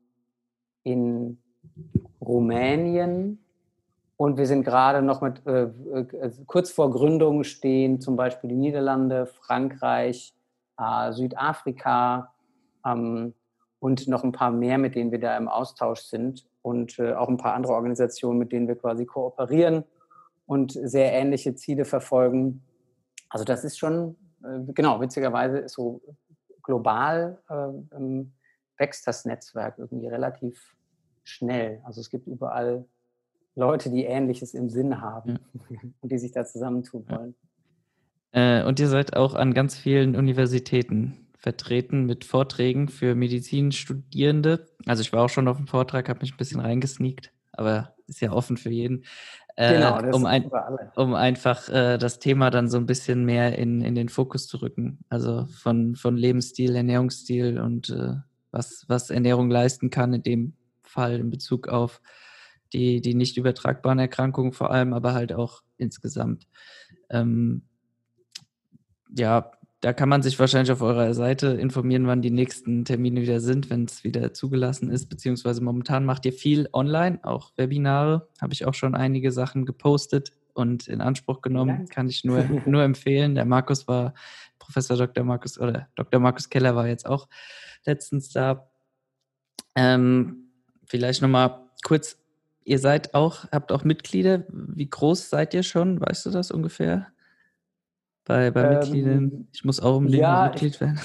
in 0.84 1.38
Rumänien 2.20 3.42
und 4.16 4.36
wir 4.36 4.46
sind 4.46 4.64
gerade 4.64 5.02
noch 5.02 5.20
mit, 5.20 5.44
äh, 5.46 5.62
äh, 5.64 6.30
kurz 6.46 6.70
vor 6.70 6.90
Gründung 6.90 7.42
stehen 7.42 8.00
zum 8.00 8.14
Beispiel 8.16 8.50
die 8.50 8.56
Niederlande, 8.56 9.26
Frankreich, 9.26 10.32
äh, 10.78 11.12
Südafrika 11.12 12.32
ähm, 12.86 13.34
und 13.80 14.06
noch 14.06 14.22
ein 14.22 14.32
paar 14.32 14.52
mehr, 14.52 14.78
mit 14.78 14.94
denen 14.94 15.10
wir 15.10 15.18
da 15.18 15.36
im 15.36 15.48
Austausch 15.48 16.02
sind. 16.02 16.46
und 16.62 17.00
äh, 17.00 17.14
auch 17.14 17.28
ein 17.28 17.36
paar 17.36 17.54
andere 17.54 17.72
Organisationen, 17.72 18.38
mit 18.38 18.52
denen 18.52 18.68
wir 18.68 18.76
quasi 18.76 19.04
kooperieren 19.06 19.82
und 20.52 20.72
sehr 20.72 21.14
ähnliche 21.14 21.54
Ziele 21.54 21.86
verfolgen. 21.86 22.62
Also 23.30 23.42
das 23.42 23.64
ist 23.64 23.78
schon, 23.78 24.16
äh, 24.44 24.70
genau, 24.74 25.00
witzigerweise 25.00 25.60
ist 25.60 25.72
so 25.72 26.02
global 26.62 27.38
äh, 27.48 27.96
ähm, 27.96 28.34
wächst 28.76 29.06
das 29.06 29.24
Netzwerk 29.24 29.78
irgendwie 29.78 30.08
relativ 30.08 30.76
schnell. 31.24 31.80
Also 31.84 32.02
es 32.02 32.10
gibt 32.10 32.26
überall 32.26 32.84
Leute, 33.54 33.88
die 33.88 34.04
Ähnliches 34.04 34.52
im 34.52 34.68
Sinn 34.68 35.00
haben 35.00 35.38
ja. 35.70 35.78
und 36.00 36.12
die 36.12 36.18
sich 36.18 36.32
da 36.32 36.44
zusammentun 36.44 37.08
wollen. 37.08 37.34
Äh, 38.32 38.62
und 38.64 38.78
ihr 38.78 38.88
seid 38.88 39.16
auch 39.16 39.34
an 39.34 39.54
ganz 39.54 39.78
vielen 39.78 40.16
Universitäten 40.16 41.28
vertreten 41.34 42.04
mit 42.04 42.26
Vorträgen 42.26 42.88
für 42.88 43.14
Medizinstudierende. 43.14 44.68
Also 44.84 45.00
ich 45.00 45.14
war 45.14 45.24
auch 45.24 45.30
schon 45.30 45.48
auf 45.48 45.56
dem 45.56 45.66
Vortrag, 45.66 46.10
habe 46.10 46.20
mich 46.20 46.34
ein 46.34 46.36
bisschen 46.36 46.60
reingesneakt, 46.60 47.32
aber 47.52 47.94
ist 48.06 48.20
ja 48.20 48.32
offen 48.32 48.56
für 48.56 48.70
jeden. 48.70 49.04
Äh, 49.56 49.74
genau, 49.74 50.00
um, 50.14 50.26
ein, 50.26 50.50
um 50.96 51.14
einfach 51.14 51.68
äh, 51.68 51.98
das 51.98 52.18
Thema 52.18 52.50
dann 52.50 52.68
so 52.68 52.78
ein 52.78 52.86
bisschen 52.86 53.24
mehr 53.24 53.58
in, 53.58 53.82
in 53.82 53.94
den 53.94 54.08
Fokus 54.08 54.46
zu 54.46 54.58
rücken. 54.58 54.98
Also 55.08 55.46
von, 55.46 55.94
von 55.94 56.16
Lebensstil, 56.16 56.74
Ernährungsstil 56.74 57.60
und 57.60 57.90
äh, 57.90 58.14
was, 58.50 58.84
was 58.88 59.10
Ernährung 59.10 59.50
leisten 59.50 59.90
kann 59.90 60.14
in 60.14 60.22
dem 60.22 60.52
Fall 60.82 61.20
in 61.20 61.30
Bezug 61.30 61.68
auf 61.68 62.00
die, 62.72 63.00
die 63.00 63.14
nicht 63.14 63.36
übertragbaren 63.36 63.98
Erkrankungen 63.98 64.52
vor 64.52 64.70
allem, 64.70 64.94
aber 64.94 65.12
halt 65.12 65.32
auch 65.32 65.62
insgesamt. 65.76 66.46
Ähm, 67.10 67.62
ja, 69.14 69.50
da 69.82 69.92
kann 69.92 70.08
man 70.08 70.22
sich 70.22 70.38
wahrscheinlich 70.38 70.70
auf 70.70 70.80
eurer 70.80 71.12
Seite 71.12 71.48
informieren, 71.48 72.06
wann 72.06 72.22
die 72.22 72.30
nächsten 72.30 72.84
Termine 72.84 73.20
wieder 73.20 73.40
sind, 73.40 73.68
wenn 73.68 73.84
es 73.84 74.04
wieder 74.04 74.32
zugelassen 74.32 74.90
ist, 74.90 75.06
beziehungsweise 75.06 75.60
momentan 75.60 76.04
macht 76.04 76.24
ihr 76.24 76.32
viel 76.32 76.68
online, 76.72 77.18
auch 77.24 77.50
Webinare, 77.56 78.28
habe 78.40 78.52
ich 78.52 78.64
auch 78.64 78.74
schon 78.74 78.94
einige 78.94 79.32
Sachen 79.32 79.66
gepostet 79.66 80.32
und 80.54 80.86
in 80.86 81.00
Anspruch 81.00 81.42
genommen, 81.42 81.88
kann 81.88 82.08
ich 82.08 82.22
nur, 82.22 82.44
nur 82.66 82.84
empfehlen. 82.84 83.34
Der 83.34 83.44
Markus 83.44 83.88
war, 83.88 84.14
Professor 84.60 84.96
Dr. 84.96 85.24
Markus 85.24 85.58
oder 85.58 85.88
Dr. 85.96 86.20
Markus 86.20 86.48
Keller 86.48 86.76
war 86.76 86.86
jetzt 86.86 87.04
auch 87.04 87.26
letztens 87.84 88.30
da. 88.30 88.70
Ähm, 89.74 90.52
vielleicht 90.84 91.22
nochmal 91.22 91.58
kurz, 91.82 92.18
ihr 92.62 92.78
seid 92.78 93.14
auch, 93.14 93.50
habt 93.50 93.72
auch 93.72 93.82
Mitglieder. 93.82 94.44
Wie 94.48 94.88
groß 94.88 95.28
seid 95.28 95.54
ihr 95.54 95.64
schon? 95.64 96.00
Weißt 96.00 96.24
du 96.24 96.30
das 96.30 96.52
ungefähr? 96.52 97.08
Bei, 98.24 98.50
bei 98.50 98.62
ähm, 98.62 98.78
Mitgliedern? 98.78 99.48
Ich 99.52 99.64
muss 99.64 99.80
auch 99.80 99.98
im 99.98 100.06
Leben 100.06 100.22
ja, 100.22 100.50
Mitglied 100.50 100.80
werden. 100.80 101.00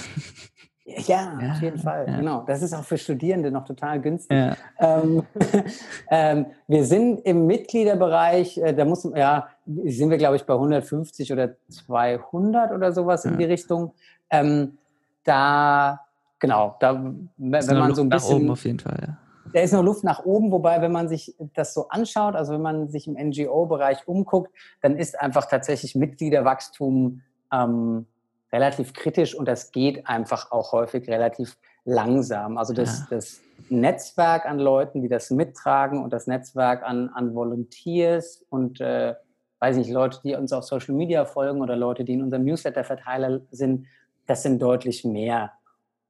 Ja, 0.86 1.40
ja, 1.42 1.52
auf 1.52 1.62
jeden 1.62 1.80
Fall. 1.80 2.06
Ja. 2.08 2.18
Genau. 2.18 2.44
Das 2.46 2.62
ist 2.62 2.74
auch 2.74 2.84
für 2.84 2.98
Studierende 2.98 3.52
noch 3.52 3.66
total 3.66 4.00
günstig. 4.00 4.38
Ja. 4.38 4.56
Ähm, 4.80 5.24
ähm, 6.10 6.46
wir 6.68 6.86
sind 6.86 7.20
im 7.26 7.46
Mitgliederbereich, 7.46 8.58
äh, 8.58 8.74
da 8.74 8.86
muss, 8.86 9.04
ja, 9.16 9.48
sind 9.66 10.10
wir, 10.10 10.18
glaube 10.18 10.36
ich, 10.36 10.46
bei 10.46 10.54
150 10.54 11.34
oder 11.34 11.56
200 11.70 12.72
oder 12.72 12.92
sowas 12.92 13.26
in 13.26 13.38
die 13.38 13.46
Richtung. 13.46 13.94
Ähm, 14.30 14.78
da 15.24 16.02
Genau, 16.40 16.76
da, 16.80 16.94
wenn 16.94 17.30
man 17.38 17.96
so 17.96 18.04
ein 18.04 18.10
bisschen. 18.10 18.10
Nach 18.10 18.36
oben 18.36 18.52
auf 18.52 18.64
jeden 18.66 18.80
Fall, 18.80 18.98
ja. 19.02 19.18
Da 19.54 19.62
ist 19.62 19.74
noch 19.74 19.84
Luft 19.84 20.04
nach 20.04 20.26
oben, 20.26 20.52
wobei, 20.52 20.82
wenn 20.82 20.92
man 20.92 21.08
sich 21.08 21.36
das 21.54 21.74
so 21.74 21.88
anschaut, 21.90 22.36
also 22.36 22.54
wenn 22.54 22.62
man 22.62 22.90
sich 22.90 23.08
im 23.08 23.14
NGO-Bereich 23.14 24.08
umguckt, 24.08 24.52
dann 24.82 24.98
ist 24.98 25.20
einfach 25.20 25.46
tatsächlich 25.46 25.96
Mitgliederwachstum 25.96 27.22
ähm, 27.52 28.06
relativ 28.52 28.94
kritisch 28.94 29.36
und 29.36 29.48
das 29.48 29.72
geht 29.72 30.08
einfach 30.08 30.52
auch 30.52 30.72
häufig 30.72 31.08
relativ 31.10 31.58
langsam. 31.86 32.58
Also 32.58 32.74
das, 32.74 33.00
ja. 33.00 33.08
das 33.12 33.42
Netzwerk 33.70 34.46
an 34.46 34.60
Leuten, 34.60 35.02
die 35.02 35.10
das 35.10 35.32
mittragen 35.32 36.04
und 36.04 36.12
das 36.12 36.28
Netzwerk 36.28 36.84
an, 36.84 37.10
an 37.10 37.34
Volunteers 37.34 38.46
und 38.50 38.82
äh, 38.82 39.16
weiß 39.60 39.78
nicht, 39.78 39.90
Leute, 39.90 40.20
die 40.24 40.36
uns 40.36 40.54
auf 40.54 40.64
Social 40.64 40.94
Media 40.94 41.26
folgen 41.26 41.62
oder 41.62 41.76
Leute, 41.76 42.04
die 42.04 42.14
in 42.14 42.22
unserem 42.22 42.46
Newsletter-Verteiler 42.46 43.42
sind, 43.52 43.88
das 44.28 44.44
sind 44.44 44.62
deutlich 44.62 45.04
mehr. 45.04 45.54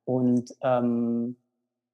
Und 0.06 0.54
ähm, 0.62 1.38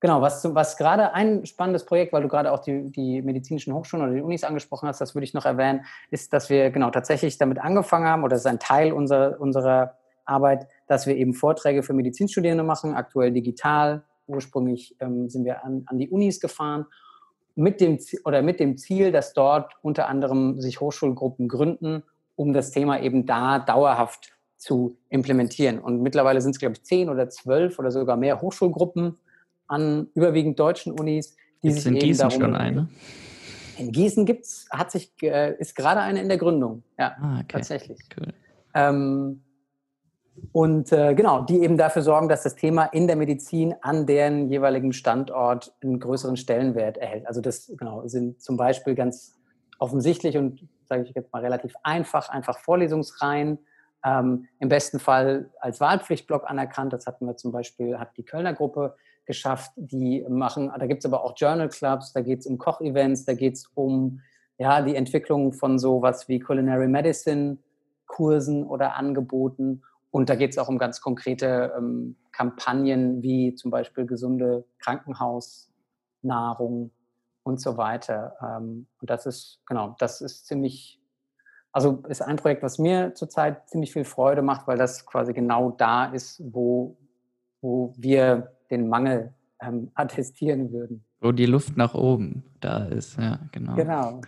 genau, 0.04 0.22
was, 0.22 0.44
was 0.54 0.76
gerade 0.76 1.14
ein 1.14 1.46
spannendes 1.46 1.86
Projekt, 1.86 2.12
weil 2.12 2.22
du 2.22 2.28
gerade 2.28 2.52
auch 2.52 2.60
die, 2.60 2.92
die 2.92 3.22
medizinischen 3.22 3.74
Hochschulen 3.74 4.06
oder 4.06 4.14
die 4.14 4.22
Unis 4.22 4.44
angesprochen 4.44 4.90
hast, 4.90 5.00
das 5.00 5.16
würde 5.16 5.24
ich 5.24 5.34
noch 5.34 5.46
erwähnen, 5.46 5.86
ist, 6.12 6.34
dass 6.34 6.50
wir 6.50 6.72
genau 6.72 6.90
tatsächlich 6.90 7.38
damit 7.38 7.58
angefangen 7.58 8.06
haben, 8.06 8.24
oder 8.26 8.32
das 8.32 8.42
ist 8.42 8.48
ein 8.48 8.60
Teil 8.60 8.92
unserer, 8.92 9.40
unserer 9.40 9.96
Arbeit, 10.26 10.68
dass 10.88 11.08
wir 11.08 11.16
eben 11.16 11.34
Vorträge 11.34 11.84
für 11.84 11.94
Medizinstudierende 11.94 12.66
machen, 12.66 12.96
aktuell 12.96 13.32
digital. 13.32 14.04
Ursprünglich 14.28 14.94
ähm, 15.00 15.30
sind 15.30 15.46
wir 15.46 15.64
an, 15.64 15.84
an 15.86 15.98
die 15.98 16.10
Unis 16.10 16.42
gefahren 16.42 16.86
mit 17.56 17.80
dem, 17.80 17.98
oder 18.26 18.42
mit 18.42 18.60
dem 18.60 18.78
Ziel, 18.78 19.14
dass 19.14 19.32
dort 19.32 19.72
unter 19.82 20.10
anderem 20.10 20.60
sich 20.60 20.82
Hochschulgruppen 20.82 21.48
gründen, 21.48 22.04
um 22.36 22.52
das 22.52 22.72
Thema 22.72 23.00
eben 23.00 23.26
da 23.26 23.60
dauerhaft 23.60 24.34
zu 24.58 24.98
implementieren. 25.08 25.80
Und 25.80 26.02
mittlerweile 26.02 26.42
sind 26.42 26.52
es, 26.52 26.60
glaube 26.60 26.74
ich, 26.74 26.84
zehn 26.84 27.08
oder 27.08 27.30
zwölf 27.30 27.80
oder 27.80 27.90
sogar 27.90 28.18
mehr 28.18 28.42
Hochschulgruppen 28.42 29.18
an 29.74 30.08
überwiegend 30.14 30.60
deutschen 30.60 30.94
Unis, 30.94 31.36
die 31.64 31.70
Gibt's 31.70 31.84
sich 31.84 31.92
in 31.92 32.00
Gießen 32.00 32.30
darum, 32.30 32.42
schon 32.42 32.56
eine? 32.56 32.90
In 33.78 33.92
Gießen 33.92 34.26
gibt's, 34.26 34.68
hat 34.70 34.92
sich, 34.92 35.12
äh, 35.22 35.56
ist 35.58 35.76
gerade 35.76 36.02
eine 36.02 36.22
in 36.22 36.28
der 36.28 36.38
Gründung. 36.38 36.84
Ja, 37.00 37.16
ah, 37.20 37.36
okay. 37.36 37.46
tatsächlich. 37.50 38.00
Cool. 38.16 38.34
Ähm, 38.76 39.42
und 40.52 40.92
äh, 40.92 41.14
genau, 41.16 41.42
die 41.42 41.62
eben 41.62 41.78
dafür 41.78 42.02
sorgen, 42.02 42.28
dass 42.28 42.44
das 42.44 42.56
Thema 42.56 42.86
in 42.86 43.08
der 43.08 43.16
Medizin 43.16 43.76
an 43.82 44.06
deren 44.06 44.50
jeweiligen 44.50 44.94
Standort 44.94 45.74
einen 45.82 46.00
größeren 46.00 46.38
Stellenwert 46.38 46.98
erhält. 46.98 47.28
Also 47.28 47.42
das 47.42 47.72
genau 47.78 48.08
sind 48.08 48.42
zum 48.42 48.58
Beispiel 48.58 48.96
ganz 48.96 49.36
offensichtlich 49.80 50.38
und 50.38 50.68
sage 50.86 51.04
ich 51.04 51.16
jetzt 51.16 51.32
mal 51.34 51.42
relativ 51.42 51.76
einfach, 51.84 52.30
einfach 52.30 52.60
Vorlesungsreihen, 52.60 53.60
ähm, 54.06 54.48
im 54.60 54.70
besten 54.70 55.00
Fall 55.00 55.50
als 55.60 55.80
Wahlpflichtblock 55.80 56.50
anerkannt. 56.50 56.94
Das 56.94 57.06
hatten 57.06 57.26
wir 57.26 57.38
zum 57.38 57.52
Beispiel, 57.52 57.98
hat 57.98 58.18
die 58.18 58.24
Kölner 58.24 58.54
Gruppe 58.54 58.96
geschafft. 59.26 59.72
Die 59.76 60.26
machen, 60.30 60.72
da 60.78 60.86
gibt 60.86 61.04
es 61.04 61.12
aber 61.12 61.24
auch 61.24 61.34
Journal 61.36 61.70
Clubs, 61.70 62.14
da 62.14 62.22
geht 62.22 62.40
es 62.40 62.48
um 62.48 62.58
Kochevents, 62.58 63.26
da 63.26 63.34
geht 63.34 63.54
es 63.54 63.70
um 63.74 64.22
ja, 64.58 64.82
die 64.82 64.96
Entwicklung 64.96 65.54
von 65.54 65.80
sowas 65.80 66.28
wie 66.28 66.40
Culinary 66.40 66.88
Medicine 66.88 67.58
Kursen 68.06 68.66
oder 68.66 68.96
Angeboten. 68.96 69.82
Und 70.12 70.30
da 70.30 70.36
geht 70.36 70.52
es 70.52 70.60
auch 70.60 70.70
um 70.70 70.78
ganz 70.78 71.02
konkrete 71.02 71.74
ähm, 71.78 72.16
Kampagnen 72.32 73.24
wie 73.24 73.56
zum 73.56 73.72
Beispiel 73.72 74.06
gesunde 74.06 74.66
Krankenhausnahrung 74.80 76.92
und 77.42 77.60
so 77.60 77.78
weiter. 77.78 78.36
Ähm, 78.42 78.86
und 79.02 79.10
das 79.10 79.26
ist, 79.26 79.62
genau, 79.66 79.96
das 79.98 80.22
ist 80.22 80.46
ziemlich 80.46 81.00
also 81.74 82.04
ist 82.08 82.22
ein 82.22 82.36
Projekt, 82.36 82.62
was 82.62 82.78
mir 82.78 83.16
zurzeit 83.16 83.68
ziemlich 83.68 83.92
viel 83.92 84.06
Freude 84.06 84.44
macht, 84.44 84.68
weil 84.68 84.78
das 84.78 85.08
quasi 85.08 85.34
genau 85.34 85.72
da 85.72 86.06
ist, 86.06 86.40
wo, 86.54 86.96
wo 87.62 87.94
wir 87.98 88.52
den 88.74 88.90
Mangel 88.90 89.34
ähm, 89.62 89.92
attestieren 89.96 90.72
würden. 90.72 91.04
Wo 91.22 91.32
die 91.32 91.46
Luft 91.46 91.78
nach 91.78 91.94
oben 91.94 92.44
da 92.60 92.86
ist, 92.86 93.18
ja, 93.18 93.40
genau. 93.52 93.76
Genau. 93.76 94.22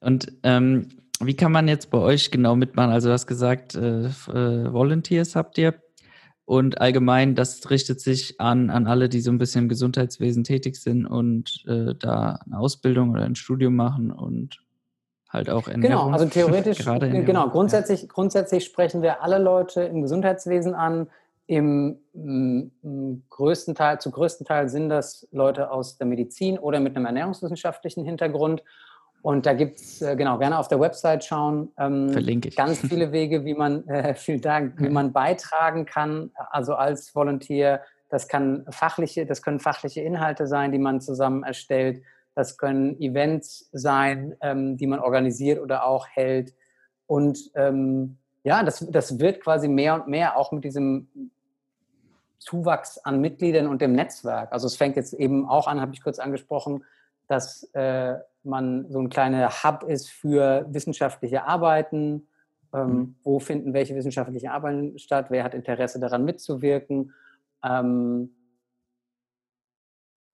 Und 0.00 0.32
ähm, 0.42 0.88
wie 1.20 1.34
kann 1.34 1.52
man 1.52 1.68
jetzt 1.68 1.90
bei 1.90 1.98
euch 1.98 2.30
genau 2.30 2.56
mitmachen? 2.56 2.90
Also 2.90 3.08
du 3.08 3.12
hast 3.12 3.26
gesagt, 3.26 3.74
äh, 3.74 4.06
äh, 4.06 4.72
Volunteers 4.72 5.36
habt 5.36 5.58
ihr 5.58 5.74
und 6.44 6.80
allgemein, 6.80 7.34
das 7.34 7.70
richtet 7.70 8.00
sich 8.00 8.40
an, 8.40 8.70
an 8.70 8.86
alle, 8.86 9.08
die 9.08 9.20
so 9.20 9.30
ein 9.30 9.38
bisschen 9.38 9.64
im 9.64 9.68
Gesundheitswesen 9.68 10.44
tätig 10.44 10.76
sind 10.76 11.06
und 11.06 11.64
äh, 11.66 11.94
da 11.94 12.40
eine 12.44 12.58
Ausbildung 12.58 13.10
oder 13.12 13.24
ein 13.24 13.36
Studium 13.36 13.76
machen 13.76 14.10
und 14.10 14.58
halt 15.30 15.48
auch 15.48 15.68
Ernährung. 15.68 16.06
Genau, 16.06 16.10
also 16.10 16.26
theoretisch, 16.26 16.84
genau, 16.84 17.48
grundsätzlich, 17.48 18.08
grundsätzlich 18.08 18.64
sprechen 18.64 19.02
wir 19.02 19.22
alle 19.22 19.38
Leute 19.38 19.82
im 19.82 20.02
Gesundheitswesen 20.02 20.74
an. 20.74 21.08
Im, 21.46 21.98
im, 22.14 23.22
größten 23.28 23.74
Teil, 23.74 24.00
zu 24.00 24.10
größten 24.10 24.46
Teil 24.46 24.68
sind 24.68 24.88
das 24.88 25.26
Leute 25.32 25.70
aus 25.70 25.98
der 25.98 26.06
Medizin 26.06 26.58
oder 26.58 26.80
mit 26.80 26.96
einem 26.96 27.06
ernährungswissenschaftlichen 27.06 28.04
Hintergrund. 28.04 28.62
Und 29.22 29.46
da 29.46 29.52
gibt 29.52 29.78
es, 29.78 30.02
äh, 30.02 30.16
genau, 30.16 30.38
gerne 30.38 30.58
auf 30.58 30.68
der 30.68 30.80
Website 30.80 31.24
schauen. 31.24 31.70
Ähm, 31.78 32.10
Verlinke 32.10 32.48
ich. 32.48 32.56
Ganz 32.56 32.80
viele 32.80 33.12
Wege, 33.12 33.44
wie 33.44 33.54
man, 33.54 33.86
äh, 33.88 34.14
vielen 34.14 34.40
Dank, 34.40 34.80
wie 34.80 34.88
man 34.88 35.12
beitragen 35.12 35.84
kann, 35.86 36.30
also 36.50 36.74
als 36.74 37.14
Volontier. 37.14 37.80
Das 38.08 38.28
kann 38.28 38.66
fachliche, 38.70 39.24
das 39.24 39.42
können 39.42 39.60
fachliche 39.60 40.00
Inhalte 40.00 40.46
sein, 40.46 40.72
die 40.72 40.78
man 40.78 41.00
zusammen 41.00 41.44
erstellt. 41.44 42.02
Das 42.34 42.58
können 42.58 43.00
Events 43.00 43.68
sein, 43.72 44.34
ähm, 44.40 44.76
die 44.76 44.86
man 44.86 44.98
organisiert 44.98 45.60
oder 45.60 45.86
auch 45.86 46.08
hält. 46.08 46.54
Und 47.06 47.50
ähm, 47.54 48.18
ja, 48.44 48.62
das, 48.62 48.86
das 48.90 49.18
wird 49.18 49.40
quasi 49.40 49.68
mehr 49.68 49.94
und 49.94 50.08
mehr 50.08 50.36
auch 50.36 50.52
mit 50.52 50.64
diesem 50.64 51.08
Zuwachs 52.38 52.98
an 52.98 53.20
Mitgliedern 53.20 53.68
und 53.68 53.80
dem 53.80 53.92
Netzwerk. 53.92 54.52
Also 54.52 54.66
es 54.66 54.76
fängt 54.76 54.96
jetzt 54.96 55.14
eben 55.14 55.48
auch 55.48 55.68
an, 55.68 55.80
habe 55.80 55.94
ich 55.94 56.02
kurz 56.02 56.18
angesprochen, 56.18 56.84
dass 57.28 57.62
äh, 57.74 58.14
man 58.42 58.90
so 58.90 59.00
ein 59.00 59.10
kleiner 59.10 59.48
Hub 59.48 59.84
ist 59.84 60.10
für 60.10 60.66
wissenschaftliche 60.68 61.44
Arbeiten. 61.44 62.26
Ähm, 62.74 62.88
mhm. 62.88 63.14
Wo 63.22 63.38
finden 63.38 63.74
welche 63.74 63.94
wissenschaftlichen 63.94 64.48
Arbeiten 64.48 64.98
statt? 64.98 65.26
Wer 65.28 65.44
hat 65.44 65.54
Interesse 65.54 66.00
daran 66.00 66.24
mitzuwirken? 66.24 67.12
Ähm, 67.62 68.30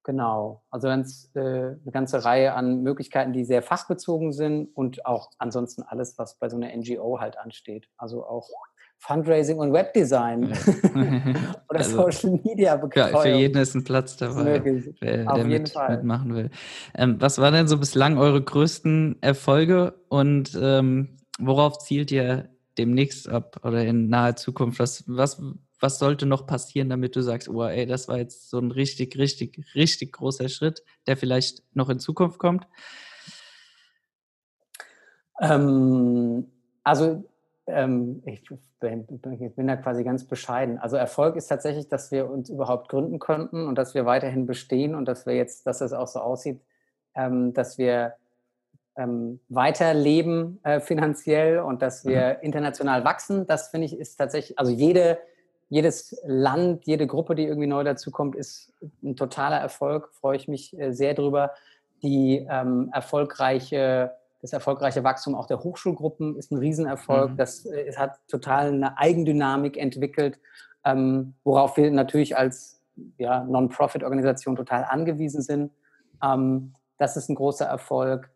Genau, 0.09 0.63
also 0.71 0.89
ganz, 0.89 1.31
äh, 1.35 1.41
eine 1.41 1.79
ganze 1.93 2.25
Reihe 2.25 2.55
an 2.55 2.83
Möglichkeiten, 2.83 3.35
die 3.35 3.45
sehr 3.45 3.61
fachbezogen 3.61 4.33
sind 4.33 4.75
und 4.75 5.05
auch 5.05 5.29
ansonsten 5.37 5.83
alles, 5.83 6.17
was 6.17 6.39
bei 6.39 6.49
so 6.49 6.57
einer 6.57 6.75
NGO 6.75 7.21
halt 7.21 7.37
ansteht. 7.37 7.91
Also 7.99 8.25
auch 8.25 8.49
Fundraising 8.97 9.59
und 9.59 9.75
Webdesign 9.75 10.45
oder 11.69 11.81
also, 11.81 12.11
Social 12.11 12.41
Media 12.43 12.77
Betreuung. 12.77 13.13
Ja, 13.13 13.21
für 13.21 13.29
jeden 13.29 13.61
ist 13.61 13.75
ein 13.75 13.85
Platz 13.85 14.17
dabei, 14.17 14.63
wer, 14.99 15.25
der 15.27 15.45
mit, 15.45 15.75
mitmachen 15.91 16.35
will. 16.35 16.51
Ähm, 16.95 17.21
was 17.21 17.37
waren 17.37 17.53
denn 17.53 17.69
so 17.69 17.77
bislang 17.77 18.17
eure 18.17 18.41
größten 18.41 19.19
Erfolge 19.21 19.93
und 20.09 20.59
ähm, 20.59 21.19
worauf 21.39 21.81
zielt 21.81 22.11
ihr 22.13 22.49
demnächst 22.79 23.29
ab 23.29 23.61
oder 23.63 23.85
in 23.85 24.09
naher 24.09 24.37
Zukunft? 24.37 24.79
Was, 24.79 25.05
was 25.07 25.43
was 25.81 25.99
sollte 25.99 26.27
noch 26.27 26.47
passieren, 26.47 26.89
damit 26.89 27.17
du 27.17 27.23
sagst, 27.23 27.49
oh, 27.49 27.65
ey, 27.65 27.87
das 27.87 28.09
war 28.09 28.19
jetzt 28.19 28.51
so 28.51 28.59
ein 28.59 28.71
richtig, 28.71 29.17
richtig, 29.17 29.65
richtig 29.75 30.13
großer 30.13 30.49
Schritt, 30.49 30.83
der 31.07 31.17
vielleicht 31.17 31.63
noch 31.75 31.89
in 31.89 32.01
Zukunft 32.01 32.39
kommt? 32.39 32.67
Ähm, 35.41 36.51
also 36.83 37.25
ähm, 37.67 38.23
ich, 38.27 38.43
bin, 38.81 39.07
bin 39.07 39.67
da 39.67 39.77
quasi 39.77 40.05
ganz 40.05 40.25
bescheiden. 40.25 40.79
Also 40.79 40.97
Erfolg 40.97 41.37
ist 41.37 41.49
tatsächlich, 41.49 41.89
dass 41.89 42.11
wir 42.11 42.31
uns 42.31 42.49
überhaupt 42.49 42.89
gründen 42.89 43.19
konnten 43.19 43.67
und 43.67 43.77
dass 43.77 43.95
wir 43.95 44.07
weiterhin 44.07 44.47
bestehen 44.47 44.95
und 44.95 45.07
dass 45.07 45.27
wir 45.27 45.35
jetzt, 45.35 45.67
dass 45.67 45.81
es 45.81 45.93
auch 45.93 46.09
so 46.09 46.21
aussieht, 46.21 46.61
ähm, 47.15 47.53
dass 47.53 47.79
wir 47.79 48.15
ähm, 48.97 49.41
weiterleben 49.49 50.59
äh, 50.65 50.81
finanziell 50.81 51.61
und 51.61 51.83
dass 51.83 52.05
wir 52.05 52.39
mhm. 52.39 52.47
international 52.47 53.05
wachsen. 53.05 53.47
Das 53.47 53.69
finde 53.69 53.87
ich 53.87 53.97
ist 53.97 54.17
tatsächlich, 54.17 54.59
also 54.59 54.73
jede 54.73 55.19
jedes 55.69 56.19
Land, 56.25 56.87
jede 56.87 57.07
Gruppe, 57.07 57.35
die 57.35 57.45
irgendwie 57.45 57.67
neu 57.67 57.85
dazukommt, 57.85 58.35
ist 58.37 58.73
ein 59.03 59.17
totaler 59.17 59.59
Erfolg. 59.59 60.11
Freue 60.15 60.37
ich 60.37 60.49
mich 60.49 60.79
äh, 60.79 60.93
sehr 60.93 61.15
drüber. 61.15 61.53
Die 62.03 62.47
ähm, 62.49 62.91
erfolgreiche, 62.93 64.13
das 64.41 64.53
erfolgreiche 64.53 65.05
Wachstum 65.05 65.35
auch 65.35 65.47
der 65.47 65.63
Hochschulgruppen 65.63 66.37
ist 66.37 66.53
ein 66.53 66.59
Riesenerfolg. 66.59 67.33
Mhm. 67.33 67.37
Das 67.37 67.67
äh, 67.67 67.93
hat 67.97 68.19
total 68.29 68.69
eine 68.69 68.99
Eigendynamik 68.99 69.77
entwickelt, 69.77 70.39
ähm, 70.85 71.35
worauf 71.45 71.77
wir 71.77 71.91
natürlich 71.91 72.37
als 72.37 72.81
ja, 73.19 73.45
Non-Profit-Organisation 73.45 74.57
total 74.57 74.85
angewiesen 74.85 75.43
sind. 75.43 75.73
Ähm, 76.23 76.73
das 76.97 77.17
ist 77.17 77.29
ein 77.29 77.35
großer 77.35 77.67
Erfolg. 77.67 78.31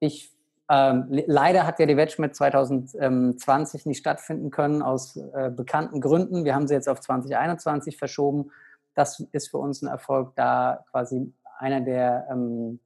Ich 0.00 0.32
ähm, 0.74 1.04
leider 1.26 1.66
hat 1.66 1.78
ja 1.80 1.84
die 1.84 1.98
Wedgmet 1.98 2.34
2020 2.34 3.84
nicht 3.84 3.98
stattfinden 3.98 4.50
können 4.50 4.80
aus 4.80 5.16
äh, 5.16 5.50
bekannten 5.54 6.00
Gründen. 6.00 6.46
Wir 6.46 6.54
haben 6.54 6.66
sie 6.66 6.72
jetzt 6.72 6.88
auf 6.88 6.98
2021 6.98 7.98
verschoben. 7.98 8.50
Das 8.94 9.20
ist 9.32 9.50
für 9.50 9.58
uns 9.58 9.82
ein 9.82 9.88
Erfolg, 9.88 10.34
da 10.34 10.82
quasi 10.90 11.30
einer 11.58 11.82
der 11.82 12.26
ähm, 12.30 12.80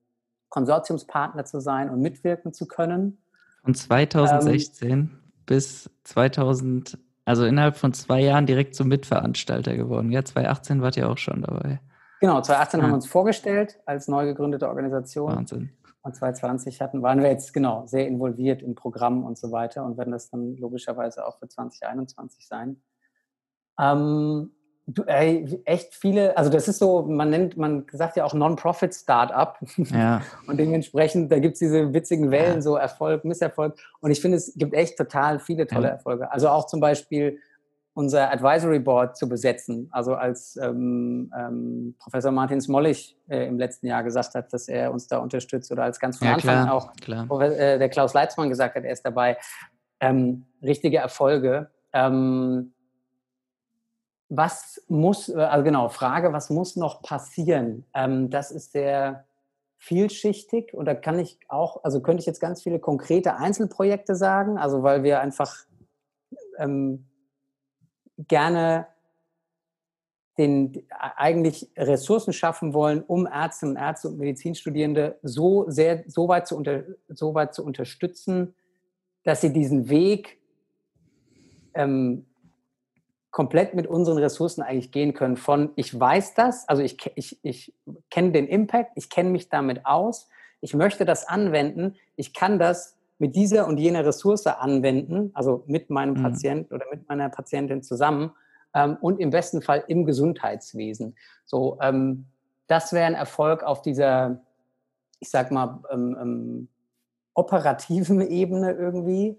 Konsortiumspartner 0.49 1.45
zu 1.45 1.61
sein 1.61 1.89
und 1.89 2.01
mitwirken 2.01 2.53
zu 2.53 2.67
können. 2.67 3.19
Von 3.63 3.77
2016 3.77 4.91
ähm, 4.91 5.19
bis 5.47 5.89
2000, 6.03 6.99
also 7.25 7.45
innerhalb 7.45 7.77
von 7.77 7.93
zwei 7.93 8.21
Jahren 8.21 8.47
direkt 8.47 8.75
zum 8.75 8.89
Mitveranstalter 8.89 9.77
geworden. 9.77 10.11
Ja, 10.11 10.25
2018 10.25 10.83
wart 10.83 10.97
ihr 10.97 11.09
auch 11.09 11.19
schon 11.19 11.43
dabei. 11.43 11.81
Genau, 12.21 12.41
2018 12.41 12.81
ja. 12.81 12.83
haben 12.83 12.91
wir 12.91 12.95
uns 12.97 13.07
vorgestellt 13.07 13.79
als 13.87 14.09
neu 14.09 14.27
gegründete 14.27 14.69
Organisation. 14.69 15.31
Wahnsinn 15.31 15.71
und 16.07 16.15
2020 16.15 16.81
hatten, 16.81 17.03
waren 17.03 17.21
wir 17.21 17.31
jetzt 17.31 17.53
genau 17.53 17.85
sehr 17.87 18.07
involviert 18.07 18.63
im 18.63 18.75
Programm 18.75 19.25
und 19.25 19.37
so 19.37 19.53
weiter 19.53 19.85
und 19.85 19.99
werden 19.99 20.13
das 20.13 20.31
dann 20.31 20.57
logischerweise 20.57 21.27
auch 21.27 21.39
für 21.39 21.49
2021 21.49 22.47
sein. 22.47 22.81
Ähm, 23.79 24.53
du, 24.87 25.03
ey, 25.03 25.61
echt 25.65 25.95
viele, 25.95 26.37
also 26.37 26.51
das 26.51 26.69
ist 26.69 26.79
so, 26.79 27.03
man 27.03 27.31
nennt, 27.31 27.57
man 27.57 27.85
sagt 27.93 28.17
ja 28.17 28.25
auch 28.25 28.35
Non-Profit-Startup. 28.35 29.59
Ja. 29.77 30.23
und 30.47 30.59
dementsprechend, 30.59 31.31
da 31.31 31.39
gibt 31.39 31.55
es 31.55 31.59
diese 31.59 31.93
witzigen 31.93 32.31
Wellen, 32.31 32.63
so 32.63 32.77
Erfolg, 32.77 33.25
Misserfolg. 33.25 33.77
Und 34.01 34.11
ich 34.11 34.21
finde, 34.21 34.37
es 34.39 34.55
gibt 34.55 34.75
echt 34.75 34.97
total 34.97 35.41
viele 35.41 35.67
tolle. 35.67 35.89
Erfolge. 35.89 36.31
Also 36.31 36.49
auch 36.49 36.67
zum 36.67 36.81
Beispiel 36.81 37.41
unser 37.97 38.31
Advisory 38.31 38.79
Board 38.79 39.17
zu 39.17 39.27
besetzen. 39.27 39.89
Also 39.91 40.15
als 40.15 40.57
ähm, 40.57 41.33
ähm, 41.35 41.95
Professor 41.99 42.31
Martin 42.31 42.61
Smollig 42.61 43.17
äh, 43.27 43.47
im 43.47 43.59
letzten 43.59 43.87
Jahr 43.87 44.03
gesagt 44.03 44.35
hat, 44.35 44.53
dass 44.53 44.69
er 44.69 44.93
uns 44.93 45.09
da 45.09 45.17
unterstützt 45.17 45.73
oder 45.73 45.85
als 45.85 45.99
ganz 45.99 46.19
von 46.19 46.29
ja, 46.29 46.35
Anfang 46.35 46.65
klar, 46.65 46.75
auch 46.75 46.93
klar. 46.97 47.41
Äh, 47.41 47.79
der 47.79 47.89
Klaus 47.89 48.13
Leitzmann 48.13 48.51
gesagt 48.51 48.77
hat, 48.77 48.85
er 48.85 48.93
ist 48.93 49.03
dabei. 49.03 49.39
Ähm, 49.99 50.45
richtige 50.63 50.99
Erfolge. 50.99 51.71
Ähm, 51.95 52.75
was 54.29 54.85
muss, 54.89 55.31
äh, 55.31 55.37
also 55.37 55.65
genau, 55.65 55.89
Frage, 55.89 56.35
was 56.35 56.51
muss 56.51 56.77
noch 56.77 57.01
passieren? 57.01 57.87
Ähm, 57.95 58.29
das 58.29 58.51
ist 58.51 58.73
sehr 58.73 59.25
vielschichtig 59.79 60.75
und 60.75 60.85
da 60.85 60.95
kann 60.95 61.19
ich 61.19 61.39
auch, 61.49 61.83
also 61.83 62.03
könnte 62.03 62.21
ich 62.21 62.27
jetzt 62.27 62.41
ganz 62.41 62.63
viele 62.63 62.79
konkrete 62.79 63.37
Einzelprojekte 63.37 64.17
sagen, 64.17 64.59
also 64.59 64.83
weil 64.83 65.03
wir 65.03 65.21
einfach 65.21 65.57
ähm, 66.59 67.06
gerne 68.19 68.87
den, 70.39 70.87
eigentlich 70.91 71.71
Ressourcen 71.77 72.33
schaffen 72.33 72.75
wollen, 72.75 73.03
um 73.03 73.27
Ärzte 73.27 73.67
und 73.67 73.77
Ärzte 73.77 74.09
und 74.09 74.19
Medizinstudierende 74.19 75.19
so 75.23 75.65
sehr, 75.71 76.05
so 76.07 76.29
weit 76.29 76.47
zu, 76.47 76.57
unter, 76.57 76.85
so 77.09 77.35
weit 77.35 77.55
zu 77.55 77.65
unterstützen, 77.65 78.55
dass 79.25 79.41
sie 79.41 79.53
diesen 79.53 79.89
Weg 79.89 80.39
ähm, 81.75 82.27
komplett 83.31 83.75
mit 83.75 83.87
unseren 83.87 84.19
Ressourcen 84.19 84.63
eigentlich 84.63 84.93
gehen 84.93 85.15
können. 85.15 85.37
Von 85.37 85.71
ich 85.77 85.99
weiß 85.99 86.35
das, 86.35 86.69
also 86.69 86.83
ich, 86.83 86.97
ich, 87.17 87.39
ich 87.43 87.75
kenne 88.11 88.33
den 88.33 88.47
Impact, 88.47 88.93
ich 88.95 89.11
kenne 89.11 89.31
mich 89.31 89.49
damit 89.49 89.85
aus, 89.85 90.29
ich 90.61 90.75
möchte 90.75 91.05
das 91.05 91.27
anwenden, 91.29 91.97
ich 92.17 92.35
kann 92.35 92.59
das 92.59 92.96
mit 93.19 93.35
dieser 93.35 93.67
und 93.67 93.79
jener 93.79 94.05
Ressource 94.05 94.47
anwenden, 94.47 95.31
also 95.35 95.65
mit 95.67 95.91
meinem 95.91 96.15
mhm. 96.15 96.23
Patienten 96.23 96.75
oder 96.75 96.87
mit 96.91 97.09
meiner 97.09 97.29
Patientin 97.29 97.83
zusammen 97.83 98.33
ähm, 98.75 98.97
und 99.01 99.21
im 99.21 99.31
besten 99.31 99.63
Fall 99.63 99.85
im 99.89 100.05
Gesundheitswesen. 100.05 101.17
So, 101.45 101.79
ähm, 101.81 102.27
das 102.67 102.93
wäre 102.93 103.07
ein 103.07 103.15
Erfolg 103.15 103.63
auf 103.63 103.83
dieser, 103.83 104.41
ich 105.21 105.31
sag 105.31 105.51
mal, 105.51 105.83
ähm, 105.91 106.17
ähm 106.21 106.69
operativen 107.37 108.23
Ebene 108.23 108.73
irgendwie. 108.73 109.39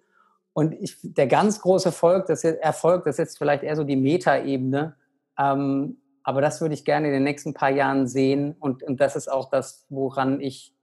Und 0.53 0.73
ich, 0.73 0.97
der 1.01 1.28
ganz 1.28 1.59
große 1.61 1.89
Erfolg, 1.89 2.28
das 2.28 2.43
jetzt, 2.43 2.61
Erfolg, 2.61 3.03
das 3.03 3.15
ist 3.15 3.19
jetzt 3.19 3.38
vielleicht 3.38 3.63
eher 3.63 3.75
so 3.75 3.84
die 3.84 3.95
Meta-Ebene, 3.95 4.95
ähm, 5.38 5.97
aber 6.23 6.41
das 6.41 6.61
würde 6.61 6.73
ich 6.73 6.86
gerne 6.86 7.07
in 7.07 7.13
den 7.13 7.23
nächsten 7.23 7.53
paar 7.53 7.69
Jahren 7.69 8.07
sehen. 8.07 8.55
Und, 8.59 8.84
und 8.84 8.99
das 8.99 9.15
ist 9.15 9.32
auch 9.32 9.49
das, 9.49 9.86
woran 9.89 10.41
ich 10.41 10.75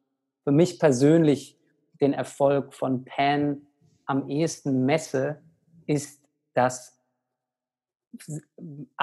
für 0.43 0.53
mich 0.53 0.79
persönlich 0.79 1.59
den 2.05 2.13
Erfolg 2.13 2.75
von 2.75 3.05
Pan 3.05 3.63
am 4.07 4.29
ehesten 4.29 4.85
messe, 4.85 5.41
ist, 5.87 6.23
dass 6.53 6.99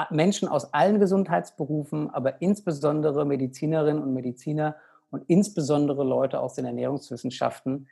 Menschen 0.10 0.48
aus 0.48 0.74
allen 0.74 1.00
Gesundheitsberufen, 1.00 2.10
aber 2.12 2.42
insbesondere 2.42 3.26
Medizinerinnen 3.26 4.02
und 4.02 4.14
Mediziner 4.14 4.76
und 5.10 5.24
insbesondere 5.28 6.04
Leute 6.04 6.40
aus 6.40 6.54
den 6.54 6.66
Ernährungswissenschaften 6.66 7.90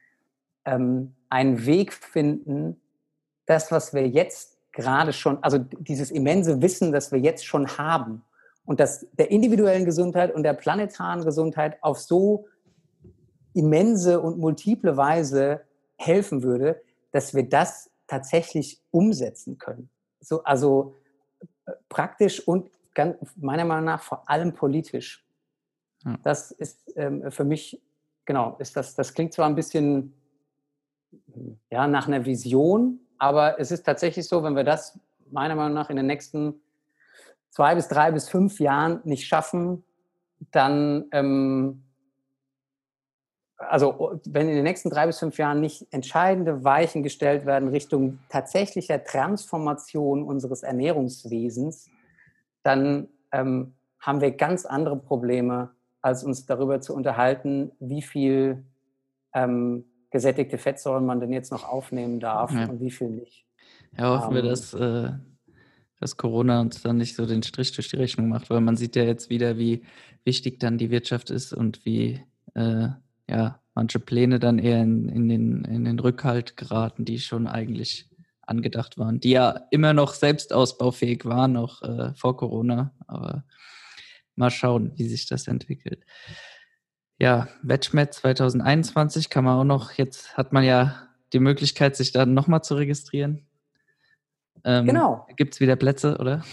ähm, 0.64 1.16
einen 1.30 1.66
Weg 1.66 1.92
finden, 1.92 2.80
das, 3.46 3.72
was 3.72 3.94
wir 3.94 4.08
jetzt 4.08 4.58
gerade 4.72 5.12
schon, 5.12 5.44
also 5.44 5.58
dieses 5.58 6.12
immense 6.12 6.62
Wissen, 6.62 6.94
das 6.94 7.12
wir 7.12 7.20
jetzt 7.20 7.46
schon 7.46 7.68
haben 7.78 8.24
und 8.66 8.80
das 8.80 9.08
der 9.14 9.32
individuellen 9.32 9.84
Gesundheit 9.84 10.34
und 10.34 10.44
der 10.44 10.54
planetaren 10.54 11.26
Gesundheit 11.26 11.82
auf 11.82 12.00
so 12.00 12.48
immense 13.54 14.20
und 14.20 14.38
multiple 14.38 14.98
Weise 14.98 15.62
helfen 15.98 16.44
würde, 16.44 16.82
dass 17.12 17.34
wir 17.34 17.48
das 17.48 17.90
tatsächlich 18.08 18.82
umsetzen 18.92 19.58
können. 19.58 19.90
So, 20.22 20.44
also 20.44 20.96
äh, 21.66 21.72
praktisch 21.90 22.46
und 22.48 22.70
ganz, 22.94 23.18
meiner 23.36 23.66
Meinung 23.66 23.86
nach 23.86 24.02
vor 24.02 24.30
allem 24.30 24.54
politisch. 24.54 25.26
Ja. 26.04 26.18
Das 26.24 26.52
ist 26.52 26.92
ähm, 26.96 27.32
für 27.32 27.44
mich, 27.44 27.82
genau, 28.26 28.56
ist 28.60 28.76
das, 28.76 28.96
das 28.96 29.14
klingt 29.14 29.34
zwar 29.34 29.48
ein 29.48 29.56
bisschen 29.56 30.14
ja, 31.70 31.88
nach 31.88 32.08
einer 32.08 32.26
Vision, 32.26 33.00
aber 33.18 33.60
es 33.60 33.72
ist 33.72 33.84
tatsächlich 33.84 34.28
so, 34.28 34.44
wenn 34.44 34.56
wir 34.56 34.64
das 34.64 35.00
meiner 35.32 35.56
Meinung 35.56 35.74
nach 35.74 35.90
in 35.90 35.96
den 35.96 36.08
nächsten 36.08 36.62
zwei 37.50 37.76
bis 37.76 37.88
drei 37.88 38.12
bis 38.12 38.30
fünf 38.30 38.60
Jahren 38.60 39.02
nicht 39.04 39.28
schaffen, 39.28 39.84
dann 40.52 41.06
ähm, 41.12 41.84
also 43.60 44.20
wenn 44.26 44.48
in 44.48 44.56
den 44.56 44.64
nächsten 44.64 44.90
drei 44.90 45.06
bis 45.06 45.20
fünf 45.20 45.38
Jahren 45.38 45.60
nicht 45.60 45.86
entscheidende 45.92 46.64
Weichen 46.64 47.04
gestellt 47.04 47.46
werden 47.46 47.70
Richtung 47.70 48.20
tatsächlicher 48.30 49.04
Transformation 49.04 50.24
unseres 50.24 50.64
Ernährungswesens, 50.64 51.90
dann 52.64 53.08
ähm, 53.32 53.74
haben 54.00 54.22
wir 54.22 54.32
ganz 54.32 54.66
andere 54.66 54.98
Probleme, 54.98 55.72
als 56.02 56.24
uns 56.24 56.46
darüber 56.46 56.80
zu 56.80 56.96
unterhalten, 56.96 57.72
wie 57.80 58.02
viel 58.02 58.64
ähm, 59.34 59.86
gesättigte 60.10 60.58
Fettsäuren 60.58 61.06
man 61.06 61.20
denn 61.20 61.34
jetzt 61.34 61.52
noch 61.52 61.68
aufnehmen 61.68 62.20
darf 62.20 62.52
ja. 62.52 62.66
und 62.66 62.80
wie 62.80 62.92
viel 62.92 63.10
nicht. 63.10 63.46
Ja, 63.98 64.18
hoffen 64.18 64.38
ähm, 64.38 64.44
wir, 64.44 64.50
dass 64.50 64.74
äh, 64.74 65.12
dass 66.00 66.16
Corona 66.16 66.62
uns 66.62 66.82
dann 66.82 66.98
nicht 66.98 67.16
so 67.16 67.26
den 67.26 67.44
Strich 67.44 67.74
durch 67.74 67.90
die 67.90 67.98
Rechnung 67.98 68.30
macht, 68.30 68.50
weil 68.50 68.62
man 68.62 68.78
sieht 68.78 68.96
ja 68.96 69.04
jetzt 69.04 69.30
wieder, 69.30 69.58
wie 69.58 69.84
wichtig 70.24 70.60
dann 70.60 70.78
die 70.78 70.92
Wirtschaft 70.92 71.30
ist 71.30 71.54
und 71.54 71.86
wie 71.86 72.22
äh, 72.54 72.88
ja, 73.30 73.62
manche 73.76 74.00
Pläne 74.00 74.40
dann 74.40 74.60
eher 74.60 74.82
in, 74.82 75.08
in, 75.08 75.30
den, 75.30 75.64
in 75.66 75.86
den 75.86 76.00
Rückhalt 76.00 76.58
geraten, 76.58 77.06
die 77.06 77.20
schon 77.20 77.48
eigentlich 77.48 78.10
angedacht 78.42 78.98
waren, 78.98 79.20
die 79.20 79.32
ja 79.32 79.68
immer 79.70 79.94
noch 79.94 80.14
selbst 80.14 80.52
ausbaufähig 80.52 81.26
waren, 81.26 81.54
noch 81.54 81.84
äh, 81.84 82.14
vor 82.16 82.36
Corona. 82.36 82.94
Aber 83.08 83.46
mal 84.36 84.50
schauen, 84.50 84.92
wie 84.96 85.08
sich 85.08 85.28
das 85.28 85.48
entwickelt. 85.48 86.04
Ja, 87.20 87.48
Wetschmet 87.62 88.14
2021 88.14 89.30
kann 89.30 89.44
man 89.44 89.60
auch 89.60 89.66
noch, 89.66 89.92
jetzt 89.92 90.36
hat 90.36 90.54
man 90.54 90.64
ja 90.64 91.08
die 91.34 91.40
Möglichkeit, 91.40 91.96
sich 91.96 92.12
dann 92.12 92.34
nochmal 92.34 92.64
zu 92.64 92.76
registrieren. 92.76 93.46
Ähm, 94.64 94.88
genau. 94.88 95.28
Gibt 95.36 95.54
es 95.54 95.60
wieder 95.60 95.76
Plätze, 95.76 96.18
oder? 96.18 96.44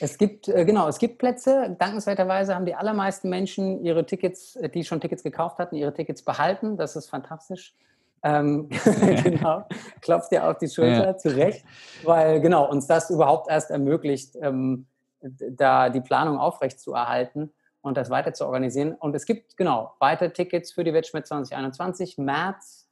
Es 0.00 0.18
gibt, 0.18 0.48
äh, 0.48 0.64
genau, 0.64 0.88
es 0.88 0.98
gibt 0.98 1.18
Plätze. 1.18 1.76
Dankenswerterweise 1.78 2.54
haben 2.54 2.66
die 2.66 2.74
allermeisten 2.74 3.28
Menschen 3.28 3.84
ihre 3.84 4.06
Tickets, 4.06 4.56
äh, 4.56 4.68
die 4.68 4.84
schon 4.84 5.00
Tickets 5.00 5.22
gekauft 5.22 5.58
hatten, 5.58 5.76
ihre 5.76 5.92
Tickets 5.92 6.22
behalten. 6.22 6.76
Das 6.76 6.96
ist 6.96 7.08
fantastisch. 7.08 7.74
Ähm, 8.22 8.68
genau, 9.22 9.64
klopft 10.00 10.32
dir 10.32 10.48
auf 10.48 10.58
die 10.58 10.68
Schulter, 10.68 11.06
ja. 11.06 11.16
zu 11.16 11.36
Recht, 11.36 11.64
weil 12.02 12.40
genau 12.40 12.68
uns 12.68 12.86
das 12.86 13.10
überhaupt 13.10 13.48
erst 13.48 13.70
ermöglicht, 13.70 14.36
ähm, 14.40 14.86
da 15.20 15.88
die 15.88 16.00
Planung 16.00 16.38
aufrecht 16.38 16.80
zu 16.80 16.94
erhalten 16.94 17.52
und 17.80 17.96
das 17.96 18.10
weiter 18.10 18.32
zu 18.32 18.44
organisieren. 18.44 18.92
Und 18.92 19.14
es 19.14 19.24
gibt 19.24 19.56
genau 19.56 19.94
weitere 20.00 20.30
Tickets 20.30 20.72
für 20.72 20.84
die 20.84 20.92
Wettschmidt 20.92 21.26
2021, 21.26 22.18
März 22.18 22.88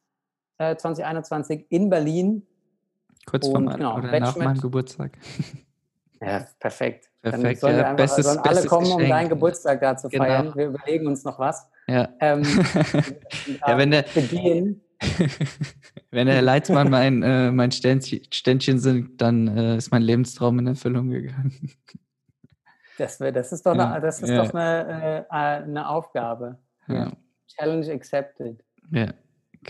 äh, 0.59 0.77
2021 0.77 1.67
in 1.71 1.91
Berlin. 1.91 2.47
Kurz 3.27 3.49
vor 3.49 3.61
meinem, 3.61 3.79
genau, 3.79 3.97
oder 3.97 4.21
nach 4.21 4.37
meinem 4.37 4.61
Geburtstag. 4.61 5.13
Ja, 6.21 6.47
perfekt. 6.59 7.11
Perfekt. 7.23 7.45
Dann 7.45 7.57
sollen, 7.57 7.77
ja, 7.77 7.83
einfach, 7.83 7.97
bestes, 7.97 8.27
sollen 8.27 8.39
alle 8.39 8.67
kommen, 8.67 8.85
Geschenk. 8.85 9.03
um 9.03 9.09
deinen 9.09 9.29
Geburtstag 9.29 9.81
da 9.81 9.97
zu 9.97 10.09
genau. 10.09 10.25
feiern. 10.25 10.53
Wir 10.55 10.67
überlegen 10.67 11.07
uns 11.07 11.25
noch 11.25 11.39
was. 11.39 11.69
Ja. 11.89 12.09
Ähm, 12.21 12.43
ja, 13.67 13.79
wenn 13.79 13.91
der, 13.91 14.05
wenn 16.11 16.27
der 16.27 16.37
Herr 16.37 16.43
Leitzmann 16.43 16.91
mein, 16.91 17.23
äh, 17.23 17.51
mein 17.51 17.73
Ständchen, 17.73 18.21
Ständchen 18.31 18.79
sind, 18.79 19.21
dann 19.21 19.49
äh, 19.49 19.77
ist 19.77 19.91
mein 19.91 20.03
Lebenstraum 20.03 20.59
in 20.61 20.69
Erfüllung 20.69 21.11
gegangen. 21.11 21.73
Das, 22.99 23.19
das 23.19 23.53
ist 23.53 23.67
doch 23.67 23.77
eine, 23.77 24.01
das 24.01 24.23
ist 24.23 24.31
ja. 24.31 24.43
doch 24.43 24.55
eine, 24.55 25.27
äh, 25.29 25.35
eine 25.35 25.87
Aufgabe. 25.87 26.57
Ja. 26.89 27.13
Challenge 27.47 27.93
accepted. 27.93 28.65
Ja. 28.91 29.13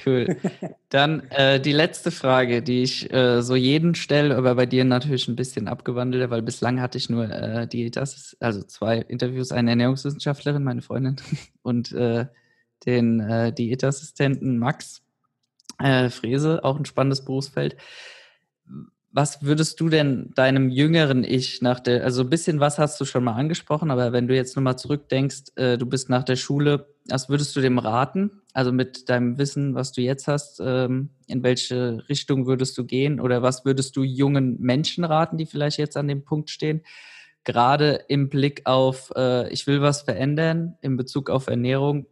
Cool. 0.04 0.36
Dann 0.88 1.30
äh, 1.30 1.60
die 1.60 1.72
letzte 1.72 2.10
Frage, 2.10 2.62
die 2.62 2.82
ich 2.82 3.12
äh, 3.12 3.42
so 3.42 3.54
jeden 3.54 3.94
stelle, 3.94 4.36
aber 4.36 4.54
bei 4.54 4.66
dir 4.66 4.84
natürlich 4.84 5.28
ein 5.28 5.36
bisschen 5.36 5.68
abgewandelter, 5.68 6.30
weil 6.30 6.42
bislang 6.42 6.80
hatte 6.80 6.98
ich 6.98 7.08
nur 7.08 7.30
äh, 7.30 7.66
Diätas, 7.66 8.36
also 8.40 8.62
zwei 8.62 8.98
Interviews, 8.98 9.52
eine 9.52 9.70
Ernährungswissenschaftlerin, 9.70 10.64
meine 10.64 10.82
Freundin, 10.82 11.16
und 11.62 11.92
äh, 11.92 12.26
den 12.84 13.20
äh, 13.20 13.52
Diätassistenten 13.52 14.58
Max 14.58 15.02
äh, 15.78 16.10
Frese, 16.10 16.64
auch 16.64 16.78
ein 16.78 16.84
spannendes 16.84 17.24
Berufsfeld. 17.24 17.76
Was 19.12 19.42
würdest 19.42 19.80
du 19.80 19.88
denn 19.88 20.32
deinem 20.34 20.68
jüngeren 20.68 21.24
Ich 21.24 21.62
nach 21.62 21.80
der, 21.80 22.04
also 22.04 22.22
ein 22.22 22.30
bisschen 22.30 22.60
was 22.60 22.78
hast 22.78 23.00
du 23.00 23.06
schon 23.06 23.24
mal 23.24 23.34
angesprochen, 23.34 23.90
aber 23.90 24.12
wenn 24.12 24.28
du 24.28 24.34
jetzt 24.34 24.56
nochmal 24.56 24.78
zurückdenkst, 24.78 25.56
äh, 25.56 25.78
du 25.78 25.86
bist 25.86 26.10
nach 26.10 26.22
der 26.22 26.36
Schule, 26.36 26.86
was 27.08 27.28
würdest 27.28 27.54
du 27.56 27.60
dem 27.60 27.78
raten? 27.78 28.42
Also 28.52 28.72
mit 28.72 29.08
deinem 29.08 29.38
Wissen, 29.38 29.74
was 29.74 29.92
du 29.92 30.00
jetzt 30.00 30.28
hast, 30.28 30.60
ähm, 30.64 31.10
in 31.26 31.42
welche 31.42 32.02
Richtung 32.08 32.46
würdest 32.46 32.76
du 32.78 32.84
gehen 32.84 33.20
oder 33.20 33.42
was 33.42 33.64
würdest 33.64 33.96
du 33.96 34.02
jungen 34.02 34.60
Menschen 34.60 35.04
raten, 35.04 35.36
die 35.36 35.46
vielleicht 35.46 35.78
jetzt 35.78 35.96
an 35.96 36.08
dem 36.08 36.24
Punkt 36.24 36.50
stehen? 36.50 36.82
Gerade 37.44 38.04
im 38.08 38.28
Blick 38.28 38.62
auf, 38.64 39.12
äh, 39.16 39.48
ich 39.52 39.66
will 39.66 39.82
was 39.82 40.02
verändern 40.02 40.76
in 40.80 40.96
Bezug 40.96 41.30
auf 41.30 41.46
Ernährung, 41.46 42.06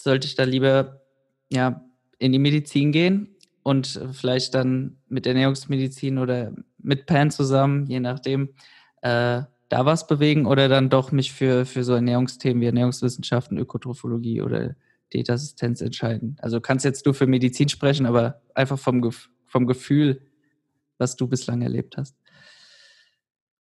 sollte 0.00 0.26
ich 0.26 0.36
da 0.36 0.44
lieber 0.44 1.02
ja, 1.50 1.84
in 2.18 2.32
die 2.32 2.38
Medizin 2.38 2.92
gehen 2.92 3.36
und 3.62 4.00
vielleicht 4.12 4.54
dann 4.54 4.98
mit 5.08 5.26
Ernährungsmedizin 5.26 6.18
oder 6.18 6.52
mit 6.78 7.06
Pan 7.06 7.30
zusammen, 7.30 7.86
je 7.86 8.00
nachdem, 8.00 8.50
äh, 9.02 9.42
da 9.68 9.84
was 9.84 10.06
bewegen 10.06 10.46
oder 10.46 10.68
dann 10.68 10.88
doch 10.88 11.12
mich 11.12 11.32
für, 11.32 11.66
für 11.66 11.84
so 11.84 11.94
Ernährungsthemen 11.94 12.60
wie 12.60 12.66
Ernährungswissenschaften, 12.66 13.58
Ökotrophologie 13.58 14.42
oder 14.42 14.74
Diätassistenz 15.12 15.80
entscheiden. 15.80 16.36
Also 16.40 16.60
kannst 16.60 16.84
jetzt 16.84 17.06
du 17.06 17.12
für 17.12 17.26
Medizin 17.26 17.68
sprechen, 17.68 18.06
aber 18.06 18.42
einfach 18.54 18.78
vom, 18.78 19.10
vom 19.46 19.66
Gefühl, 19.66 20.22
was 20.98 21.16
du 21.16 21.28
bislang 21.28 21.62
erlebt 21.62 21.96
hast. 21.96 22.16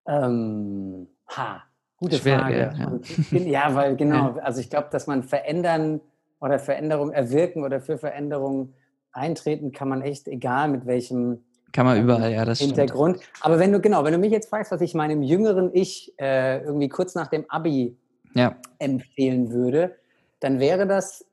Ähm, 0.06 1.08
ha, 1.28 1.64
gute 1.96 2.16
Schwer, 2.16 2.40
Frage. 2.40 2.56
Ja, 2.58 3.38
ja. 3.38 3.38
ja, 3.38 3.74
weil 3.74 3.96
genau, 3.96 4.38
also 4.38 4.60
ich 4.60 4.70
glaube, 4.70 4.88
dass 4.90 5.06
man 5.06 5.22
verändern 5.22 6.00
oder 6.40 6.58
Veränderung 6.58 7.12
erwirken 7.12 7.64
oder 7.64 7.80
für 7.80 7.98
Veränderung 7.98 8.74
eintreten 9.12 9.72
kann 9.72 9.88
man 9.88 10.02
echt, 10.02 10.28
egal 10.28 10.68
mit 10.68 10.86
welchem 10.86 11.45
kann 11.72 11.86
man 11.86 12.00
überall, 12.00 12.32
ja, 12.32 12.44
das 12.44 12.60
Hintergrund. 12.60 13.16
Stimmt. 13.16 13.32
Aber 13.40 13.58
wenn 13.58 13.72
du, 13.72 13.80
genau, 13.80 14.04
wenn 14.04 14.12
du 14.12 14.18
mich 14.18 14.32
jetzt 14.32 14.48
fragst, 14.48 14.72
was 14.72 14.80
ich 14.80 14.94
meinem 14.94 15.22
jüngeren 15.22 15.70
Ich 15.74 16.14
äh, 16.18 16.62
irgendwie 16.62 16.88
kurz 16.88 17.14
nach 17.14 17.26
dem 17.26 17.44
Abi 17.50 17.96
ja. 18.34 18.56
empfehlen 18.78 19.50
würde, 19.50 19.96
dann 20.40 20.60
wäre 20.60 20.86
das 20.86 21.24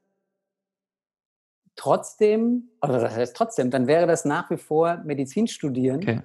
trotzdem, 1.76 2.70
oder 2.82 3.00
das 3.00 3.16
heißt 3.16 3.36
trotzdem, 3.36 3.72
dann 3.72 3.88
wäre 3.88 4.08
das 4.08 4.26
nach 4.26 4.50
wie 4.50 4.58
vor 4.58 5.02
Medizin 5.06 5.48
studieren. 5.48 5.98
Okay. 5.98 6.22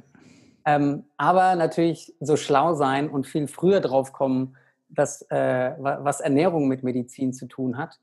Ähm, 0.65 1.05
aber 1.17 1.55
natürlich 1.55 2.15
so 2.21 2.37
schlau 2.37 2.75
sein 2.75 3.09
und 3.09 3.27
viel 3.27 3.49
früher 3.49 3.81
drauf 3.81 4.13
kommen, 4.13 4.57
dass, 4.91 5.23
äh, 5.31 5.73
was 5.79 6.21
Ernährung 6.21 6.69
mit 6.69 6.83
Medizin 6.83 7.33
zu 7.33 7.47
tun 7.47 7.79
hat. 7.79 7.99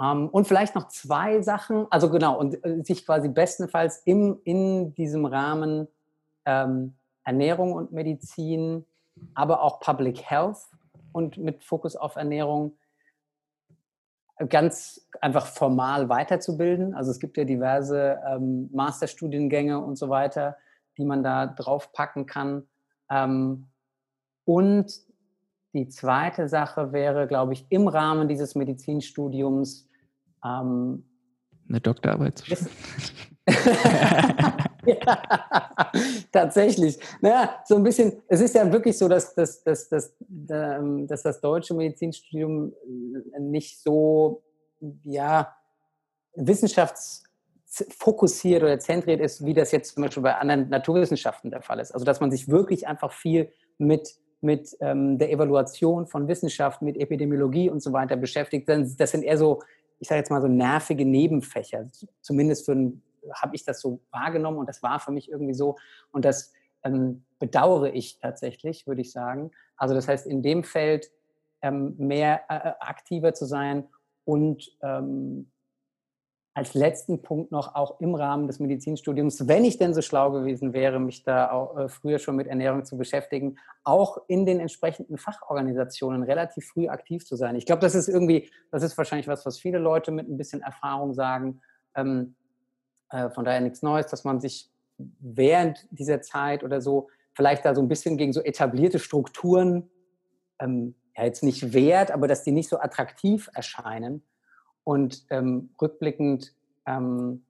Ähm, 0.00 0.28
und 0.28 0.46
vielleicht 0.46 0.74
noch 0.74 0.88
zwei 0.88 1.40
Sachen, 1.42 1.86
also 1.90 2.10
genau, 2.10 2.38
und 2.38 2.64
äh, 2.64 2.82
sich 2.82 3.06
quasi 3.06 3.28
bestenfalls 3.28 3.98
im, 4.04 4.40
in 4.44 4.94
diesem 4.94 5.24
Rahmen 5.24 5.88
ähm, 6.44 6.94
Ernährung 7.24 7.72
und 7.72 7.92
Medizin, 7.92 8.84
aber 9.34 9.62
auch 9.62 9.80
Public 9.80 10.22
Health 10.22 10.58
und 11.12 11.38
mit 11.38 11.64
Fokus 11.64 11.96
auf 11.96 12.16
Ernährung 12.16 12.76
ganz 14.48 15.08
einfach 15.20 15.46
formal 15.46 16.08
weiterzubilden. 16.08 16.94
Also 16.94 17.10
es 17.10 17.20
gibt 17.20 17.36
ja 17.36 17.44
diverse 17.44 18.20
ähm, 18.26 18.68
Masterstudiengänge 18.72 19.78
und 19.78 19.96
so 19.96 20.08
weiter, 20.08 20.56
die 20.98 21.04
man 21.04 21.22
da 21.22 21.46
draufpacken 21.46 22.26
kann. 22.26 22.66
Ähm, 23.08 23.68
und 24.44 24.92
die 25.74 25.88
zweite 25.88 26.48
Sache 26.48 26.92
wäre, 26.92 27.26
glaube 27.26 27.52
ich, 27.52 27.66
im 27.68 27.88
Rahmen 27.88 28.28
dieses 28.28 28.54
Medizinstudiums 28.54 29.88
ähm, 30.44 31.04
eine 31.68 31.80
Doktorarbeit 31.80 32.38
zu 32.38 32.46
schreiben. 32.46 32.68
ja, 34.86 35.22
tatsächlich. 36.32 36.98
Naja, 37.20 37.60
so 37.64 37.76
ein 37.76 37.82
bisschen, 37.82 38.22
es 38.28 38.40
ist 38.40 38.54
ja 38.54 38.72
wirklich 38.72 38.96
so, 38.96 39.08
dass, 39.08 39.34
dass, 39.34 39.62
dass, 39.62 39.88
dass, 39.88 40.14
ähm, 40.50 41.06
dass 41.06 41.22
das 41.22 41.40
deutsche 41.40 41.72
Medizinstudium 41.74 42.72
äh, 42.72 43.40
nicht 43.40 43.80
so, 43.80 44.42
ja, 45.02 45.54
wissenschaftsfokussiert 46.36 48.62
oder 48.62 48.78
zentriert 48.78 49.20
ist, 49.20 49.44
wie 49.44 49.54
das 49.54 49.72
jetzt 49.72 49.94
zum 49.94 50.04
Beispiel 50.04 50.22
bei 50.22 50.36
anderen 50.36 50.68
Naturwissenschaften 50.68 51.50
der 51.50 51.62
Fall 51.62 51.80
ist. 51.80 51.92
Also, 51.92 52.04
dass 52.04 52.20
man 52.20 52.30
sich 52.30 52.48
wirklich 52.48 52.86
einfach 52.86 53.12
viel 53.12 53.50
mit 53.78 54.14
mit 54.40 54.76
ähm, 54.80 55.18
der 55.18 55.30
Evaluation 55.30 56.06
von 56.06 56.28
Wissenschaft, 56.28 56.82
mit 56.82 56.96
Epidemiologie 56.96 57.70
und 57.70 57.82
so 57.82 57.92
weiter 57.92 58.16
beschäftigt. 58.16 58.68
Das 58.68 59.10
sind 59.10 59.22
eher 59.22 59.38
so, 59.38 59.62
ich 59.98 60.08
sage 60.08 60.18
jetzt 60.18 60.30
mal 60.30 60.42
so 60.42 60.48
nervige 60.48 61.04
Nebenfächer. 61.04 61.86
Zumindest 62.20 62.68
habe 62.68 63.54
ich 63.54 63.64
das 63.64 63.80
so 63.80 64.00
wahrgenommen 64.10 64.58
und 64.58 64.68
das 64.68 64.82
war 64.82 65.00
für 65.00 65.12
mich 65.12 65.30
irgendwie 65.30 65.54
so. 65.54 65.76
Und 66.12 66.24
das 66.24 66.52
ähm, 66.84 67.24
bedauere 67.38 67.94
ich 67.94 68.18
tatsächlich, 68.20 68.86
würde 68.86 69.00
ich 69.00 69.12
sagen. 69.12 69.50
Also 69.76 69.94
das 69.94 70.08
heißt, 70.08 70.26
in 70.26 70.42
dem 70.42 70.64
Feld 70.64 71.10
ähm, 71.62 71.94
mehr 71.96 72.42
äh, 72.48 72.72
aktiver 72.80 73.32
zu 73.34 73.46
sein 73.46 73.88
und 74.24 74.76
ähm, 74.82 75.50
als 76.54 76.74
letzten 76.74 77.20
Punkt 77.20 77.50
noch 77.50 77.74
auch 77.74 78.00
im 78.00 78.14
Rahmen 78.14 78.46
des 78.46 78.60
Medizinstudiums, 78.60 79.48
wenn 79.48 79.64
ich 79.64 79.76
denn 79.76 79.92
so 79.92 80.02
schlau 80.02 80.30
gewesen 80.30 80.72
wäre, 80.72 81.00
mich 81.00 81.24
da 81.24 81.50
auch 81.50 81.76
äh, 81.76 81.88
früher 81.88 82.20
schon 82.20 82.36
mit 82.36 82.46
Ernährung 82.46 82.84
zu 82.84 82.96
beschäftigen, 82.96 83.56
auch 83.82 84.18
in 84.28 84.46
den 84.46 84.60
entsprechenden 84.60 85.18
Fachorganisationen 85.18 86.22
relativ 86.22 86.68
früh 86.68 86.86
aktiv 86.86 87.26
zu 87.26 87.34
sein. 87.34 87.56
Ich 87.56 87.66
glaube, 87.66 87.80
das 87.80 87.96
ist 87.96 88.08
irgendwie, 88.08 88.50
das 88.70 88.84
ist 88.84 88.96
wahrscheinlich 88.96 89.26
was, 89.26 89.44
was 89.44 89.58
viele 89.58 89.78
Leute 89.78 90.12
mit 90.12 90.28
ein 90.28 90.36
bisschen 90.38 90.62
Erfahrung 90.62 91.12
sagen. 91.12 91.60
Ähm, 91.96 92.36
äh, 93.10 93.30
von 93.30 93.44
daher 93.44 93.60
nichts 93.60 93.82
Neues, 93.82 94.06
dass 94.06 94.22
man 94.22 94.40
sich 94.40 94.70
während 94.96 95.88
dieser 95.90 96.22
Zeit 96.22 96.62
oder 96.62 96.80
so 96.80 97.08
vielleicht 97.34 97.64
da 97.64 97.74
so 97.74 97.82
ein 97.82 97.88
bisschen 97.88 98.16
gegen 98.16 98.32
so 98.32 98.40
etablierte 98.40 99.00
Strukturen 99.00 99.90
ähm, 100.60 100.94
ja 101.16 101.24
jetzt 101.24 101.42
nicht 101.42 101.72
wehrt, 101.72 102.12
aber 102.12 102.28
dass 102.28 102.44
die 102.44 102.52
nicht 102.52 102.68
so 102.68 102.78
attraktiv 102.78 103.50
erscheinen 103.54 104.22
und 104.84 105.24
ähm, 105.30 105.70
rückblickend, 105.80 106.54
ähm, 106.86 107.44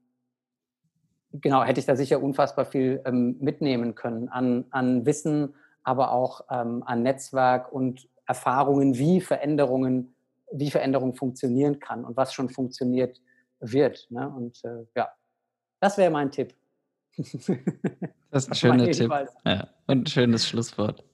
genau, 1.32 1.64
hätte 1.64 1.80
ich 1.80 1.86
da 1.86 1.96
sicher 1.96 2.22
unfassbar 2.22 2.64
viel 2.64 3.02
ähm, 3.04 3.36
mitnehmen 3.40 3.94
können 3.94 4.28
an, 4.28 4.64
an 4.70 5.04
Wissen, 5.04 5.54
aber 5.82 6.12
auch 6.12 6.42
ähm, 6.50 6.82
an 6.86 7.02
Netzwerk 7.02 7.72
und 7.72 8.08
Erfahrungen, 8.26 8.96
wie 8.96 9.20
Veränderungen, 9.20 10.14
wie 10.52 10.70
Veränderung 10.70 11.14
funktionieren 11.14 11.80
kann 11.80 12.04
und 12.04 12.16
was 12.16 12.32
schon 12.32 12.48
funktioniert 12.48 13.20
wird. 13.60 14.06
Ne? 14.10 14.28
Und 14.28 14.64
äh, 14.64 14.86
ja, 14.96 15.10
das 15.80 15.98
wäre 15.98 16.10
mein 16.10 16.30
Tipp. 16.30 16.54
Das 18.30 18.44
ist 18.44 18.48
ein 18.48 18.54
schöner 18.54 18.90
Tipp. 18.90 19.12
Ja, 19.44 19.68
und 19.86 20.02
ein 20.02 20.06
schönes 20.06 20.46
Schlusswort. 20.46 21.04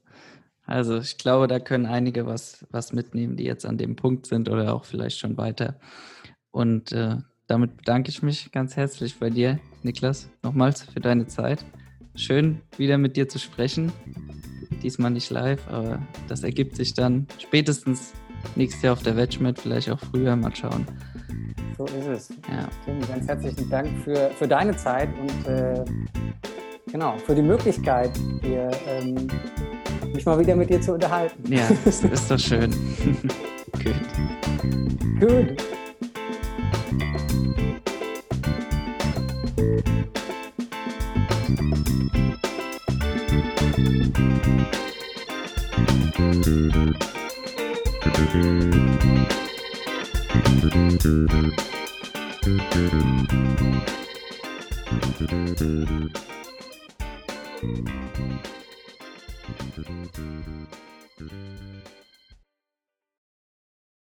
Also 0.71 0.99
ich 0.99 1.18
glaube, 1.18 1.49
da 1.49 1.59
können 1.59 1.85
einige 1.85 2.27
was, 2.27 2.64
was 2.71 2.93
mitnehmen, 2.93 3.37
die 3.37 3.43
jetzt 3.43 3.66
an 3.66 3.77
dem 3.77 3.97
Punkt 3.97 4.27
sind 4.27 4.49
oder 4.49 4.73
auch 4.73 4.85
vielleicht 4.85 5.18
schon 5.18 5.37
weiter. 5.37 5.75
Und 6.53 6.93
äh, 6.93 7.16
damit 7.49 7.77
bedanke 7.77 8.09
ich 8.09 8.23
mich 8.23 8.53
ganz 8.53 8.77
herzlich 8.77 9.18
bei 9.18 9.31
dir, 9.31 9.59
Niklas, 9.83 10.31
nochmals 10.45 10.83
für 10.85 11.01
deine 11.01 11.27
Zeit. 11.27 11.64
Schön, 12.14 12.61
wieder 12.77 12.99
mit 12.99 13.16
dir 13.16 13.29
zu 13.29 13.41
sprechen. 13.41 13.91
Diesmal 14.81 15.11
nicht 15.11 15.29
live, 15.31 15.66
aber 15.68 16.01
das 16.29 16.45
ergibt 16.45 16.77
sich 16.77 16.95
dann 16.95 17.27
spätestens 17.39 18.12
nächstes 18.55 18.83
Jahr 18.83 18.93
auf 18.93 19.03
der 19.03 19.16
Wedgmet, 19.16 19.59
vielleicht 19.59 19.91
auch 19.91 19.99
früher, 19.99 20.37
mal 20.37 20.55
schauen. 20.55 20.87
So 21.77 21.85
ist 21.87 22.07
es. 22.07 22.29
Ja. 22.49 22.68
Tim, 22.85 23.01
ganz 23.09 23.27
herzlichen 23.27 23.68
Dank 23.68 23.89
für, 24.05 24.31
für 24.39 24.47
deine 24.47 24.77
Zeit 24.77 25.09
und 25.18 25.47
äh, 25.49 25.85
genau, 26.87 27.16
für 27.18 27.35
die 27.35 27.43
Möglichkeit, 27.43 28.11
hier, 28.43 28.70
ähm, 28.87 29.28
mich 30.12 30.24
mal 30.26 30.39
wieder 30.39 30.57
mit 30.57 30.70
dir 30.70 30.81
zu 30.81 30.95
unterhalten. 30.95 31.53
Ja, 31.53 31.68
das 31.85 32.03
ist 32.03 32.31
doch 32.31 32.39
schön. 32.39 32.70
Gut. 33.83 33.97
Gut. 35.20 35.57
Thank 55.31 55.61
you. 55.61 56.39
Thank 57.61 57.88
you. 61.18 61.99